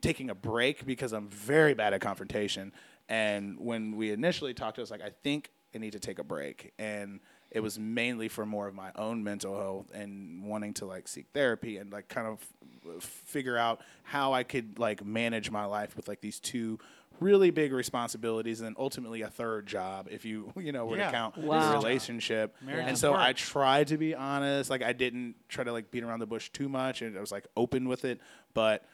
taking 0.02 0.30
a 0.30 0.36
break 0.36 0.86
because 0.86 1.14
I'm 1.14 1.28
very 1.30 1.74
bad 1.74 1.94
at 1.94 2.02
confrontation. 2.02 2.72
And 3.08 3.60
when 3.60 3.96
we 3.96 4.12
initially 4.12 4.54
talked, 4.54 4.78
I 4.78 4.82
was 4.82 4.92
like, 4.92 5.02
I 5.02 5.12
think 5.24 5.52
I 5.74 5.78
need 5.78 5.94
to 5.94 6.00
take 6.00 6.20
a 6.20 6.24
break, 6.24 6.74
and 6.80 7.20
it 7.52 7.62
was 7.62 7.80
mainly 7.80 8.28
for 8.28 8.46
more 8.46 8.68
of 8.68 8.76
my 8.76 8.92
own 8.96 9.24
mental 9.24 9.58
health 9.58 9.92
and 9.94 10.44
wanting 10.44 10.74
to 10.76 10.86
like 10.86 11.08
seek 11.08 11.28
therapy 11.34 11.78
and 11.78 11.92
like 11.92 12.08
kind 12.08 12.28
of 12.28 13.04
figure 13.04 13.58
out 13.58 13.82
how 14.04 14.34
I 14.34 14.44
could 14.44 14.78
like 14.78 15.04
manage 15.04 15.50
my 15.50 15.66
life 15.66 15.96
with 15.96 16.08
like 16.08 16.22
these 16.22 16.40
two 16.40 16.80
really 17.22 17.52
big 17.52 17.72
responsibilities 17.74 18.60
and 18.60 18.68
then 18.68 18.76
ultimately 18.78 19.22
a 19.22 19.30
third 19.30 19.66
job 19.68 20.08
if 20.12 20.26
you 20.26 20.52
you 20.58 20.72
know 20.72 20.86
were 20.86 20.98
Yeah. 20.98 21.08
to 21.08 21.12
count 21.12 21.38
Wow. 21.38 21.72
the 21.72 21.78
relationship 21.78 22.56
Marriage 22.62 22.86
and 22.88 22.98
so 22.98 23.14
hard. 23.14 23.22
i 23.28 23.34
tried 23.34 23.88
to 23.88 23.98
be 23.98 24.16
honest 24.16 24.70
like 24.70 24.82
i 24.84 24.94
didn't 24.94 25.36
try 25.48 25.64
to 25.64 25.72
like 25.72 25.92
beat 25.92 26.04
around 26.04 26.20
the 26.20 26.28
bush 26.28 26.50
too 26.50 26.70
much 26.70 27.02
and 27.02 27.18
i 27.18 27.20
was 27.22 27.32
like 27.32 27.46
open 27.58 27.88
with 27.88 28.06
it 28.06 28.20
but 28.54 28.86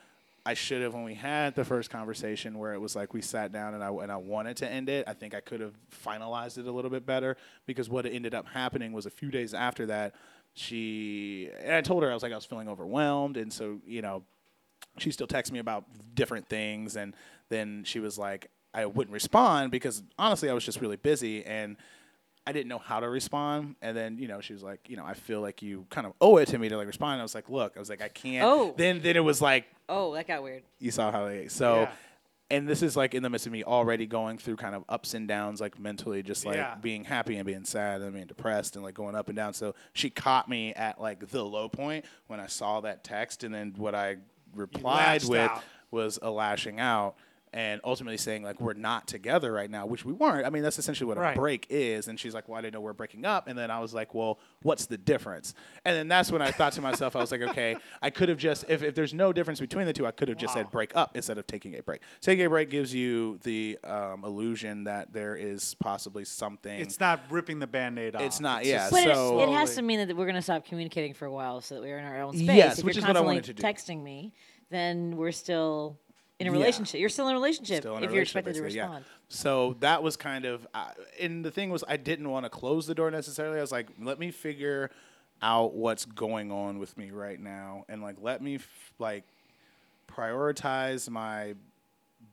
I 0.47 0.53
should 0.53 0.83
have 0.83 0.93
when 0.93 1.03
we 1.03 1.15
had 1.15 1.55
the 1.55 1.65
first 1.65 1.89
conversation 1.89 2.59
where 2.59 2.73
it 2.75 2.79
was 2.79 2.95
like 2.95 3.15
we 3.15 3.21
sat 3.23 3.51
down 3.51 3.73
and 3.73 3.83
I 3.83 3.89
and 3.89 4.11
I 4.11 4.17
wanted 4.17 4.57
to 4.57 4.71
end 4.71 4.89
it. 4.89 5.05
I 5.07 5.13
think 5.13 5.33
I 5.33 5.39
could 5.39 5.59
have 5.59 5.73
finalized 6.05 6.59
it 6.59 6.67
a 6.67 6.71
little 6.71 6.91
bit 6.91 7.03
better 7.03 7.35
because 7.65 7.89
what 7.89 8.05
ended 8.05 8.35
up 8.35 8.45
happening 8.49 8.93
was 8.93 9.07
a 9.07 9.09
few 9.09 9.31
days 9.31 9.55
after 9.55 9.87
that 9.87 10.13
she 10.53 11.49
and 11.63 11.73
I 11.73 11.81
told 11.81 12.03
her 12.03 12.11
I 12.11 12.13
was 12.13 12.23
like 12.23 12.31
I 12.31 12.35
was 12.35 12.45
feeling 12.45 12.69
overwhelmed 12.69 13.37
and 13.37 13.51
so 13.51 13.79
you 13.87 14.01
know 14.01 14.21
she 14.97 15.11
still 15.11 15.27
texts 15.27 15.51
me 15.51 15.59
about 15.59 15.85
different 16.15 16.47
things 16.47 16.95
and 16.95 17.15
then 17.49 17.83
she 17.83 17.99
was 17.99 18.17
like 18.17 18.49
I 18.73 18.85
wouldn't 18.85 19.13
respond 19.13 19.71
because 19.71 20.03
honestly 20.19 20.49
I 20.49 20.53
was 20.53 20.63
just 20.65 20.81
really 20.81 20.97
busy 20.97 21.45
and 21.45 21.77
I 22.47 22.51
didn't 22.51 22.67
know 22.67 22.77
how 22.77 22.99
to 22.99 23.09
respond 23.09 23.75
and 23.81 23.95
then 23.97 24.17
you 24.17 24.27
know 24.27 24.39
she 24.41 24.53
was 24.53 24.61
like 24.63 24.79
you 24.87 24.97
know 24.97 25.05
I 25.05 25.13
feel 25.13 25.41
like 25.41 25.61
you 25.61 25.85
kind 25.89 26.05
of 26.05 26.13
owe 26.21 26.37
it 26.37 26.47
to 26.49 26.57
me 26.59 26.69
to 26.69 26.77
like 26.77 26.87
respond 26.87 27.13
and 27.13 27.21
I 27.21 27.23
was 27.23 27.35
like 27.35 27.49
look 27.49 27.73
I 27.75 27.79
was 27.79 27.89
like 27.89 28.01
I 28.01 28.07
can't 28.09 28.43
Oh. 28.45 28.73
then 28.77 29.01
then 29.01 29.15
it 29.15 29.23
was 29.23 29.41
like 29.41 29.65
Oh, 29.89 30.13
that 30.15 30.27
got 30.27 30.41
weird. 30.43 30.63
you 30.79 30.91
saw 30.91 31.11
how 31.11 31.27
they 31.27 31.47
so 31.47 31.81
Yeah. 31.81 31.91
and 32.51 32.67
this 32.67 32.81
is 32.83 32.95
like 32.97 33.13
in 33.15 33.23
the 33.23 33.29
midst 33.29 33.45
of 33.47 33.51
me 33.53 33.63
already 33.63 34.05
going 34.05 34.37
through 34.37 34.55
kind 34.57 34.75
of 34.75 34.83
ups 34.89 35.13
and 35.13 35.27
downs 35.27 35.59
like 35.61 35.79
mentally 35.79 36.21
just 36.23 36.45
like 36.45 36.55
Yeah. 36.57 36.75
being 36.75 37.03
happy 37.03 37.37
and 37.37 37.45
being 37.45 37.65
sad 37.65 38.01
and 38.01 38.13
being 38.13 38.27
depressed 38.27 38.75
and 38.75 38.83
like 38.83 38.93
going 38.95 39.15
up 39.15 39.27
and 39.29 39.35
down 39.35 39.53
so 39.53 39.73
she 39.93 40.09
caught 40.09 40.47
me 40.49 40.73
at 40.73 40.99
like 41.01 41.27
the 41.29 41.43
low 41.43 41.67
point 41.69 42.05
when 42.27 42.39
i 42.39 42.47
saw 42.47 42.81
that 42.81 43.03
text 43.03 43.43
and 43.43 43.53
then 43.53 43.73
what 43.77 43.95
i 43.95 44.17
replied 44.55 45.23
with 45.25 45.51
out. 45.51 45.63
was 45.91 46.19
a 46.21 46.29
lashing 46.31 46.79
out 46.79 47.15
and 47.55 47.79
ultimately 47.85 48.17
saying 48.17 48.43
like 48.43 48.59
we're 48.59 48.73
not 48.73 49.07
together 49.07 49.51
right 49.51 49.71
now 49.71 49.85
which 49.85 50.03
we 50.03 50.11
weren't 50.11 50.45
i 50.45 50.49
mean 50.49 50.61
that's 50.61 50.77
essentially 50.77 51.07
what 51.07 51.17
Right. 51.17 51.35
a 51.35 51.39
break 51.39 51.65
is 51.69 52.07
and 52.09 52.19
she's 52.19 52.33
like 52.33 52.49
well 52.49 52.59
i 52.59 52.61
didn't 52.61 52.73
know 52.73 52.81
we're 52.81 52.91
breaking 52.93 53.23
up 53.25 53.47
and 53.47 53.57
then 53.57 53.71
i 53.71 53.79
was 53.79 53.93
like 53.93 54.13
well 54.13 54.37
what's 54.61 54.85
the 54.87 54.97
difference 54.97 55.53
and 55.85 55.95
then 55.95 56.07
that's 56.09 56.31
when 56.31 56.41
i 56.41 56.51
thought 56.51 56.73
to 56.73 56.81
myself 56.81 57.15
i 57.15 57.19
was 57.19 57.31
like 57.31 57.41
okay 57.41 57.77
i 58.01 58.09
could 58.09 58.27
have 58.29 58.37
just 58.37 58.65
if, 58.67 58.83
if 58.83 58.93
there's 58.93 59.13
no 59.13 59.31
difference 59.31 59.59
between 59.61 59.85
the 59.85 59.93
two 59.93 60.05
i 60.05 60.11
could 60.11 60.27
have 60.27 60.37
just 60.37 60.53
said 60.53 60.69
break 60.69 60.91
up 60.95 61.15
instead 61.15 61.37
of 61.37 61.47
taking 61.47 61.75
a 61.77 61.81
break 61.81 62.01
taking 62.21 62.45
a 62.45 62.49
break 62.49 62.69
gives 62.69 62.93
you 62.93 63.39
the 63.43 63.79
um, 63.85 64.23
illusion 64.25 64.83
that 64.83 65.13
there 65.13 65.35
is 65.37 65.75
possibly 65.79 66.25
something 66.25 66.77
It's 66.81 66.99
not 66.99 67.21
ripping 67.29 67.59
the 67.59 67.67
band-aid 67.67 68.15
off. 68.17 68.21
It's 68.23 68.39
not, 68.41 68.63
just 68.63 68.69
yeah, 68.69 68.89
But 68.91 69.03
So- 69.15 69.39
it, 69.39 69.43
it 69.43 69.49
has 69.53 69.75
to 69.75 69.81
mean 69.81 70.05
that 70.05 70.15
we're 70.17 70.25
going 70.25 70.35
to 70.35 70.41
stop 70.41 70.65
communicating 70.65 71.13
for 71.13 71.25
a 71.25 71.31
while 71.31 71.61
so 71.61 71.75
that 71.75 71.81
we're 71.81 71.97
in 71.97 72.03
our 72.05 72.21
own 72.21 72.33
space. 72.35 72.47
Yes, 72.47 72.79
if 72.79 72.85
which 72.85 72.95
you're 72.95 73.03
is 73.03 73.07
what 73.07 73.15
I 73.17 73.19
constantly 73.21 73.35
wanted 73.35 73.43
to 73.45 73.53
do. 73.53 73.63
texting 73.63 74.03
me, 74.03 74.33
then 74.69 75.15
we're 75.15 75.31
still 75.31 75.97
in 76.39 76.47
a 76.47 76.49
Yeah. 76.51 76.57
relationship. 76.57 76.99
You're 76.99 77.09
still 77.09 77.27
in 77.27 77.31
a 77.33 77.35
relationship 77.37 77.79
Still 77.79 77.97
in 77.97 78.03
a 78.03 78.05
if 78.05 78.11
you're 78.11 78.21
expected 78.23 78.55
to 78.55 78.61
basically, 78.61 78.77
yeah. 78.77 78.83
respond. 78.85 79.05
So 79.29 79.77
that 79.79 80.03
was 80.03 80.17
kind 80.17 80.45
of, 80.45 80.67
uh, 80.73 80.89
and 81.19 81.43
the 81.45 81.51
thing 81.51 81.69
was, 81.69 81.83
I 81.87 81.97
didn't 81.97 82.29
want 82.29 82.45
to 82.45 82.49
close 82.49 82.87
the 82.87 82.95
door 82.95 83.09
necessarily. 83.11 83.57
I 83.57 83.61
was 83.61 83.71
like, 83.71 83.87
let 84.01 84.19
me 84.19 84.31
figure 84.31 84.91
out 85.41 85.73
what's 85.75 86.05
going 86.05 86.51
on 86.51 86.79
with 86.79 86.97
me 86.97 87.11
right 87.11 87.39
now, 87.39 87.85
and 87.89 88.01
like, 88.01 88.17
let 88.21 88.41
me 88.41 88.55
f- 88.55 88.93
like 88.99 89.23
prioritize 90.07 91.09
my 91.09 91.55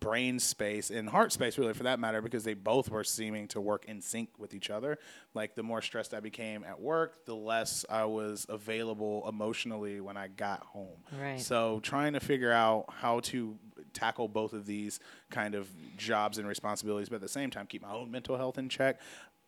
brain 0.00 0.38
space 0.40 0.90
and 0.90 1.08
heart 1.08 1.30
space 1.32 1.56
really 1.58 1.72
for 1.74 1.84
that 1.84 2.00
matter 2.00 2.20
because 2.20 2.42
they 2.42 2.54
both 2.54 2.90
were 2.90 3.04
seeming 3.04 3.46
to 3.46 3.60
work 3.60 3.84
in 3.86 4.00
sync 4.00 4.28
with 4.36 4.52
each 4.52 4.68
other 4.68 4.98
like 5.32 5.54
the 5.54 5.62
more 5.62 5.80
stressed 5.80 6.12
i 6.12 6.18
became 6.18 6.64
at 6.64 6.80
work 6.80 7.24
the 7.24 7.34
less 7.34 7.84
i 7.88 8.04
was 8.04 8.44
available 8.48 9.24
emotionally 9.28 10.00
when 10.00 10.16
i 10.16 10.26
got 10.26 10.60
home 10.64 10.96
Right. 11.20 11.40
so 11.40 11.78
trying 11.84 12.14
to 12.14 12.20
figure 12.20 12.50
out 12.50 12.86
how 12.88 13.20
to 13.20 13.56
tackle 13.92 14.28
both 14.28 14.52
of 14.52 14.66
these 14.66 15.00
kind 15.30 15.54
of 15.54 15.68
jobs 15.96 16.38
and 16.38 16.46
responsibilities 16.46 17.08
but 17.08 17.16
at 17.16 17.20
the 17.22 17.28
same 17.28 17.50
time 17.50 17.66
keep 17.66 17.82
my 17.82 17.92
own 17.92 18.10
mental 18.10 18.36
health 18.36 18.58
in 18.58 18.68
check. 18.68 19.00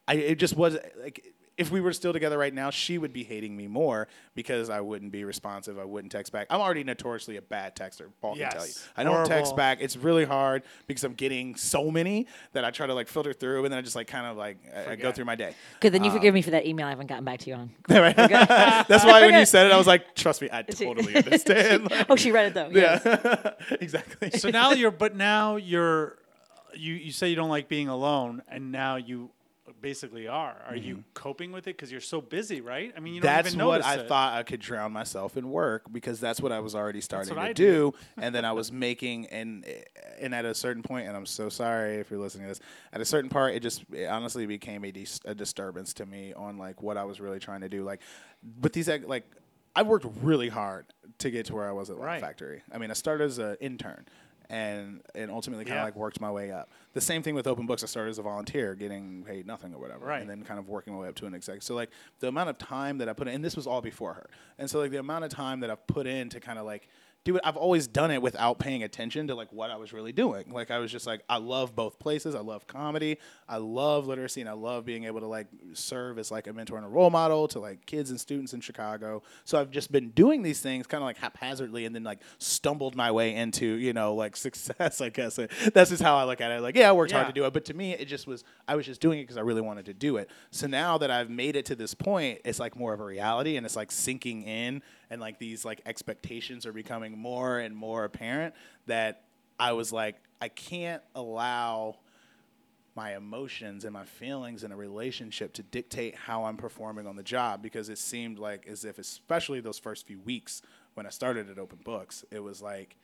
I 0.07 0.15
it 0.15 0.39
just 0.39 0.57
was 0.57 0.77
like 1.01 1.35
if 1.57 1.71
we 1.71 1.81
were 1.81 1.93
still 1.93 2.13
together 2.13 2.37
right 2.37 2.53
now, 2.53 2.71
she 2.71 2.99
would 2.99 3.13
be 3.13 3.23
hating 3.23 3.57
me 3.57 3.69
more 3.69 4.09
because 4.35 4.71
I 4.71 4.81
wouldn't 4.81 5.13
be 5.13 5.25
responsive. 5.25 5.79
I 5.79 5.85
wouldn't 5.85 6.11
text 6.11 6.33
back. 6.33 6.49
I'm 6.51 6.61
already 6.61 6.83
notoriously 6.83 7.37
a 7.37 7.43
bad 7.43 7.77
texter. 7.77 8.09
Paul 8.21 8.35
can 8.35 8.51
tell 8.51 8.63
you. 8.63 8.67
Yes. 8.69 8.89
I 8.97 9.05
don't 9.05 9.25
text 9.27 9.55
back. 9.55 9.79
It's 9.81 9.97
really 9.97 10.25
hard 10.25 10.65
because 10.89 11.05
I'm 11.05 11.15
getting 11.15 11.55
so 11.55 11.93
many 11.93 12.27
that 12.55 12.65
I 12.65 12.71
try 12.73 12.87
to 12.89 12.95
like 12.95 13.07
filter 13.07 13.33
through, 13.33 13.65
and 13.65 13.73
then 13.73 13.79
I 13.79 13.83
just 13.83 13.95
like 13.95 14.09
kind 14.09 14.27
of 14.27 14.37
like 14.37 14.59
I- 14.75 14.93
I 14.93 14.97
go 14.97 15.13
through 15.13 15.27
my 15.27 15.37
day. 15.37 15.55
Good, 15.81 15.93
then 15.93 16.03
you 16.03 16.11
Um, 16.11 16.17
forgive 16.17 16.35
me 16.35 16.43
for 16.43 16.51
that 16.51 16.67
email 16.67 16.87
I 16.87 16.91
haven't 16.91 17.07
gotten 17.07 17.25
back 17.25 17.39
to 17.41 17.51
you 17.51 17.57
on. 17.57 17.71
right. 17.89 18.17
That's 18.89 19.05
why 19.05 19.21
when 19.27 19.39
you 19.39 19.47
said 19.47 19.67
it, 19.67 19.73
I 19.73 19.79
was 19.79 19.87
like, 19.87 20.15
trust 20.17 20.43
me, 20.43 20.49
I 20.53 20.63
totally 20.63 21.15
understand. 21.15 21.91
Like, 21.91 22.07
oh, 22.11 22.17
she 22.17 22.33
read 22.33 22.47
it 22.47 22.55
though. 22.55 22.71
Yeah. 22.73 23.01
yeah, 23.05 23.51
exactly. 23.81 24.31
so 24.33 24.51
now 24.51 24.73
you're, 24.73 24.91
but 24.91 25.15
now 25.15 25.57
you're, 25.57 26.19
you 26.75 26.95
you 26.95 27.13
say 27.13 27.29
you 27.29 27.37
don't 27.37 27.49
like 27.51 27.69
being 27.69 27.87
alone, 27.89 28.43
and 28.49 28.73
now 28.73 28.97
you 28.97 29.31
basically 29.85 30.27
are. 30.27 30.57
Are 30.67 30.75
you 30.75 31.05
coping 31.15 31.53
with 31.53 31.69
it 31.69 31.77
because 31.77 31.93
you're 31.93 32.01
so 32.01 32.21
busy, 32.21 32.61
right? 32.61 32.93
I 32.97 33.01
mean, 33.01 33.15
Mm-hmm. 33.17 33.23
that's 33.23 33.55
what 33.55 33.85
I 33.85 33.97
it. 33.97 34.09
thought 34.09 34.33
I 34.35 34.43
could 34.43 34.59
drown 34.61 34.91
myself 34.93 35.37
in 35.37 35.51
work 35.51 35.83
because 35.93 36.19
that's 36.19 36.41
what 36.41 36.51
I 36.51 36.59
was 36.61 36.75
already 36.75 37.01
starting 37.03 37.35
to 37.35 37.41
I 37.41 37.53
do. 37.53 37.93
and 38.17 38.35
then 38.35 38.45
I 38.45 38.53
was 38.53 38.73
making 38.73 39.27
and 39.27 39.65
and 40.21 40.35
at 40.35 40.45
a 40.45 40.55
certain 40.55 40.83
point, 40.83 41.07
and 41.07 41.17
I'm 41.17 41.27
so 41.27 41.49
sorry 41.49 41.97
if 41.97 42.11
you're 42.11 42.19
listening 42.19 42.45
to 42.45 42.49
this. 42.49 42.61
At 42.93 43.01
a 43.01 43.05
certain 43.05 43.29
part, 43.31 43.55
it 43.55 43.61
just 43.61 43.85
it 43.93 44.07
honestly 44.09 44.47
became 44.47 44.85
a, 44.85 44.91
dis- 44.91 45.21
a 45.25 45.35
disturbance 45.35 45.93
to 45.95 46.07
me 46.07 46.33
on 46.35 46.57
like 46.59 46.83
what 46.83 46.97
I 46.97 47.05
was 47.05 47.21
really 47.21 47.39
trying 47.39 47.61
to 47.61 47.69
do. 47.69 47.85
Like, 47.85 48.01
but 48.61 48.73
these 48.73 48.89
like 49.07 49.25
I 49.77 49.83
worked 49.83 50.07
really 50.23 50.49
hard 50.49 50.87
to 51.19 51.31
get 51.31 51.47
to 51.47 51.55
where 51.55 51.69
I 51.69 51.73
was 51.73 51.91
at 51.91 51.97
Laugh 51.97 52.07
Right. 52.07 52.21
Factory. 52.21 52.63
I 52.73 52.79
mean, 52.79 52.91
I 52.91 52.95
started 52.95 53.25
as 53.25 53.39
an 53.39 53.57
intern. 53.61 54.07
And, 54.51 55.01
and 55.15 55.31
ultimately 55.31 55.65
kind 55.65 55.79
of 55.79 55.81
Yeah. 55.81 55.85
like 55.85 55.97
worked 55.97 56.21
my 56.21 56.31
way 56.31 56.51
up. 56.53 56.71
The 56.93 57.01
same 57.01 57.23
thing 57.23 57.35
with 57.35 57.47
open 57.47 57.67
books. 57.67 57.83
I 57.83 57.87
started 57.87 58.11
as 58.11 58.19
a 58.19 58.23
volunteer, 58.23 58.75
getting 58.75 59.25
paid 59.25 59.47
nothing 59.47 59.73
or 59.75 59.79
whatever, 59.79 60.05
Right. 60.07 60.21
and 60.21 60.29
then 60.29 60.45
kind 60.45 60.59
of 60.61 60.69
working 60.69 60.93
my 60.93 60.99
way 61.01 61.09
up 61.09 61.15
to 61.17 61.27
an 61.27 61.35
exec. 61.35 61.63
So 61.63 61.75
like 61.75 61.91
the 62.21 62.29
amount 62.29 62.51
of 62.51 62.59
time 62.59 62.99
that 62.99 63.09
I 63.09 63.15
put 63.15 63.27
in, 63.27 63.35
and 63.35 63.45
this 63.45 63.57
was 63.57 63.67
all 63.67 63.81
before 63.81 64.13
her, 64.15 64.29
and 64.59 64.69
so 64.69 64.81
like 64.81 64.91
the 64.91 64.99
amount 64.99 65.25
of 65.25 65.31
time 65.31 65.61
that 65.61 65.71
I've 65.71 65.87
put 65.87 66.07
in 66.07 66.29
to 66.29 66.41
kind 66.41 66.59
of 66.59 66.67
like 66.67 66.89
do 67.25 67.37
it. 67.37 67.43
I've 67.43 67.57
always 67.57 67.87
done 67.87 68.11
it 68.11 68.21
without 68.21 68.59
paying 68.59 68.83
attention 68.83 69.29
to 69.29 69.35
like 69.35 69.51
what 69.51 69.71
I 69.71 69.77
was 69.77 69.95
really 69.95 70.13
doing. 70.13 70.53
Like 70.53 70.71
I 70.71 70.79
was 70.79 70.93
just 70.93 71.07
like, 71.07 71.23
I 71.29 71.39
love 71.39 71.75
both 71.75 71.99
places. 71.99 72.35
I 72.35 72.41
love 72.41 72.67
comedy. 72.67 73.19
I 73.49 73.57
love 73.57 74.07
literacy, 74.07 74.43
and 74.43 74.51
I 74.51 74.53
love 74.53 74.85
being 74.85 75.05
able 75.05 75.21
to 75.21 75.27
like 75.27 75.47
serve 75.73 76.19
as 76.19 76.31
like 76.31 76.47
a 76.47 76.53
mentor 76.53 76.77
and 76.77 76.85
a 76.85 76.89
role 76.89 77.11
model 77.11 77.49
to 77.49 77.61
like 77.61 77.87
kids 77.87 78.11
and 78.11 78.21
students 78.21 78.53
in 78.53 78.61
Chicago. 78.61 79.23
So 79.45 79.59
I've 79.59 79.71
just 79.71 79.91
been 79.91 80.11
doing 80.11 80.43
these 80.43 80.61
things 80.61 80.87
kind 80.87 81.03
of 81.03 81.07
like 81.07 81.17
haphazardly, 81.17 81.87
and 81.87 81.95
then 81.95 82.05
like 82.05 82.21
stumbled 82.39 82.95
my 82.95 83.11
way 83.11 83.35
into 83.35 83.67
you 83.67 83.95
know 83.95 84.15
like 84.15 84.37
success. 84.45 85.01
I 85.01 85.09
guess 85.09 85.39
that's 85.73 85.91
just 85.91 86.03
how 86.03 86.17
I 86.17 86.25
look 86.25 86.43
at 86.43 86.51
it. 86.51 86.61
Like 86.61 86.77
yeah, 86.77 86.91
I 86.91 86.93
worked 86.93 87.13
hard 87.13 87.27
to 87.27 87.33
do 87.33 87.47
it, 87.47 87.53
but 87.55 87.65
to 87.67 87.75
me, 87.75 87.93
it 87.95 88.07
just 88.07 88.27
was 88.27 88.45
I 88.69 88.77
was 88.77 88.85
just 88.85 89.01
doing 89.01 89.19
it 89.19 89.23
because 89.23 89.39
I 89.39 89.43
really 89.43 89.63
wanted 89.63 89.87
to 89.87 89.95
do 89.95 90.19
it. 90.19 90.29
So 90.51 90.67
now 90.67 90.99
that 90.99 91.11
I've 91.11 91.31
made 91.31 91.57
it 91.57 91.65
to 91.67 91.75
this 91.75 91.95
point, 91.95 92.41
it's 92.45 92.59
like 92.59 92.77
more 92.77 92.93
of 92.93 93.01
a 93.01 93.05
reality, 93.05 93.57
and 93.57 93.65
it's 93.65 93.77
like 93.77 93.91
sinking 93.91 94.43
in, 94.43 94.83
and 95.15 95.21
like 95.21 95.39
these 95.39 95.65
like 95.65 95.81
expectations 95.87 96.67
are 96.67 96.73
becoming 96.73 97.17
more 97.17 97.61
and 97.61 97.75
more 97.75 98.05
apparent. 98.05 98.53
That 98.87 99.23
I 99.61 99.73
was 99.73 99.93
like, 99.93 100.17
I 100.43 100.49
can't 100.49 101.03
allow 101.15 101.99
my 102.97 103.17
emotions 103.17 103.85
and 103.85 103.93
my 103.93 104.05
feelings 104.05 104.65
in 104.65 104.73
a 104.73 104.77
relationship 104.77 105.53
to 105.53 105.63
dictate 105.63 106.17
how 106.17 106.45
I'm 106.45 106.57
performing 106.57 107.07
on 107.07 107.15
the 107.15 107.23
job 107.23 107.63
because 107.63 107.89
it 107.89 107.99
seemed 107.99 108.39
like 108.41 108.67
as 108.67 108.85
if, 108.85 108.99
especially 108.99 109.61
those 109.61 109.79
first 109.79 110.05
few 110.07 110.19
weeks 110.19 110.63
when 110.95 111.07
I 111.07 111.11
started 111.11 111.49
at 111.49 111.59
Open 111.59 111.79
Books, 111.83 112.25
it 112.31 112.41
was 112.43 112.61
like. 112.61 112.97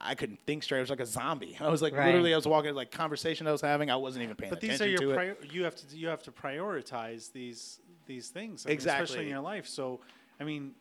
I 0.00 0.16
couldn't 0.16 0.40
think 0.44 0.64
straight. 0.64 0.78
I 0.78 0.80
was 0.80 0.90
like 0.90 0.98
a 0.98 1.06
zombie. 1.06 1.56
I 1.60 1.68
was 1.68 1.80
like 1.80 1.92
Right. 1.92 2.06
literally. 2.06 2.32
I 2.32 2.36
was 2.36 2.48
walking 2.48 2.74
like 2.74 2.90
conversation 2.90 3.46
I 3.46 3.52
was 3.52 3.60
having. 3.60 3.92
I 3.92 3.96
wasn't 3.96 4.24
even 4.24 4.34
paying 4.34 4.52
attention 4.52 4.78
to 4.78 4.84
it. 4.84 4.88
But 4.88 4.94
attention 4.96 5.08
these 5.08 5.14
are 5.14 5.14
your 5.14 5.14
to 5.14 5.32
it. 5.36 5.46
prior, 5.46 5.54
you 5.54 5.62
have 5.64 5.76
to 5.76 5.96
you 5.96 6.08
have 6.08 6.22
to 6.24 6.32
prioritize 6.32 7.30
these 7.30 7.78
these 8.06 8.28
things, 8.28 8.66
I 8.66 8.68
mean, 8.68 8.74
Exactly. 8.74 9.04
especially 9.04 9.24
in 9.26 9.30
your 9.30 9.40
life. 9.40 9.66
So, 9.66 10.00
I 10.40 10.44
mean, 10.44 10.72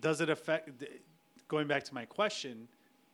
does 0.00 0.20
it 0.20 0.28
affect? 0.30 0.70
Going 1.48 1.66
back 1.66 1.84
to 1.84 1.94
my 1.94 2.04
question, 2.04 2.68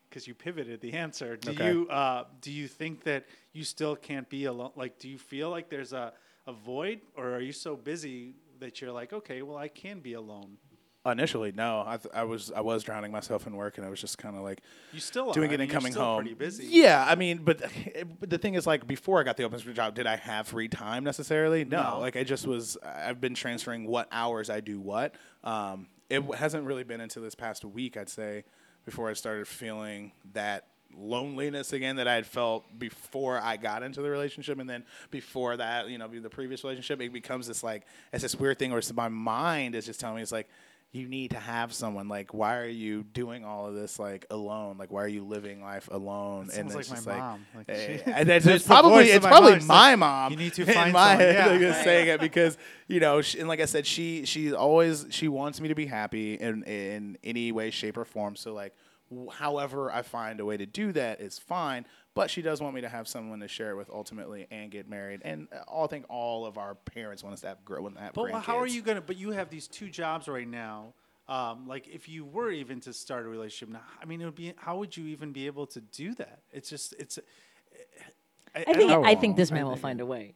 because 0.09 0.27
you 0.29 0.35
pivoted 0.35 0.81
the 0.81 0.93
answer. 0.93 1.37
Do 1.37 1.51
Okay. 1.51 1.71
you 1.73 1.89
uh, 1.89 2.25
do 2.41 2.53
you 2.53 2.69
think 2.69 3.03
that 3.05 3.25
you 3.53 3.65
still 3.65 3.97
can't 3.97 4.29
be 4.29 4.45
alone? 4.45 4.73
Like, 4.77 4.99
do 4.99 5.09
you 5.09 5.19
feel 5.19 5.51
like 5.51 5.69
there's 5.69 5.93
a 5.93 6.13
a 6.47 6.53
void, 6.53 7.01
or 7.17 7.35
are 7.35 7.41
you 7.41 7.53
so 7.53 7.75
busy 7.77 8.35
that 8.61 8.81
you're 8.81 8.93
like, 8.93 9.13
okay, 9.13 9.43
well, 9.43 9.57
I 9.59 9.69
can 9.69 9.99
be 10.01 10.13
alone. 10.15 10.57
Initially, 11.11 11.53
no. 11.53 11.85
I, 11.87 11.97
th- 11.99 12.13
I 12.15 12.25
was 12.25 12.51
I 12.51 12.61
was 12.63 12.83
drowning 12.83 13.13
myself 13.13 13.47
in 13.47 13.55
work, 13.55 13.79
and 13.79 13.87
I 13.87 13.91
was 13.91 14.01
just 14.01 14.19
kind 14.19 14.37
of 14.37 14.43
like 14.43 14.61
You 14.93 15.01
still 15.01 15.33
doing 15.33 15.51
are. 15.51 15.55
it 15.55 15.61
and 15.61 15.71
you're 15.71 15.75
coming 15.79 15.93
still 15.93 16.05
home. 16.05 16.23
Pretty 16.23 16.35
busy. 16.35 16.67
Yeah, 16.69 17.05
I 17.09 17.15
mean, 17.15 17.39
but, 17.45 17.63
but 18.21 18.29
the 18.31 18.39
thing 18.39 18.55
is, 18.55 18.67
like, 18.67 18.87
before 18.87 19.21
I 19.21 19.23
got 19.23 19.37
the 19.37 19.45
open 19.45 19.59
space 19.59 19.75
job, 19.77 19.95
did 19.95 20.07
I 20.07 20.17
have 20.17 20.49
free 20.49 20.69
time 20.69 21.05
necessarily? 21.05 21.65
No. 21.65 21.83
No. 21.83 21.99
Like, 22.01 22.17
I 22.17 22.25
just 22.25 22.47
was. 22.47 22.77
I've 22.85 23.21
been 23.21 23.35
transferring 23.35 23.87
what 23.87 24.09
hours 24.11 24.51
I 24.51 24.61
do 24.61 24.81
what. 24.81 25.15
Um, 25.45 25.87
it 26.11 26.17
w- 26.17 26.35
hasn't 26.35 26.65
really 26.65 26.85
been 26.85 27.01
until 27.01 27.23
this 27.23 27.35
past 27.35 27.65
week, 27.65 27.97
I'd 27.97 28.09
say, 28.09 28.45
before 28.85 29.09
I 29.09 29.13
started 29.13 29.47
feeling 29.47 30.13
that 30.33 30.67
loneliness 30.97 31.73
again 31.73 31.97
that 31.97 32.09
I 32.09 32.15
had 32.15 32.27
felt 32.27 32.65
before 32.79 33.39
I 33.41 33.57
got 33.57 33.83
into 33.83 34.03
the 34.03 34.09
relationship, 34.11 34.59
and 34.59 34.69
then 34.69 34.85
before 35.11 35.57
that, 35.57 35.89
you 35.89 35.99
know, 35.99 36.09
the 36.09 36.31
previous 36.31 36.65
relationship, 36.65 37.01
it 37.01 37.13
becomes 37.13 37.47
this 37.49 37.63
like 37.63 37.83
it's 38.13 38.23
this 38.23 38.35
weird 38.35 38.59
thing 38.59 38.71
where 38.73 38.81
my 38.95 39.09
mind 39.09 39.75
is 39.75 39.85
just 39.87 40.01
telling 40.01 40.17
me 40.17 40.23
it's 40.23 40.33
like 40.33 40.49
you 40.97 41.09
need 41.09 41.31
to 41.33 41.39
have 41.39 41.73
someone. 41.73 42.09
Like, 42.09 42.33
why 42.35 42.57
are 42.57 42.67
you 42.67 43.03
doing 43.05 43.45
all 43.45 43.67
of 43.67 43.75
this 43.75 43.99
like 43.99 44.27
alone? 44.31 44.79
Like, 44.79 44.91
why 44.91 45.05
are 45.05 45.09
you 45.09 45.25
living 45.25 45.63
life 45.63 45.89
alone? 45.93 46.49
sounds 46.49 46.75
like 46.75 46.81
it's 46.81 46.91
my 46.91 46.97
just 46.97 47.07
mom. 47.07 47.47
Like, 47.55 47.69
eh, 47.69 47.99
and 48.07 48.29
it's, 48.31 48.45
That's 48.45 48.47
it's 48.57 48.67
probably 48.67 49.05
it's 49.11 49.23
my 49.23 49.29
probably 49.31 49.59
mom. 49.59 49.67
My 49.67 49.91
like, 49.91 49.99
mom. 49.99 50.31
you 50.33 50.39
need 50.39 50.55
to 50.55 50.65
find 50.73 50.93
my 50.93 51.17
someone. 51.19 51.35
Yeah. 51.35 51.47
like, 51.47 51.61
Right. 51.61 51.85
saying 51.85 52.09
it 52.09 52.21
because 52.21 52.57
you 52.89 53.01
know, 53.01 53.21
she, 53.21 53.39
and 53.39 53.49
like 53.49 53.61
I 53.61 53.67
said, 53.67 53.87
she 53.87 54.25
she 54.25 54.53
always 54.55 55.07
she 55.11 55.29
wants 55.29 55.61
me 55.61 55.69
to 55.69 55.75
be 55.75 55.87
happy 55.87 56.35
in 56.35 56.63
in 56.65 57.19
any 57.23 57.53
way, 57.53 57.71
shape, 57.71 57.97
or 57.97 58.05
form. 58.05 58.37
So 58.37 58.55
like 58.55 58.75
however 59.39 59.91
I 59.93 60.03
find 60.03 60.41
a 60.41 60.45
way 60.45 60.57
to 60.57 60.67
do 60.67 60.93
that 60.93 61.21
is 61.21 61.39
fine. 61.39 61.87
But 62.15 62.31
she 62.31 62.41
does 62.41 62.63
want 62.63 62.75
me 62.75 62.81
to 62.81 62.89
have 62.89 63.07
someone 63.07 63.41
to 63.41 63.49
share 63.49 63.71
it 63.73 63.77
with 63.77 63.91
ultimately 63.91 64.47
and 64.51 64.71
get 64.71 64.89
married. 64.89 65.21
And 65.23 65.49
uh, 65.53 65.83
I 65.85 65.87
think 65.87 66.07
all 66.09 66.47
of 66.47 66.57
our 66.57 66.75
parents 66.75 67.23
want 67.23 67.35
us 67.35 67.43
to 67.43 67.49
have 67.49 67.65
grow 67.65 67.83
want 67.83 67.97
to 67.97 68.03
have 68.03 68.15
But 68.15 68.33
how 68.43 68.59
are 68.59 68.67
you 68.67 68.81
gonna? 68.83 69.03
But 69.03 69.17
you 69.19 69.33
have 69.33 69.51
these 69.51 69.69
two 69.69 69.91
jobs 69.91 70.27
right 70.29 70.49
now. 70.49 70.95
Um, 71.29 71.67
like 71.67 71.89
if 71.89 72.09
you 72.09 72.25
were 72.25 72.51
even 72.51 72.81
to 72.83 72.93
start 72.93 73.27
a 73.27 73.29
relationship 73.29 73.73
now, 73.73 73.81
I 74.01 74.05
mean, 74.07 74.21
it 74.23 74.25
would 74.25 74.35
be. 74.35 74.55
How 74.57 74.79
would 74.79 74.97
you 74.97 75.07
even 75.09 75.33
be 75.33 75.47
able 75.47 75.67
to 75.69 75.81
do 75.81 76.15
that? 76.15 76.41
It's 76.53 76.71
just. 76.71 76.95
It's. 76.99 77.19
I, 78.55 78.61
I 78.61 78.73
think 78.73 78.91
know. 78.91 79.05
I 79.05 79.15
think 79.15 79.37
this 79.37 79.51
I 79.53 79.55
man 79.57 79.67
will 79.67 79.77
find 79.77 80.01
a 80.01 80.07
way. 80.07 80.35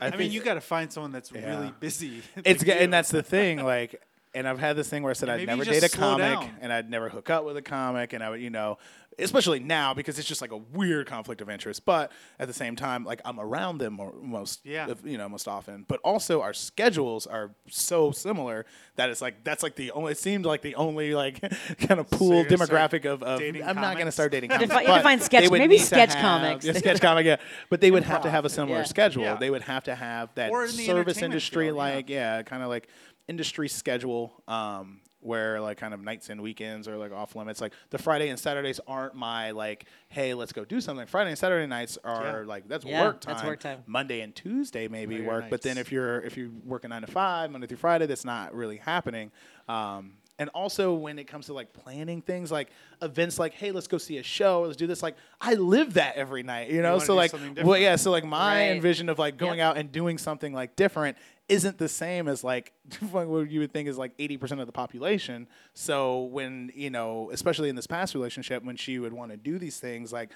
I 0.00 0.10
mean, 0.16 0.32
you 0.32 0.42
got 0.42 0.54
to 0.54 0.60
find 0.60 0.92
someone 0.92 1.12
that's 1.12 1.30
Yeah. 1.30 1.48
really 1.48 1.72
busy. 1.78 2.22
it's 2.44 2.66
like 2.66 2.80
and 2.80 2.92
that's 2.92 3.10
the 3.10 3.22
thing. 3.22 3.62
Like, 3.62 4.02
and 4.34 4.46
I've 4.48 4.58
had 4.58 4.76
this 4.76 4.88
thing 4.88 5.02
where 5.02 5.10
I 5.10 5.14
said 5.14 5.28
I'd 5.28 5.46
never 5.46 5.64
date 5.64 5.82
a 5.82 5.88
comic, 5.88 6.38
down. 6.38 6.50
and 6.60 6.72
I'd 6.72 6.88
never 6.90 7.08
hook 7.08 7.30
up 7.30 7.44
with 7.44 7.56
a 7.56 7.62
comic, 7.62 8.12
and 8.12 8.22
I 8.22 8.30
would, 8.30 8.40
you 8.40 8.50
know, 8.50 8.78
especially 9.18 9.58
now 9.58 9.92
because 9.92 10.18
it's 10.18 10.28
just 10.28 10.40
like 10.40 10.52
a 10.52 10.56
weird 10.56 11.06
conflict 11.06 11.40
of 11.40 11.50
interest. 11.50 11.84
But 11.84 12.12
at 12.38 12.46
the 12.48 12.54
same 12.54 12.76
time, 12.76 13.04
like 13.04 13.20
I'm 13.24 13.38
around 13.40 13.78
them 13.78 13.94
more, 13.94 14.14
most, 14.22 14.60
Yeah. 14.64 14.86
you 15.04 15.18
know, 15.18 15.28
most 15.28 15.48
often. 15.48 15.84
But 15.88 16.00
also 16.04 16.42
our 16.42 16.54
schedules 16.54 17.26
are 17.26 17.50
so 17.68 18.12
similar 18.12 18.66
that 18.96 19.10
it's 19.10 19.20
like 19.20 19.42
that's 19.44 19.62
like 19.62 19.74
the 19.74 19.90
only. 19.92 20.12
It 20.12 20.18
seemed 20.18 20.46
like 20.46 20.62
the 20.62 20.74
only 20.76 21.14
like 21.14 21.40
kind 21.80 21.98
of 22.00 22.08
pool 22.08 22.34
you're 22.34 22.44
gonna 22.44 22.66
start 22.66 22.92
demographic 22.92 23.04
of. 23.04 23.22
of 23.22 23.40
I'm 23.40 23.76
not 23.76 23.94
going 23.94 24.06
to 24.06 24.12
start 24.12 24.32
dating. 24.32 24.50
You 24.50 24.56
comics, 24.56 24.68
define- 24.70 24.82
you 24.84 24.88
but 24.88 24.96
define 24.98 25.20
sketch- 25.20 25.50
they 25.50 25.58
maybe 25.58 25.78
sketch 25.78 26.14
have- 26.14 26.22
comics. 26.22 26.64
Yeah, 26.64 26.72
sketch 26.74 27.00
comic, 27.00 27.26
yeah. 27.26 27.36
But 27.68 27.80
they 27.80 27.90
would 27.90 28.04
have 28.04 28.22
to 28.22 28.30
have 28.30 28.44
a 28.44 28.48
similar 28.50 28.78
yeah. 28.78 28.84
schedule. 28.84 29.24
Yeah. 29.24 29.34
They 29.34 29.50
would 29.50 29.62
have 29.62 29.84
to 29.84 29.94
have 29.94 30.32
that 30.36 30.52
in 30.52 30.68
service 30.68 31.20
industry, 31.20 31.66
field, 31.66 31.76
yeah. 31.76 31.82
like 31.82 32.08
yeah, 32.08 32.42
kind 32.42 32.62
of 32.62 32.68
like 32.68 32.88
industry 33.30 33.68
schedule, 33.68 34.42
um, 34.48 35.00
where 35.22 35.60
like 35.60 35.76
kind 35.76 35.92
of 35.94 36.00
nights 36.02 36.30
and 36.30 36.40
weekends 36.42 36.88
are 36.88 36.96
like 36.96 37.12
off 37.12 37.36
limits. 37.36 37.60
Like 37.60 37.72
the 37.90 37.98
Friday 37.98 38.28
and 38.30 38.38
Saturdays 38.38 38.80
aren't 38.88 39.14
my 39.14 39.50
like, 39.52 39.84
hey, 40.08 40.34
let's 40.34 40.52
go 40.52 40.64
do 40.64 40.80
something. 40.80 41.06
Friday 41.06 41.30
and 41.30 41.38
Saturday 41.38 41.66
nights 41.66 41.96
are 42.04 42.40
Yeah. 42.40 42.46
like 42.46 42.68
that's 42.68 42.84
Yeah, 42.84 43.02
work 43.02 43.20
time. 43.20 43.34
that's 43.34 43.46
work 43.46 43.60
time. 43.60 43.82
Monday 43.86 44.20
and 44.22 44.34
Tuesday 44.34 44.88
maybe 44.88 45.16
Later 45.18 45.28
work, 45.28 45.44
but 45.50 45.62
then 45.62 45.78
if 45.78 45.92
you're 45.92 46.20
if 46.22 46.36
you're 46.36 46.50
working 46.64 46.90
nine 46.90 47.02
to 47.02 47.06
five 47.06 47.50
Monday 47.50 47.66
through 47.66 47.76
Friday, 47.78 48.06
that's 48.06 48.24
not 48.24 48.54
really 48.54 48.78
happening. 48.78 49.30
Um, 49.68 50.14
and 50.38 50.48
also 50.54 50.94
when 50.94 51.18
it 51.18 51.26
comes 51.26 51.46
to 51.46 51.52
like 51.52 51.74
planning 51.74 52.22
things 52.22 52.50
like 52.50 52.70
events 53.02 53.38
like 53.38 53.52
hey 53.52 53.72
let's 53.72 53.86
go 53.86 53.98
see 53.98 54.16
a 54.16 54.22
show 54.22 54.62
let's 54.62 54.74
do 54.74 54.86
this 54.86 55.02
like 55.02 55.14
i 55.38 55.52
live 55.52 55.92
that 55.94 56.16
every 56.16 56.42
night 56.42 56.70
you 56.70 56.80
know 56.80 56.92
wanna 56.94 57.04
so 57.04 57.12
do 57.12 57.16
like 57.18 57.30
something 57.30 57.48
well 57.56 57.56
different. 57.74 57.82
yeah 57.82 57.96
so 57.96 58.10
like 58.10 58.24
my 58.24 58.54
Right. 58.68 58.70
envision 58.70 59.10
of 59.10 59.18
like 59.18 59.36
going 59.36 59.58
Yep. 59.58 59.66
out 59.66 59.76
and 59.76 59.92
doing 59.92 60.16
something 60.16 60.54
like 60.54 60.76
different 60.76 61.18
isn't 61.50 61.78
the 61.78 61.88
same 61.88 62.28
as 62.28 62.44
like 62.44 62.72
what 63.10 63.50
you 63.50 63.60
would 63.60 63.72
think 63.72 63.88
is 63.88 63.98
like 63.98 64.16
80% 64.16 64.60
of 64.60 64.66
the 64.66 64.72
population. 64.72 65.48
So 65.74 66.22
when 66.24 66.70
you 66.74 66.90
know 66.90 67.30
especially 67.32 67.68
in 67.68 67.76
this 67.76 67.86
past 67.86 68.14
relationship 68.14 68.64
when 68.64 68.76
she 68.76 68.98
would 68.98 69.12
want 69.12 69.30
to 69.30 69.36
do 69.36 69.58
these 69.58 69.78
things 69.78 70.12
like 70.12 70.30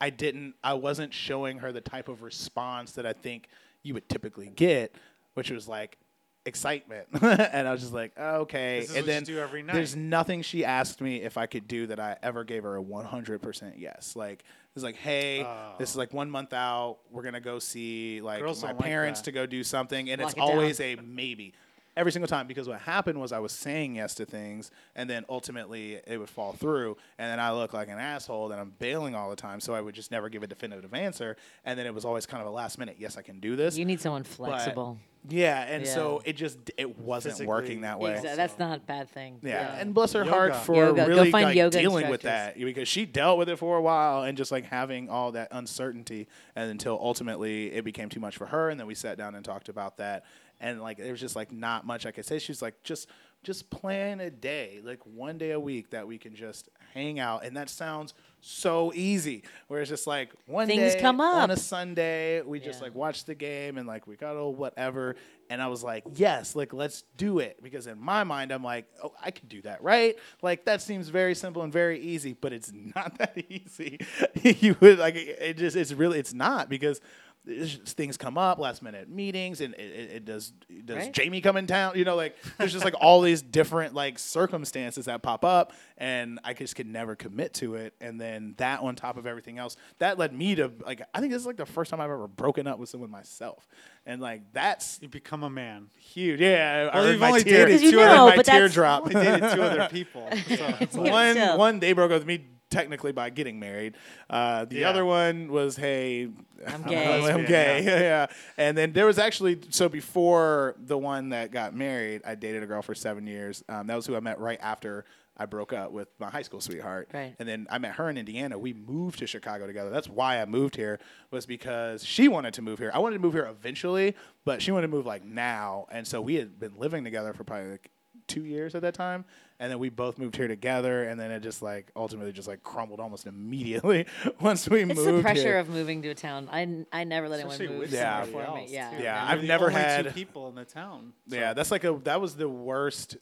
i 0.00 0.10
didn't 0.10 0.54
i 0.62 0.74
wasn't 0.74 1.12
showing 1.12 1.58
her 1.58 1.72
the 1.72 1.80
type 1.80 2.08
of 2.08 2.22
response 2.22 2.92
that 2.92 3.06
i 3.06 3.12
think 3.12 3.48
you 3.82 3.94
would 3.94 4.08
typically 4.08 4.48
get 4.54 4.94
which 5.34 5.50
was 5.50 5.68
like 5.68 5.98
excitement. 6.46 7.06
And 7.22 7.68
i 7.68 7.72
was 7.72 7.80
just 7.80 7.92
like 7.92 8.18
okay. 8.18 8.80
This 8.80 8.90
is 8.90 8.96
and 8.96 9.06
what 9.06 9.06
you 9.06 9.12
then 9.12 9.24
do 9.24 9.38
every 9.38 9.62
there's 9.62 9.94
nothing 9.96 10.42
she 10.42 10.64
asked 10.64 11.00
me 11.00 11.22
if 11.22 11.36
i 11.36 11.46
could 11.46 11.68
do 11.68 11.86
that 11.88 12.00
i 12.00 12.16
ever 12.22 12.44
gave 12.44 12.62
her 12.62 12.76
a 12.76 12.82
100% 12.82 13.74
yes. 13.76 14.16
Like 14.16 14.44
it's 14.82 14.84
like 14.84 14.96
hey 14.96 15.46
this 15.78 15.90
is 15.90 15.96
oh. 15.96 16.00
like 16.00 16.12
one 16.12 16.30
month 16.30 16.52
out. 16.52 16.98
We're 17.10 17.22
gonna 17.22 17.40
go 17.40 17.58
see 17.58 18.20
like 18.20 18.40
Girls 18.40 18.62
my 18.62 18.68
don't 18.68 18.78
like 18.78 18.86
parents 18.86 19.22
to 19.22 19.32
go 19.32 19.46
do 19.46 19.64
something. 19.64 20.10
And 20.10 20.20
Lock 20.20 20.30
it's 20.30 20.36
it 20.36 20.40
down. 20.40 20.50
always 20.50 20.80
a 20.80 20.96
maybe 20.96 21.54
every 21.98 22.12
single 22.12 22.28
time 22.28 22.46
because 22.46 22.68
what 22.68 22.78
happened 22.80 23.20
was 23.20 23.32
I 23.32 23.40
was 23.40 23.52
saying 23.52 23.96
yes 23.96 24.14
to 24.14 24.24
things 24.24 24.70
and 24.94 25.10
then 25.10 25.24
ultimately 25.28 26.00
it 26.06 26.16
would 26.18 26.30
fall 26.30 26.52
through 26.52 26.96
and 27.18 27.30
then 27.30 27.40
I 27.40 27.50
look 27.52 27.72
like 27.74 27.88
an 27.88 27.98
asshole 27.98 28.52
and 28.52 28.60
I'm 28.60 28.72
bailing 28.78 29.14
all 29.14 29.28
the 29.30 29.36
time 29.36 29.58
so 29.60 29.74
I 29.74 29.80
would 29.80 29.94
just 29.94 30.10
never 30.10 30.28
give 30.28 30.42
a 30.42 30.46
definitive 30.46 30.94
answer 30.94 31.36
and 31.64 31.78
then 31.78 31.86
it 31.86 31.92
was 31.94 32.04
always 32.04 32.24
kind 32.24 32.40
of 32.40 32.46
a 32.46 32.50
last 32.50 32.78
minute 32.78 32.96
yes 32.98 33.16
I 33.18 33.22
can 33.22 33.40
do 33.40 33.56
this 33.56 33.76
You 33.76 33.84
need 33.84 34.00
someone 34.00 34.22
but- 34.22 34.28
flexible. 34.30 34.98
yeah 35.28 35.62
and 35.64 35.84
so 35.86 36.22
it 36.24 36.36
just 36.36 36.58
it 36.76 36.98
wasn't 37.00 37.32
Physically- 37.34 37.46
working 37.48 37.80
that 37.80 37.98
way 37.98 38.12
Exactly. 38.12 38.36
That's 38.36 38.58
not 38.60 38.78
a 38.78 38.80
bad 38.80 39.10
thing. 39.10 39.40
yeah. 39.42 39.76
and 39.80 39.92
bless 39.92 40.12
her 40.12 40.20
Yoga. 40.20 40.30
heart 40.30 40.56
for 40.56 40.76
Yoga. 40.76 41.02
Go 41.02 41.08
really 41.08 41.30
find 41.32 41.46
like, 41.46 41.56
yoga 41.56 41.78
dealing 41.80 42.08
with 42.08 42.22
that 42.22 42.56
because 42.56 42.86
she 42.86 43.04
dealt 43.06 43.38
with 43.38 43.48
it 43.48 43.56
for 43.58 43.76
a 43.76 43.82
while 43.82 44.22
and 44.22 44.38
just 44.38 44.52
like 44.52 44.64
having 44.66 45.08
all 45.10 45.32
that 45.32 45.48
uncertainty 45.50 46.28
and 46.54 46.70
until 46.70 46.96
ultimately 47.02 47.72
it 47.72 47.84
became 47.84 48.08
too 48.08 48.20
much 48.20 48.36
for 48.36 48.46
her 48.46 48.70
and 48.70 48.78
then 48.78 48.86
we 48.86 48.94
sat 48.94 49.18
down 49.18 49.34
and 49.34 49.44
talked 49.44 49.68
about 49.68 49.96
that 49.96 50.24
and 50.60 50.80
like 50.80 50.98
there 50.98 51.12
was 51.12 51.20
just 51.20 51.36
like 51.36 51.52
not 51.52 51.86
much 51.86 52.06
I 52.06 52.10
could 52.10 52.26
say. 52.26 52.38
She's 52.38 52.62
like 52.62 52.82
just 52.82 53.08
just 53.42 53.70
plan 53.70 54.20
a 54.20 54.30
day, 54.30 54.80
like 54.82 55.04
one 55.06 55.38
day 55.38 55.52
a 55.52 55.60
week 55.60 55.90
that 55.90 56.06
we 56.06 56.18
can 56.18 56.34
just 56.34 56.68
hang 56.92 57.20
out 57.20 57.44
and 57.44 57.56
that 57.56 57.70
sounds 57.70 58.14
so 58.40 58.92
easy. 58.94 59.42
Where 59.68 59.80
it's 59.80 59.90
just 59.90 60.06
like 60.06 60.32
one 60.46 60.66
Things 60.66 60.94
day 60.94 61.00
come 61.00 61.20
on 61.20 61.50
a. 61.50 61.56
Sunday, 61.56 62.42
we 62.42 62.60
just 62.60 62.82
like 62.82 62.94
watch 62.94 63.24
the 63.24 63.34
game 63.34 63.78
and 63.78 63.86
like 63.86 64.06
we 64.06 64.16
got 64.16 64.36
all 64.36 64.54
whatever. 64.54 65.16
And 65.50 65.62
I 65.62 65.68
was 65.68 65.82
like, 65.82 66.04
yes, 66.14 66.54
like 66.54 66.72
let's 66.72 67.04
do 67.16 67.38
it 67.38 67.62
because 67.62 67.86
in 67.86 67.98
my 68.00 68.24
mind 68.24 68.52
I'm 68.52 68.64
like, 68.64 68.86
oh, 69.02 69.12
I 69.22 69.30
can 69.30 69.48
do 69.48 69.62
that, 69.62 69.82
right? 69.82 70.16
Like 70.42 70.64
that 70.66 70.82
seems 70.82 71.08
very 71.08 71.34
simple 71.34 71.62
and 71.62 71.72
very 71.72 72.00
easy, 72.00 72.34
but 72.34 72.52
it's 72.52 72.72
not 72.94 73.18
that 73.18 73.36
easy. 73.48 73.98
you 74.42 74.76
would 74.80 74.98
like 74.98 75.14
it 75.16 75.56
just 75.56 75.76
it's 75.76 75.92
really 75.92 76.18
it's 76.18 76.34
not 76.34 76.68
because. 76.68 77.00
It's 77.46 77.74
just- 77.76 77.96
Things 77.96 78.16
come 78.16 78.36
up, 78.38 78.58
last 78.58 78.82
minute 78.82 79.08
meetings, 79.08 79.60
and 79.60 79.74
it, 79.74 79.80
it, 79.80 80.10
it 80.16 80.24
does. 80.24 80.52
Does 80.84 80.96
Right. 80.96 81.12
Jamie 81.12 81.40
come 81.40 81.56
in 81.56 81.66
town? 81.66 81.92
You 81.96 82.04
know, 82.04 82.14
like 82.16 82.36
there's 82.58 82.72
just 82.72 82.84
like 82.84 82.94
all 83.00 83.20
these 83.22 83.42
different 83.42 83.94
like 83.94 84.18
circumstances 84.18 85.06
that 85.06 85.22
pop 85.22 85.44
up, 85.44 85.72
and 85.96 86.38
I 86.44 86.52
just 86.54 86.76
could 86.76 86.86
never 86.86 87.16
commit 87.16 87.54
to 87.54 87.74
it. 87.76 87.94
And 88.00 88.20
then 88.20 88.54
that 88.58 88.80
on 88.80 88.94
top 88.96 89.16
of 89.16 89.26
everything 89.26 89.58
else, 89.58 89.76
that 89.98 90.18
led 90.18 90.32
me 90.32 90.54
to 90.56 90.70
like 90.84 91.02
I 91.14 91.20
think 91.20 91.32
this 91.32 91.40
is 91.40 91.46
like 91.46 91.56
the 91.56 91.66
first 91.66 91.90
time 91.90 92.00
I've 92.00 92.10
ever 92.10 92.28
broken 92.28 92.66
up 92.66 92.78
with 92.78 92.88
someone 92.88 93.10
myself, 93.10 93.66
and 94.06 94.20
like 94.20 94.52
that's 94.52 94.98
You 95.02 95.08
become 95.08 95.42
a 95.42 95.50
man. 95.50 95.88
huge. 95.98 96.40
Yeah, 96.40 96.90
I 96.92 96.96
Well, 96.96 97.04
heard 97.06 97.12
you've 97.14 97.22
only 97.22 97.44
tear, 97.44 97.66
dated 97.66 97.80
Because 97.80 97.92
you 97.92 98.00
I 98.00 98.04
heard 98.04 98.14
know, 98.16 98.26
my 98.28 98.36
but 98.36 98.46
that's- 98.46 98.60
teardrop. 98.72 99.06
I 99.08 99.12
dated 99.12 99.40
two 99.54 99.62
other 99.62 99.88
people. 99.90 100.28
So 100.30 100.74
it's 100.80 100.96
like, 100.96 101.06
Yeah, 101.06 101.12
one 101.12 101.32
still. 101.34 101.58
one 101.58 101.80
they 101.80 101.92
broke 101.92 102.10
up 102.12 102.18
with 102.18 102.26
me 102.26 102.44
technically 102.70 103.12
by 103.12 103.30
getting 103.30 103.58
married. 103.58 103.94
Uh, 104.28 104.64
the 104.64 104.76
Yeah. 104.80 104.90
other 104.90 105.04
one 105.04 105.48
was 105.50 105.76
hey, 105.76 106.28
I'm 106.66 106.82
gay. 106.82 107.14
I'm 107.14 107.22
Lesbian, 107.22 107.46
gay. 107.46 107.82
Yeah. 107.84 108.26
And 108.56 108.76
then 108.76 108.92
there 108.92 109.06
was 109.06 109.18
actually 109.18 109.60
so 109.70 109.88
before 109.88 110.74
the 110.78 110.98
one 110.98 111.30
that 111.30 111.50
got 111.50 111.74
married, 111.74 112.22
I 112.26 112.34
dated 112.34 112.62
a 112.62 112.66
girl 112.66 112.82
for 112.82 112.94
seven 112.94 113.26
years. 113.26 113.62
Um, 113.68 113.86
that 113.86 113.96
was 113.96 114.06
who 114.06 114.16
I 114.16 114.20
met 114.20 114.38
right 114.40 114.58
after. 114.60 115.04
I 115.40 115.46
broke 115.46 115.72
up 115.72 115.92
with 115.92 116.08
my 116.18 116.28
high 116.30 116.42
school 116.42 116.60
sweetheart. 116.60 117.10
Right. 117.14 117.32
And 117.38 117.48
then 117.48 117.68
I 117.70 117.78
met 117.78 117.92
her 117.94 118.10
in 118.10 118.18
Indiana. 118.18 118.58
We 118.58 118.72
moved 118.72 119.20
to 119.20 119.26
Chicago 119.28 119.68
together. 119.68 119.88
That's 119.88 120.08
why 120.08 120.42
I 120.42 120.44
moved 120.46 120.74
here 120.74 120.98
was 121.30 121.46
because 121.46 122.04
she 122.04 122.26
wanted 122.26 122.54
to 122.54 122.62
move 122.62 122.80
here. 122.80 122.90
I 122.92 122.98
wanted 122.98 123.14
to 123.18 123.20
move 123.22 123.34
here 123.34 123.46
eventually, 123.46 124.16
but 124.44 124.60
she 124.60 124.72
wanted 124.72 124.88
to 124.88 124.90
move 124.90 125.06
like 125.06 125.24
now. 125.24 125.86
And 125.92 126.04
so 126.04 126.20
we 126.20 126.34
had 126.34 126.58
been 126.58 126.76
living 126.76 127.04
together 127.04 127.32
for 127.34 127.44
probably 127.44 127.70
like 127.70 127.88
two 128.28 128.44
years 128.44 128.74
at 128.76 128.82
that 128.82 128.94
time. 128.94 129.24
And 129.60 129.72
then 129.72 129.80
we 129.80 129.88
both 129.88 130.18
moved 130.18 130.36
here 130.36 130.46
together. 130.46 131.02
And 131.04 131.18
then 131.18 131.32
it 131.32 131.40
just 131.40 131.62
like 131.62 131.90
ultimately 131.96 132.30
just 132.32 132.46
like 132.46 132.62
crumbled 132.62 133.00
almost 133.00 133.26
immediately 133.26 134.06
once 134.40 134.68
we 134.68 134.82
It's 134.82 134.94
moved 134.94 135.18
the 135.18 135.22
pressure 135.22 135.40
here. 135.42 135.58
of 135.58 135.68
moving 135.68 136.00
to 136.02 136.10
a 136.10 136.14
town. 136.14 136.48
I, 136.52 136.62
n- 136.62 136.86
I 136.92 137.02
never 137.02 137.28
let 137.28 137.40
Especially 137.40 137.64
anyone 137.66 137.80
move 137.82 137.92
Yeah. 137.92 138.22
somewhere 138.22 138.42
for 138.44 138.46
somebody 138.46 138.70
me. 138.70 138.76
else, 138.78 138.92
Yeah. 138.92 138.96
too. 138.98 139.02
Yeah, 139.02 139.26
I've 139.28 139.40
the 139.40 139.46
never 139.48 139.64
only 139.68 139.80
had- 139.80 140.04
two 140.04 140.10
people 140.12 140.48
in 140.48 140.54
the 140.54 140.64
town. 140.64 141.12
so- 141.28 141.34
Yeah, 141.36 141.54
that's 141.54 141.72
like 141.72 141.82
a 141.84 141.98
that 142.04 142.20
was 142.20 142.36
the 142.36 142.48
worst. 142.48 143.16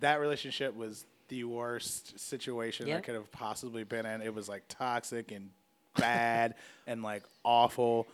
That 0.00 0.20
relationship 0.20 0.74
was 0.74 1.04
the 1.28 1.44
worst 1.44 2.18
situation 2.18 2.90
I 2.90 3.00
could 3.00 3.14
have 3.14 3.30
possibly 3.32 3.84
been 3.84 4.06
in. 4.06 4.22
It 4.22 4.34
was 4.34 4.48
like 4.48 4.62
toxic 4.68 5.32
and 5.32 5.50
bad 5.96 6.54
and 6.86 7.02
like 7.02 7.24
awful. 7.44 8.06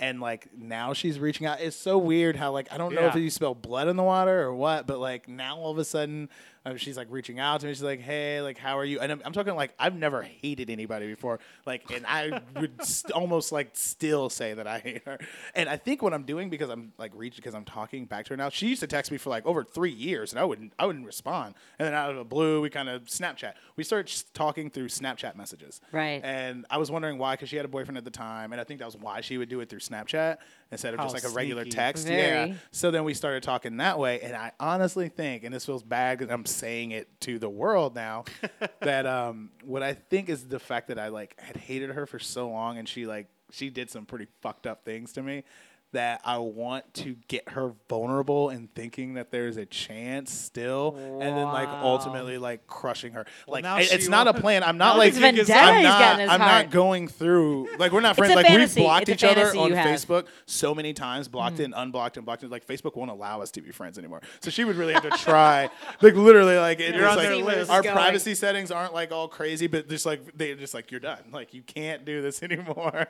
And 0.00 0.18
like 0.18 0.48
now 0.56 0.94
she's 0.94 1.20
reaching 1.20 1.46
out. 1.46 1.60
It's 1.60 1.76
so 1.76 1.98
weird 1.98 2.34
how 2.34 2.52
like 2.52 2.72
I 2.72 2.78
don't 2.78 2.94
know 2.94 3.06
if 3.08 3.14
you 3.16 3.28
spell 3.30 3.54
blood 3.54 3.86
in 3.86 3.96
the 3.96 4.02
water 4.02 4.42
or 4.42 4.54
what, 4.54 4.86
but 4.86 4.98
like 4.98 5.28
now 5.28 5.58
all 5.58 5.70
of 5.70 5.78
a 5.78 5.84
sudden 5.84 6.30
um, 6.66 6.76
she's 6.76 6.96
like 6.96 7.06
reaching 7.10 7.38
out 7.38 7.60
to 7.60 7.66
me. 7.66 7.72
She's 7.72 7.82
like, 7.82 8.00
"Hey, 8.00 8.42
like 8.42 8.58
how 8.58 8.78
are 8.78 8.84
you?" 8.84 9.00
And 9.00 9.10
I'm, 9.10 9.22
I'm 9.24 9.32
talking 9.32 9.54
like 9.54 9.72
I've 9.78 9.94
never 9.94 10.22
hated 10.22 10.68
anybody 10.68 11.06
before. 11.06 11.40
Like, 11.64 11.90
and 11.90 12.04
I 12.06 12.42
would 12.56 12.84
st- 12.84 13.12
almost 13.12 13.50
like 13.50 13.70
still 13.74 14.28
say 14.28 14.52
that 14.52 14.66
I 14.66 14.78
hate 14.80 15.02
her. 15.06 15.18
And 15.54 15.68
I 15.68 15.76
think 15.76 16.02
what 16.02 16.12
I'm 16.12 16.24
doing 16.24 16.50
because 16.50 16.68
I'm 16.68 16.92
like 16.98 17.12
reaching 17.14 17.36
because 17.36 17.54
I'm 17.54 17.64
talking 17.64 18.04
back 18.04 18.26
to 18.26 18.30
her 18.30 18.36
now. 18.36 18.50
She 18.50 18.68
used 18.68 18.80
to 18.80 18.86
text 18.86 19.10
me 19.10 19.16
for 19.16 19.30
like 19.30 19.46
over 19.46 19.64
three 19.64 19.92
years, 19.92 20.32
and 20.32 20.38
I 20.38 20.44
wouldn't 20.44 20.74
I 20.78 20.84
wouldn't 20.84 21.06
respond. 21.06 21.54
And 21.78 21.86
then 21.86 21.94
out 21.94 22.10
of 22.10 22.16
the 22.16 22.24
blue, 22.24 22.60
we 22.60 22.68
kind 22.68 22.90
of 22.90 23.04
Snapchat. 23.04 23.54
We 23.76 23.84
started 23.84 24.12
talking 24.34 24.68
through 24.68 24.88
Snapchat 24.88 25.36
messages. 25.36 25.80
Right. 25.92 26.20
And 26.22 26.66
I 26.68 26.76
was 26.76 26.90
wondering 26.90 27.16
why, 27.16 27.34
because 27.34 27.48
she 27.48 27.56
had 27.56 27.64
a 27.64 27.68
boyfriend 27.68 27.96
at 27.96 28.04
the 28.04 28.10
time, 28.10 28.52
and 28.52 28.60
I 28.60 28.64
think 28.64 28.80
that 28.80 28.86
was 28.86 28.96
why 28.96 29.22
she 29.22 29.38
would 29.38 29.48
do 29.48 29.60
it 29.60 29.70
through 29.70 29.80
Snapchat 29.80 30.38
instead 30.70 30.94
of 30.94 31.00
How 31.00 31.06
just 31.06 31.14
like 31.14 31.30
a 31.30 31.34
regular 31.34 31.62
sneaky. 31.62 31.76
text. 31.76 32.08
Yeah. 32.08 32.54
So 32.70 32.90
then 32.90 33.04
we 33.04 33.14
started 33.14 33.42
talking 33.42 33.78
that 33.78 33.98
way, 33.98 34.20
and 34.20 34.34
I 34.34 34.52
honestly 34.60 35.08
think, 35.08 35.44
and 35.44 35.54
this 35.54 35.66
feels 35.66 35.82
bad 35.82 36.22
I'm 36.30 36.46
saying 36.46 36.92
it 36.92 37.08
to 37.22 37.38
the 37.38 37.48
world 37.48 37.94
now, 37.94 38.24
that 38.80 39.06
um, 39.06 39.50
what 39.64 39.82
I 39.82 39.94
think 39.94 40.28
is 40.28 40.46
the 40.46 40.58
fact 40.60 40.88
that 40.88 40.98
I 40.98 41.08
like 41.08 41.38
had 41.40 41.56
hated 41.56 41.90
her 41.90 42.06
for 42.06 42.18
so 42.18 42.50
long, 42.50 42.78
and 42.78 42.88
she 42.88 43.06
like 43.06 43.26
she 43.50 43.70
did 43.70 43.90
some 43.90 44.06
pretty 44.06 44.28
fucked 44.42 44.66
up 44.66 44.84
things 44.84 45.12
to 45.14 45.22
me. 45.22 45.44
That 45.92 46.20
I 46.24 46.38
want 46.38 46.92
to 46.94 47.16
get 47.28 47.48
her 47.50 47.72
vulnerable 47.88 48.48
and 48.50 48.72
thinking 48.74 49.14
that 49.14 49.30
there's 49.30 49.56
a 49.56 49.66
chance 49.66 50.32
still, 50.32 50.94
and 50.96 51.20
then 51.36 51.46
like 51.46 51.68
ultimately 51.68 52.38
like 52.38 52.66
crushing 52.66 53.12
her. 53.14 53.26
like 53.48 53.64
it- 53.64 53.92
it's 53.92 54.08
not 54.08 54.28
a 54.28 54.34
plan. 54.34 54.62
I'm 54.62 54.78
not 54.78 54.96
like 54.98 55.14
the 55.14 55.20
thing 55.20 55.36
is- 55.36 55.48
vendetta 55.48 55.76
I'm 55.78 55.82
not. 55.82 55.98
got 55.98 56.14
in 56.14 56.20
his 56.20 56.30
I'm 56.30 56.38
not 56.40 56.70
going 56.70 57.08
through 57.08 57.68
like 57.78 57.92
we're 57.92 58.00
not 58.00 58.16
friends. 58.16 58.34
Like 58.34 58.46
fantasy. 58.46 58.80
we've 58.80 58.86
blocked 58.86 59.08
It's 59.08 59.22
each 59.24 59.28
other 59.30 59.46
on. 59.58 59.70
Facebook 59.72 60.26
so 60.46 60.74
many 60.74 60.92
times, 60.92 61.28
blocked 61.28 61.56
Mm. 61.56 61.64
and 61.66 61.74
unblocked 61.76 62.16
and 62.16 62.24
blocked. 62.26 62.42
And 62.42 62.52
like 62.52 62.66
Facebook 62.66 62.96
won't 62.96 63.10
allow 63.10 63.40
us 63.42 63.50
to 63.52 63.60
be 63.60 63.70
friends 63.72 63.98
anymore. 63.98 64.20
So 64.40 64.50
she 64.50 64.64
would 64.64 64.76
really 64.76 64.92
have 64.94 65.02
to 65.02 65.10
try. 65.10 65.70
like 66.00 66.14
literally, 66.14 66.56
like 66.56 66.78
it 66.80 66.94
on 66.94 67.02
like 67.02 67.18
their 67.18 67.34
See 67.36 67.42
where 67.42 67.54
this 67.56 67.64
is 67.64 67.70
our 67.70 67.82
going. 67.82 67.94
privacy 67.94 68.34
settings 68.34 68.70
aren't 68.70 68.94
like 68.94 69.10
all 69.12 69.26
crazy, 69.28 69.66
but 69.66 69.88
just 69.88 70.06
like 70.06 70.36
they're 70.36 70.54
just 70.54 70.72
like 70.74 70.90
you're 70.90 71.00
done. 71.00 71.18
Like 71.32 71.52
you 71.52 71.62
can't 71.62 72.04
do 72.04 72.22
this 72.22 72.42
anymore. 72.44 73.06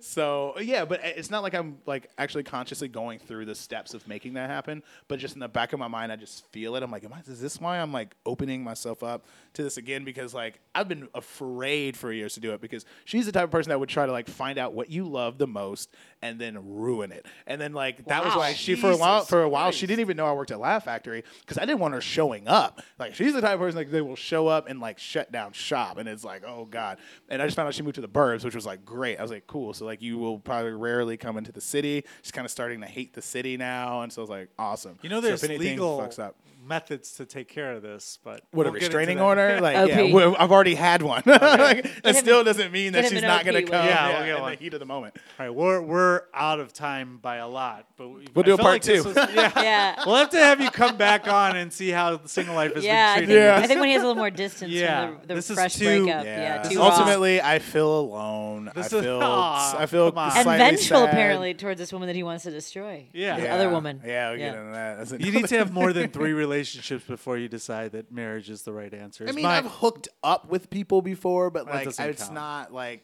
so 0.00 0.58
yeah, 0.60 0.84
but 0.84 1.00
it's 1.04 1.30
not 1.30 1.42
like 1.42 1.54
I'm 1.54 1.78
like 1.86 2.07
actually 2.16 2.44
consciously 2.44 2.88
going 2.88 3.18
through 3.18 3.44
the 3.44 3.54
steps 3.54 3.94
of 3.94 4.06
making 4.08 4.34
that 4.34 4.50
happen. 4.50 4.82
But 5.08 5.18
just 5.18 5.34
in 5.34 5.40
the 5.40 5.48
back 5.48 5.72
of 5.72 5.78
my 5.78 5.88
mind, 5.88 6.12
I 6.12 6.16
just 6.16 6.46
feel 6.52 6.76
it. 6.76 6.82
I'm 6.82 6.90
like, 6.90 7.04
am 7.04 7.12
I, 7.12 7.20
is 7.26 7.40
this 7.40 7.60
why 7.60 7.78
I'm 7.78 7.92
like 7.92 8.14
opening 8.24 8.62
myself 8.64 9.02
up 9.02 9.26
to 9.54 9.62
this 9.62 9.76
again? 9.76 10.04
Because 10.04 10.34
like 10.34 10.60
I've 10.74 10.88
been 10.88 11.08
afraid 11.14 11.96
for 11.96 12.12
years 12.12 12.34
to 12.34 12.40
do 12.40 12.52
it 12.52 12.60
because 12.60 12.84
she's 13.04 13.26
the 13.26 13.32
type 13.32 13.44
of 13.44 13.50
person 13.50 13.70
that 13.70 13.80
would 13.80 13.88
try 13.88 14.06
to 14.06 14.12
like 14.12 14.28
find 14.28 14.58
out 14.58 14.74
what 14.74 14.90
you 14.90 15.04
love 15.04 15.38
the 15.38 15.46
most 15.46 15.94
and 16.22 16.38
then 16.38 16.58
ruin 16.76 17.12
it. 17.12 17.26
And 17.46 17.60
then 17.60 17.72
like 17.72 18.04
that 18.06 18.24
was 18.24 18.34
why 18.34 18.52
she 18.52 18.74
for 18.74 18.90
a 18.90 18.96
while 18.96 19.24
for 19.24 19.42
a 19.42 19.48
while 19.48 19.70
she 19.70 19.86
didn't 19.86 20.00
even 20.00 20.16
know 20.16 20.26
I 20.26 20.32
worked 20.32 20.50
at 20.50 20.60
Laugh 20.60 20.84
Factory 20.84 21.24
because 21.40 21.58
I 21.58 21.64
didn't 21.64 21.80
want 21.80 21.94
her 21.94 22.00
showing 22.00 22.48
up. 22.48 22.80
Like 22.98 23.14
she's 23.14 23.32
the 23.32 23.40
type 23.40 23.54
of 23.54 23.60
person 23.60 23.78
like 23.78 23.90
they 23.90 24.00
will 24.00 24.16
show 24.16 24.48
up 24.48 24.68
and 24.68 24.80
like 24.80 24.98
shut 24.98 25.30
down 25.32 25.52
shop, 25.52 25.98
and 25.98 26.08
it's 26.08 26.24
like 26.24 26.42
oh 26.46 26.64
god. 26.64 26.98
And 27.28 27.42
I 27.42 27.46
just 27.46 27.56
found 27.56 27.66
out 27.66 27.74
she 27.74 27.82
moved 27.82 27.96
to 27.96 28.00
the 28.00 28.08
burbs, 28.08 28.44
which 28.44 28.54
was 28.54 28.66
like 28.66 28.84
great. 28.84 29.18
I 29.18 29.22
was 29.22 29.30
like 29.30 29.46
cool. 29.46 29.72
So 29.74 29.84
like 29.84 30.02
you 30.02 30.18
will 30.18 30.38
probably 30.38 30.72
rarely 30.72 31.16
come 31.16 31.36
into 31.36 31.52
the 31.52 31.60
city. 31.60 31.97
She's 32.22 32.32
kind 32.32 32.44
of 32.44 32.50
starting 32.50 32.80
to 32.80 32.86
hate 32.86 33.14
the 33.14 33.22
city 33.22 33.56
now, 33.56 34.02
and 34.02 34.12
so 34.12 34.20
I 34.20 34.24
was 34.24 34.30
like 34.30 34.48
awesome. 34.58 34.98
You 35.02 35.08
know, 35.10 35.20
So 35.20 35.26
there's 35.28 35.42
if 35.44 35.50
anything 35.50 35.72
legal 35.72 35.98
fucks 36.00 36.18
up. 36.18 36.36
Methods 36.68 37.12
to 37.14 37.24
take 37.26 37.48
care 37.48 37.72
of 37.72 37.82
this, 37.82 38.18
but 38.22 38.42
What 38.52 38.66
a 38.66 38.70
we'll 38.70 38.80
get 38.80 38.86
into 38.86 38.96
restraining 38.98 39.20
order? 39.20 39.58
Like, 39.68 39.76
OP. 39.76 39.88
yeah, 39.88 40.34
I've 40.38 40.52
already 40.52 40.74
had 40.74 41.02
one. 41.02 41.22
Oh, 41.26 41.30
like, 41.40 42.02
that 42.02 42.14
him- 42.14 42.22
still 42.22 42.44
doesn't 42.44 42.70
mean 42.70 42.92
that 42.92 43.06
she's 43.08 43.22
not 43.22 43.44
going 43.44 43.64
to 43.64 43.70
come. 43.70 43.84
Yeah, 43.84 44.08
yeah, 44.08 44.16
we'll 44.18 44.26
get 44.26 44.36
in 44.36 44.42
one. 44.42 44.50
the 44.52 44.58
heat 44.58 44.74
of 44.74 44.80
the 44.80 44.86
moment. 44.86 45.16
All 45.38 45.46
right, 45.46 45.54
we're 45.54 45.80
we're 45.80 46.22
out 46.34 46.60
of 46.60 46.72
time 46.72 47.18
by 47.18 47.36
a 47.36 47.48
lot, 47.48 47.86
but 47.96 48.08
we, 48.08 48.26
We'll 48.34 48.44
I 48.44 48.46
do 48.46 48.54
a 48.54 48.58
part 48.58 48.72
like 48.74 48.82
two. 48.82 49.02
was- 49.04 49.16
yeah. 49.16 49.52
Yeah. 49.56 49.96
we'll 50.06 50.16
have 50.16 50.30
to 50.30 50.38
have 50.38 50.60
you 50.60 50.70
come 50.70 50.96
back 50.96 51.26
on 51.26 51.56
and 51.56 51.72
see 51.72 51.88
how 51.90 52.20
single 52.26 52.54
life 52.54 52.74
has 52.74 52.84
Yeah, 52.84 53.14
I 53.16 53.20
been 53.20 53.28
think, 53.28 53.28
treated. 53.30 53.42
Yeah. 53.44 53.56
I 53.56 53.66
think 53.66 53.80
when 53.80 53.88
he 53.88 53.94
has 53.94 54.02
a 54.02 54.06
little 54.06 54.20
more 54.20 54.30
distance 54.30 54.70
Yeah, 54.72 55.06
from 55.08 55.20
the, 55.22 55.26
the 55.28 55.34
this 55.34 55.50
is 55.50 55.54
fresh 55.56 55.74
too- 55.76 56.04
breakup. 56.04 56.24
Yeah. 56.24 56.40
Yeah, 56.40 56.62
This 56.62 56.72
too 56.72 56.78
raw. 56.78 56.88
ultimately, 56.90 57.40
I 57.40 57.58
feel 57.58 58.00
alone. 58.00 58.70
This 58.74 58.92
I 58.92 58.96
is- 58.98 59.02
feel. 59.04 59.20
Aw, 59.22 59.78
I 59.78 59.86
feel 59.86 60.12
come 60.12 60.30
and 60.36 60.44
vengeful 60.44 61.04
apparently 61.04 61.54
towards 61.54 61.78
this 61.80 61.92
woman 61.92 62.06
that 62.08 62.16
he 62.16 62.22
wants 62.22 62.44
to 62.44 62.50
destroy. 62.50 63.06
Yeah. 63.12 63.36
This 63.40 63.48
other 63.48 63.70
woman. 63.70 64.00
Yeah, 64.04 64.32
we 64.32 64.40
Yeah. 64.40 64.50
get 64.50 64.58
into 64.58 65.16
that. 65.16 65.20
You 65.20 65.32
need 65.32 65.46
to 65.48 65.58
have 65.58 65.72
more 65.72 65.92
than 65.92 66.10
three 66.10 66.32
relationships 66.32 66.57
before 67.06 67.36
you 67.38 67.48
decide 67.48 67.92
that 67.92 68.10
marriage 68.12 68.50
is 68.50 68.62
the 68.62 68.72
right 68.72 68.92
answer. 68.92 69.26
I 69.28 69.32
mean, 69.32 69.44
my- 69.44 69.58
I've 69.58 69.66
hooked 69.66 70.08
up 70.22 70.48
with 70.48 70.70
people 70.70 71.02
before, 71.02 71.50
but 71.50 71.66
That 71.66 71.74
like, 71.74 71.84
doesn't 71.84 72.08
it's 72.08 72.22
count. 72.24 72.34
not 72.34 72.72
like 72.72 73.02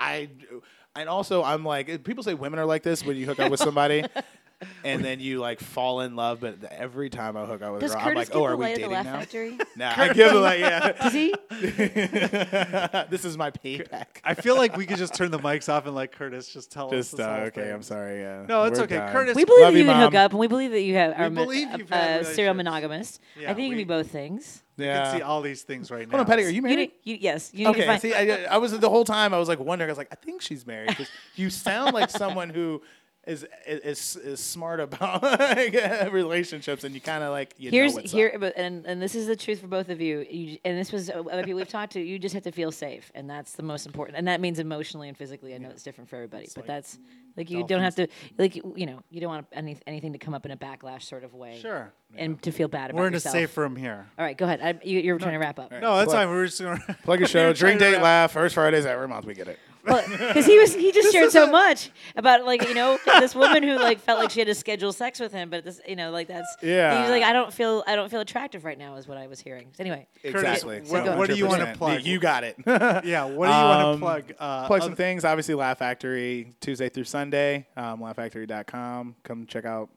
I. 0.00 0.30
And 0.94 1.08
also, 1.08 1.42
I'm 1.42 1.64
like, 1.64 2.04
people 2.04 2.22
say 2.24 2.34
women 2.34 2.58
are 2.58 2.64
like 2.64 2.82
this 2.82 3.04
when 3.04 3.16
you 3.16 3.26
hook 3.26 3.38
up 3.38 3.50
with 3.50 3.60
somebody, 3.60 4.02
and 4.84 5.04
then 5.04 5.20
you 5.20 5.38
like 5.38 5.60
fall 5.60 6.00
in 6.00 6.16
love. 6.16 6.40
But 6.40 6.64
every 6.64 7.10
time 7.10 7.36
I 7.36 7.44
hook 7.44 7.62
up 7.62 7.74
with 7.74 7.82
a 7.82 7.86
girl, 7.88 7.94
Curtis 7.96 8.06
I'm 8.08 8.14
like, 8.14 8.28
give 8.28 8.36
oh, 8.36 8.44
are 8.44 8.56
we 8.56 8.64
light 8.64 8.70
at 8.70 8.74
the 8.76 8.80
dating 8.82 8.92
Laugh 8.94 9.04
now? 9.04 9.18
Factory? 9.18 9.58
Nah, 9.76 9.92
I 9.96 10.12
give 10.12 10.32
it 10.32 10.34
like, 10.36 10.60
yeah. 10.60 10.92
Does 10.92 11.12
he? 11.12 11.34
this 13.10 13.24
is 13.24 13.36
my 13.36 13.50
payback. 13.50 14.06
I 14.24 14.34
feel 14.34 14.56
like 14.56 14.76
we 14.76 14.86
could 14.86 14.98
just 14.98 15.14
turn 15.14 15.30
the 15.30 15.38
mics 15.38 15.68
off 15.68 15.86
and 15.86 15.94
let 15.94 16.12
Curtis 16.12 16.48
just 16.48 16.70
tell 16.72 16.86
us. 16.86 17.10
Just 17.10 17.20
uh, 17.20 17.24
okay. 17.48 17.62
thing. 17.62 17.72
I'm 17.72 17.82
sorry. 17.82 18.20
Yeah. 18.20 18.46
No, 18.48 18.64
it's 18.64 18.78
We're 18.78 18.84
okay. 18.84 18.96
done. 18.96 19.12
Curtis- 19.12 19.36
We 19.36 19.44
believe 19.44 19.60
Love 19.62 19.72
that 19.74 19.78
you 19.78 19.84
can 19.84 20.00
hook 20.00 20.14
up, 20.14 20.30
and 20.32 20.40
we 20.40 20.46
believe 20.46 20.70
that 20.70 20.82
you 20.82 20.94
have 20.94 21.18
are 21.18 21.30
believe 21.30 21.68
a, 21.74 21.78
you've 21.78 21.88
had 21.90 22.22
a 22.22 22.24
serial 22.24 22.54
relationships. 22.54 22.56
monogamist. 22.56 23.20
Yeah, 23.38 23.50
I 23.50 23.54
think 23.54 23.64
you 23.64 23.70
can 23.70 23.78
we- 23.78 23.84
be 23.84 23.88
both 23.88 24.10
things. 24.10 24.62
You 24.78 24.84
Yeah. 24.84 25.04
can 25.10 25.16
see 25.18 25.22
all 25.22 25.40
these 25.40 25.62
things 25.62 25.90
right 25.90 26.06
now. 26.06 26.10
Hold 26.18 26.20
on, 26.20 26.26
Patti. 26.26 26.44
Are 26.44 26.48
you 26.48 26.56
You, 26.56 26.62
married? 26.62 26.76
need- 26.76 26.92
you, 27.02 27.16
yes, 27.20 27.50
you 27.54 27.60
need 27.60 27.64
to 27.64 27.70
Okay, 27.80 27.86
find. 27.86 28.02
see, 28.02 28.12
I, 28.14 28.44
I 28.44 28.58
was 28.58 28.78
the 28.78 28.90
whole 28.90 29.04
time 29.04 29.32
I 29.32 29.38
was 29.38 29.48
like 29.48 29.58
wondering. 29.58 29.88
I 29.88 29.92
was 29.92 29.96
like, 29.98 30.08
I 30.12 30.16
think 30.16 30.42
she's 30.42 30.66
married 30.66 30.88
because 30.88 31.08
you 31.34 31.48
sound 31.50 31.94
like 31.94 32.10
someone 32.10 32.50
who 32.50 32.82
is 33.26 33.44
is 33.66 34.16
is 34.16 34.40
smart 34.40 34.78
about 34.80 35.22
relationships, 36.12 36.84
and 36.84 36.94
you 36.94 37.00
kind 37.00 37.24
of 37.24 37.30
like 37.30 37.54
you 37.58 37.70
Here's 37.70 37.92
know 37.94 38.02
what's 38.02 38.12
here, 38.12 38.30
up. 38.34 38.40
but 38.40 38.56
and, 38.56 38.86
and 38.86 39.02
this 39.02 39.14
is 39.14 39.26
the 39.26 39.34
truth 39.36 39.60
for 39.60 39.66
both 39.66 39.88
of 39.88 40.00
you. 40.00 40.24
you. 40.30 40.58
And 40.64 40.78
this 40.78 40.92
was 40.92 41.10
uh, 41.10 41.14
other 41.30 41.42
people 41.42 41.56
we've 41.58 41.68
talked 41.68 41.92
to. 41.94 42.00
You 42.00 42.18
just 42.18 42.34
have 42.34 42.44
to 42.44 42.52
feel 42.52 42.70
safe, 42.70 43.10
and 43.14 43.28
that's 43.28 43.52
the 43.54 43.62
most 43.64 43.84
important. 43.86 44.16
And 44.18 44.28
that 44.28 44.40
means 44.40 44.58
emotionally 44.60 45.08
and 45.08 45.16
physically. 45.16 45.54
I 45.54 45.58
know 45.58 45.70
it's 45.70 45.82
different 45.82 46.08
for 46.08 46.16
everybody, 46.16 46.48
but 46.54 46.66
that's 46.66 46.98
like 47.36 47.50
you 47.50 47.64
don't 47.64 47.82
have 47.82 47.96
to 47.96 48.06
like 48.38 48.54
you 48.54 48.86
know 48.86 49.00
you 49.10 49.20
don't 49.20 49.30
want 49.30 49.46
any, 49.52 49.76
anything 49.86 50.12
to 50.12 50.18
come 50.18 50.32
up 50.32 50.44
in 50.46 50.52
a 50.52 50.56
backlash 50.56 51.02
sort 51.02 51.24
of 51.24 51.34
way. 51.34 51.58
Sure. 51.60 51.92
And 52.16 52.40
to 52.42 52.52
feel 52.52 52.68
bad 52.68 52.90
about 52.90 52.98
it. 52.98 53.00
We're 53.00 53.06
in 53.08 53.12
yourself. 53.14 53.34
a 53.34 53.38
safe 53.38 53.56
room 53.56 53.74
here. 53.76 54.06
All 54.18 54.24
right, 54.24 54.38
go 54.38 54.44
ahead. 54.46 54.60
I, 54.62 54.86
you, 54.86 55.00
you're 55.00 55.18
trying 55.18 55.32
to 55.32 55.38
wrap 55.38 55.58
up. 55.58 55.72
No, 55.72 55.96
that's 55.96 56.06
Plug- 56.06 56.16
fine. 56.16 56.30
We're 56.30 56.46
just 56.46 56.60
going 56.62 56.78
to 56.86 56.94
Plug 57.02 57.18
your 57.18 57.28
show, 57.36 57.52
drink, 57.52 57.80
date, 57.80 58.00
laugh. 58.00 58.30
First 58.32 58.54
Fridays 58.54 58.86
every 58.86 59.08
month. 59.08 59.26
We 59.26 59.34
get 59.34 59.48
it. 59.48 59.58
Because 59.86 60.46
he 60.52 60.58
was 60.58 60.74
he 60.74 60.92
just 60.92 61.12
shared 61.12 61.30
so 61.30 61.46
much 61.50 61.90
about 62.16 62.44
like 62.44 62.66
you 62.68 62.74
know 62.74 62.98
this 63.20 63.34
woman 63.34 63.62
who 63.62 63.76
like 63.78 64.00
felt 64.00 64.18
like 64.18 64.30
she 64.30 64.40
had 64.40 64.46
to 64.48 64.54
schedule 64.54 64.92
sex 64.92 65.20
with 65.20 65.32
him, 65.32 65.48
but 65.50 65.64
this 65.64 65.80
you 65.86 65.96
know 65.96 66.10
like 66.10 66.28
that's 66.28 66.56
Yeah. 66.62 66.96
He 66.96 67.00
was 67.02 67.10
like 67.10 67.22
I 67.22 67.32
don't 67.32 67.52
feel 67.52 67.84
I 67.86 67.96
don't 67.96 68.10
feel 68.10 68.20
attractive 68.20 68.64
right 68.64 68.78
now 68.78 68.96
is 68.96 69.06
what 69.08 69.16
I 69.18 69.26
was 69.26 69.40
hearing. 69.40 69.68
So 69.72 69.82
anyway, 69.82 70.06
Exactly. 70.22 70.80
what- 70.82 71.16
what 71.16 71.28
do 71.30 71.36
you 71.36 71.46
wanna 71.46 71.74
plug? 71.76 72.02
You 72.02 72.18
got 72.18 72.44
it. 72.44 72.56
Yeah. 72.66 73.24
What 73.24 73.46
do 73.46 73.52
you 73.52 73.58
want 73.58 73.82
Um, 73.82 73.94
to 73.94 73.98
plug? 74.00 74.32
Uh, 74.38 74.66
plug 74.66 74.80
other- 74.80 74.88
some 74.90 74.96
things. 74.96 75.24
Obviously, 75.24 75.54
Laugh 75.54 75.78
Factory 75.78 76.54
Tuesday 76.60 76.88
through 76.88 77.04
Sunday. 77.04 77.66
Um, 77.76 78.00
laughfactory.com. 78.00 79.16
Come 79.22 79.46
check 79.46 79.64
out 79.64 79.88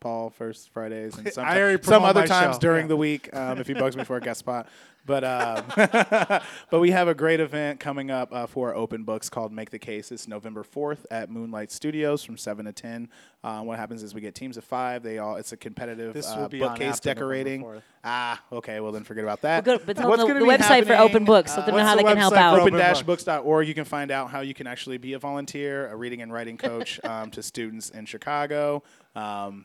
Paul 0.00 0.30
first 0.30 0.70
Fridays 0.70 1.16
and 1.16 1.32
some, 1.32 1.44
I 1.44 1.60
already 1.60 1.82
some 1.82 2.04
other 2.04 2.26
times 2.26 2.56
show. 2.56 2.60
during 2.60 2.84
Yeah. 2.84 2.88
the 2.88 2.96
week 2.96 3.34
um, 3.34 3.58
if 3.58 3.66
he 3.66 3.74
bugs 3.74 3.96
me 3.96 4.04
for 4.04 4.16
a 4.16 4.20
guest 4.20 4.40
spot. 4.40 4.68
But 5.06 5.24
um, 5.24 5.64
but 6.70 6.80
we 6.80 6.90
have 6.90 7.08
a 7.08 7.14
great 7.14 7.40
event 7.40 7.80
coming 7.80 8.10
up 8.10 8.30
uh, 8.30 8.46
for 8.46 8.74
open 8.74 9.04
books 9.04 9.30
called 9.30 9.52
Make 9.52 9.70
the 9.70 9.78
Case. 9.78 10.12
It's 10.12 10.28
November 10.28 10.62
fourth 10.62 11.06
at 11.10 11.30
Moonlight 11.30 11.72
Studios 11.72 12.22
from 12.22 12.36
seven 12.36 12.66
to 12.66 12.72
ten. 12.72 13.08
Uh, 13.42 13.62
what 13.62 13.78
happens 13.78 14.02
is 14.02 14.14
we 14.14 14.20
get 14.20 14.34
teams 14.34 14.58
of 14.58 14.64
five. 14.64 15.02
They 15.02 15.16
all 15.16 15.36
it's 15.36 15.52
a 15.52 15.56
competitive 15.56 16.12
This 16.12 16.28
uh, 16.28 16.46
be 16.48 16.58
bookcase 16.58 17.00
decorating. 17.00 17.64
Ah, 18.04 18.42
okay. 18.52 18.80
Well 18.80 18.92
then 18.92 19.02
forget 19.02 19.24
about 19.24 19.40
that. 19.42 19.64
Well, 19.64 19.78
go- 19.78 19.84
but 19.86 19.96
tell 19.96 20.10
What's 20.10 20.24
them 20.24 20.34
the, 20.34 20.40
the 20.40 20.44
be 20.44 20.50
website 20.50 20.86
for 20.86 20.96
open 20.96 21.24
books. 21.24 21.56
Let 21.56 21.64
them 21.64 21.76
know 21.76 21.84
how 21.84 21.96
the 21.96 22.02
they 22.02 22.08
can 22.08 22.18
help 22.18 22.34
website 22.34 22.36
for 22.36 22.40
out. 22.42 22.60
Open 22.60 22.74
open-books.org 22.74 23.66
you 23.66 23.74
can 23.74 23.84
find 23.86 24.10
out 24.10 24.30
how 24.30 24.40
you 24.40 24.52
can 24.52 24.66
actually 24.66 24.98
be 24.98 25.14
a 25.14 25.18
volunteer 25.18 25.88
a 25.88 25.96
reading 25.96 26.20
and 26.20 26.30
writing 26.32 26.58
coach 26.58 27.00
um, 27.04 27.30
to 27.30 27.42
students 27.42 27.90
in 27.90 28.04
chicago 28.06 28.82
um, 29.16 29.64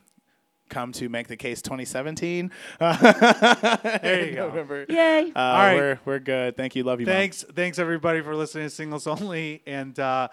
come 0.74 0.92
to 0.92 1.08
make 1.08 1.28
the 1.28 1.36
case 1.36 1.62
2017 1.62 2.50
there 2.78 4.26
you 4.28 4.34
go. 4.36 4.48
November. 4.48 4.84
Yay! 4.88 5.32
Uh, 5.34 5.38
All 5.38 5.56
right. 5.58 5.74
we're, 5.76 5.98
we're 6.04 6.18
good 6.18 6.56
thank 6.56 6.74
you 6.74 6.82
love 6.82 7.00
you 7.00 7.06
Mom. 7.06 7.14
Thanks, 7.14 7.44
thanks 7.54 7.78
everybody 7.78 8.20
for 8.22 8.34
listening 8.34 8.64
to 8.66 8.70
Singles 8.70 9.06
Only, 9.06 9.62
and 9.66 9.96
uh, 9.98 10.28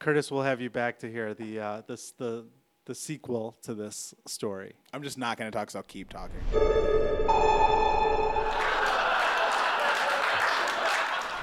Curtis 0.00 0.30
will 0.30 0.42
have 0.42 0.60
you 0.60 0.68
back 0.70 0.98
to 1.00 1.10
hear 1.10 1.32
the 1.34 1.60
uh, 1.60 1.82
this 1.86 2.10
the 2.12 2.46
the 2.86 2.94
sequel 2.94 3.56
to 3.62 3.72
this 3.72 4.12
story. 4.26 4.74
i'm 4.92 5.02
just 5.02 5.16
not 5.16 5.38
going 5.38 5.50
to 5.50 5.56
talk 5.56 5.70
so 5.70 5.78
i'll 5.78 5.82
keep 5.84 6.10
talking 6.10 6.36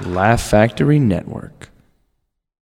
Laugh 0.01 0.41
Factory 0.41 0.97
Network. 0.99 1.69